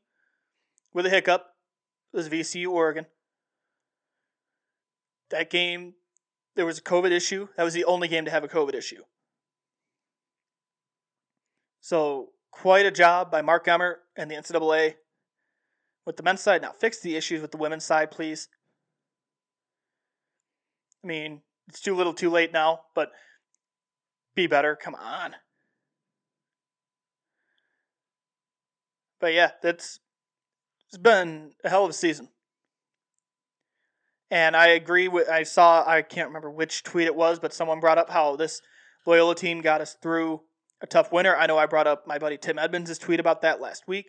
with 0.92 1.06
a 1.06 1.10
hiccup. 1.10 1.46
It 2.12 2.16
was 2.16 2.28
VCU 2.28 2.70
Oregon. 2.70 3.06
That 5.30 5.50
game 5.50 5.94
there 6.54 6.66
was 6.66 6.78
a 6.78 6.82
COVID 6.82 7.10
issue. 7.10 7.48
That 7.56 7.64
was 7.64 7.74
the 7.74 7.84
only 7.84 8.08
game 8.08 8.24
to 8.24 8.30
have 8.30 8.44
a 8.44 8.48
COVID 8.48 8.74
issue. 8.74 9.02
So 11.80 12.30
quite 12.50 12.86
a 12.86 12.90
job 12.90 13.30
by 13.30 13.42
Mark 13.42 13.68
Emmert 13.68 14.00
and 14.16 14.30
the 14.30 14.34
NCAA 14.34 14.94
with 16.06 16.16
the 16.16 16.22
men's 16.22 16.40
side. 16.40 16.62
Now 16.62 16.72
fix 16.72 17.00
the 17.00 17.16
issues 17.16 17.42
with 17.42 17.52
the 17.52 17.58
women's 17.58 17.84
side, 17.84 18.10
please. 18.10 18.48
I 21.04 21.06
mean, 21.06 21.42
it's 21.68 21.80
too 21.80 21.94
little, 21.94 22.14
too 22.14 22.30
late 22.30 22.52
now, 22.52 22.80
but 22.94 23.12
be 24.34 24.46
better. 24.46 24.74
Come 24.74 24.94
on. 24.94 25.36
But 29.26 29.34
yeah, 29.34 29.50
that's 29.60 29.98
it's 30.86 30.98
been 30.98 31.50
a 31.64 31.68
hell 31.68 31.82
of 31.82 31.90
a 31.90 31.92
season. 31.92 32.28
And 34.30 34.54
I 34.54 34.68
agree 34.68 35.08
with 35.08 35.28
I 35.28 35.42
saw 35.42 35.82
I 35.84 36.02
can't 36.02 36.28
remember 36.28 36.48
which 36.48 36.84
tweet 36.84 37.08
it 37.08 37.16
was, 37.16 37.40
but 37.40 37.52
someone 37.52 37.80
brought 37.80 37.98
up 37.98 38.08
how 38.08 38.36
this 38.36 38.62
Loyola 39.04 39.34
team 39.34 39.62
got 39.62 39.80
us 39.80 39.96
through 40.00 40.42
a 40.80 40.86
tough 40.86 41.10
winter. 41.10 41.36
I 41.36 41.46
know 41.46 41.58
I 41.58 41.66
brought 41.66 41.88
up 41.88 42.06
my 42.06 42.18
buddy 42.18 42.38
Tim 42.38 42.56
Edmonds' 42.56 42.98
tweet 42.98 43.18
about 43.18 43.42
that 43.42 43.60
last 43.60 43.88
week. 43.88 44.06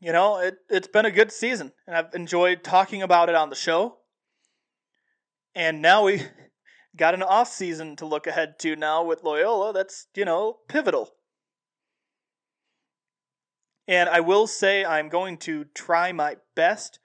You 0.00 0.12
know, 0.12 0.38
it 0.38 0.54
it's 0.70 0.88
been 0.88 1.04
a 1.04 1.10
good 1.10 1.30
season 1.30 1.72
and 1.86 1.94
I've 1.94 2.14
enjoyed 2.14 2.64
talking 2.64 3.02
about 3.02 3.28
it 3.28 3.34
on 3.34 3.50
the 3.50 3.56
show. 3.56 3.98
And 5.54 5.82
now 5.82 6.04
we 6.04 6.22
got 6.96 7.12
an 7.12 7.22
off 7.22 7.52
season 7.52 7.96
to 7.96 8.06
look 8.06 8.26
ahead 8.26 8.58
to 8.60 8.74
now 8.74 9.04
with 9.04 9.22
Loyola 9.22 9.74
that's, 9.74 10.06
you 10.16 10.24
know, 10.24 10.60
pivotal. 10.66 11.10
And 13.88 14.08
I 14.08 14.20
will 14.20 14.46
say 14.46 14.84
I'm 14.84 15.08
going 15.08 15.38
to 15.38 15.64
try 15.74 16.12
my 16.12 16.36
best 16.54 16.98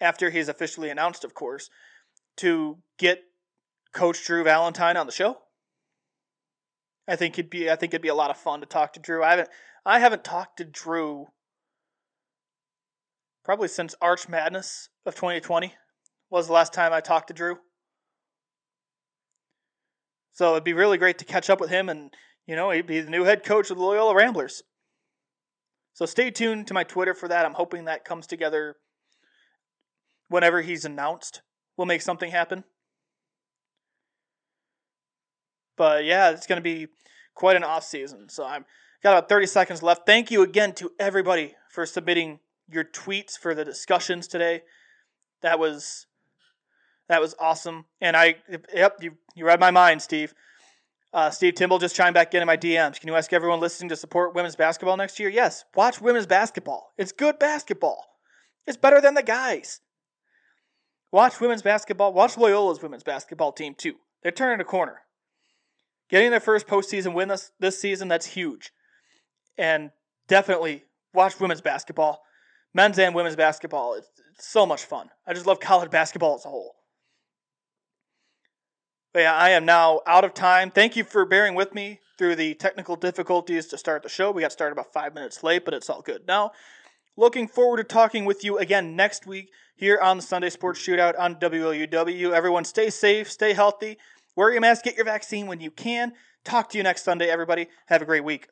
after 0.00 0.30
he's 0.30 0.48
officially 0.48 0.90
announced, 0.90 1.24
of 1.24 1.34
course, 1.34 1.68
to 2.38 2.78
get 2.98 3.22
Coach 3.92 4.24
Drew 4.24 4.42
Valentine 4.42 4.96
on 4.96 5.06
the 5.06 5.12
show. 5.12 5.38
I 7.06 7.16
think 7.16 7.38
it'd 7.38 7.50
be 7.50 7.70
I 7.70 7.76
think 7.76 7.92
it'd 7.92 8.02
be 8.02 8.08
a 8.08 8.14
lot 8.14 8.30
of 8.30 8.36
fun 8.36 8.60
to 8.60 8.66
talk 8.66 8.92
to 8.94 9.00
Drew. 9.00 9.22
I 9.22 9.30
haven't 9.30 9.48
I 9.84 9.98
haven't 9.98 10.24
talked 10.24 10.58
to 10.58 10.64
Drew 10.64 11.26
probably 13.44 13.68
since 13.68 13.94
Arch 14.00 14.28
Madness 14.28 14.88
of 15.04 15.14
2020 15.16 15.74
was 16.30 16.46
the 16.46 16.52
last 16.52 16.72
time 16.72 16.92
I 16.92 17.00
talked 17.00 17.28
to 17.28 17.34
Drew. 17.34 17.58
So 20.32 20.52
it'd 20.52 20.64
be 20.64 20.72
really 20.72 20.96
great 20.96 21.18
to 21.18 21.24
catch 21.24 21.50
up 21.50 21.60
with 21.60 21.70
him 21.70 21.88
and 21.88 22.14
you 22.46 22.56
know, 22.56 22.70
he'd 22.70 22.86
be 22.86 23.00
the 23.00 23.10
new 23.10 23.24
head 23.24 23.44
coach 23.44 23.70
of 23.70 23.78
the 23.78 23.84
Loyola 23.84 24.14
Ramblers. 24.14 24.62
So 25.94 26.06
stay 26.06 26.30
tuned 26.30 26.66
to 26.68 26.74
my 26.74 26.84
Twitter 26.84 27.14
for 27.14 27.28
that. 27.28 27.44
I'm 27.44 27.54
hoping 27.54 27.84
that 27.84 28.04
comes 28.04 28.26
together 28.26 28.76
whenever 30.28 30.62
he's 30.62 30.84
announced. 30.84 31.42
We'll 31.76 31.86
make 31.86 32.02
something 32.02 32.30
happen. 32.30 32.64
But 35.76 36.04
yeah, 36.04 36.30
it's 36.30 36.46
going 36.46 36.56
to 36.56 36.62
be 36.62 36.88
quite 37.34 37.56
an 37.56 37.64
off 37.64 37.84
season. 37.84 38.28
So 38.28 38.44
I'm 38.44 38.64
got 39.02 39.16
about 39.16 39.28
30 39.28 39.46
seconds 39.46 39.82
left. 39.82 40.06
Thank 40.06 40.30
you 40.30 40.42
again 40.42 40.72
to 40.74 40.92
everybody 40.98 41.54
for 41.70 41.86
submitting 41.86 42.40
your 42.68 42.84
tweets 42.84 43.38
for 43.38 43.54
the 43.54 43.64
discussions 43.64 44.26
today. 44.26 44.62
That 45.42 45.58
was 45.58 46.06
that 47.08 47.20
was 47.20 47.34
awesome. 47.38 47.86
And 48.00 48.16
I 48.16 48.36
yep, 48.72 48.96
you 49.00 49.16
you 49.34 49.44
read 49.44 49.60
my 49.60 49.70
mind, 49.70 50.02
Steve. 50.02 50.34
Uh, 51.12 51.30
Steve 51.30 51.54
Timble 51.54 51.78
just 51.78 51.94
chimed 51.94 52.14
back 52.14 52.34
in 52.34 52.40
in 52.40 52.46
my 52.46 52.56
DMs. 52.56 52.98
Can 52.98 53.08
you 53.08 53.16
ask 53.16 53.32
everyone 53.32 53.60
listening 53.60 53.90
to 53.90 53.96
support 53.96 54.34
women's 54.34 54.56
basketball 54.56 54.96
next 54.96 55.20
year? 55.20 55.28
Yes. 55.28 55.64
Watch 55.74 56.00
women's 56.00 56.26
basketball. 56.26 56.92
It's 56.96 57.12
good 57.12 57.38
basketball. 57.38 58.06
It's 58.66 58.78
better 58.78 59.00
than 59.00 59.14
the 59.14 59.22
guys. 59.22 59.80
Watch 61.10 61.40
women's 61.40 61.60
basketball. 61.60 62.14
Watch 62.14 62.36
Loyola's 62.36 62.82
women's 62.82 63.02
basketball 63.02 63.52
team 63.52 63.74
too. 63.74 63.96
They're 64.22 64.32
turning 64.32 64.60
a 64.60 64.64
corner. 64.64 65.02
Getting 66.08 66.30
their 66.30 66.40
first 66.40 66.66
postseason 66.66 67.12
win 67.12 67.28
this 67.28 67.52
this 67.60 67.78
season, 67.78 68.08
that's 68.08 68.26
huge. 68.26 68.72
And 69.58 69.90
definitely 70.28 70.84
watch 71.12 71.38
women's 71.38 71.60
basketball. 71.60 72.22
Men's 72.72 72.98
and 72.98 73.14
women's 73.14 73.36
basketball. 73.36 73.94
It's, 73.94 74.08
it's 74.34 74.48
so 74.48 74.64
much 74.64 74.84
fun. 74.84 75.10
I 75.26 75.34
just 75.34 75.46
love 75.46 75.60
college 75.60 75.90
basketball 75.90 76.36
as 76.36 76.46
a 76.46 76.48
whole. 76.48 76.74
But 79.12 79.20
yeah, 79.20 79.34
I 79.34 79.50
am 79.50 79.66
now 79.66 80.00
out 80.06 80.24
of 80.24 80.32
time. 80.32 80.70
Thank 80.70 80.96
you 80.96 81.04
for 81.04 81.26
bearing 81.26 81.54
with 81.54 81.74
me 81.74 82.00
through 82.16 82.36
the 82.36 82.54
technical 82.54 82.96
difficulties 82.96 83.66
to 83.66 83.78
start 83.78 84.02
the 84.02 84.08
show. 84.08 84.30
We 84.30 84.40
got 84.42 84.52
started 84.52 84.72
about 84.72 84.92
five 84.92 85.14
minutes 85.14 85.42
late, 85.42 85.64
but 85.64 85.74
it's 85.74 85.90
all 85.90 86.00
good 86.00 86.26
now. 86.26 86.52
Looking 87.16 87.46
forward 87.46 87.76
to 87.76 87.84
talking 87.84 88.24
with 88.24 88.42
you 88.42 88.56
again 88.56 88.96
next 88.96 89.26
week 89.26 89.50
here 89.76 89.98
on 90.00 90.16
the 90.16 90.22
Sunday 90.22 90.48
Sports 90.48 90.80
Shootout 90.80 91.18
on 91.18 91.36
WLUW. 91.36 92.32
Everyone, 92.32 92.64
stay 92.64 92.88
safe, 92.88 93.30
stay 93.30 93.52
healthy, 93.52 93.98
wear 94.34 94.50
your 94.50 94.62
mask, 94.62 94.84
get 94.84 94.96
your 94.96 95.04
vaccine 95.04 95.46
when 95.46 95.60
you 95.60 95.70
can. 95.70 96.14
Talk 96.44 96.70
to 96.70 96.78
you 96.78 96.84
next 96.84 97.02
Sunday, 97.02 97.28
everybody. 97.28 97.68
Have 97.86 98.00
a 98.00 98.06
great 98.06 98.24
week. 98.24 98.48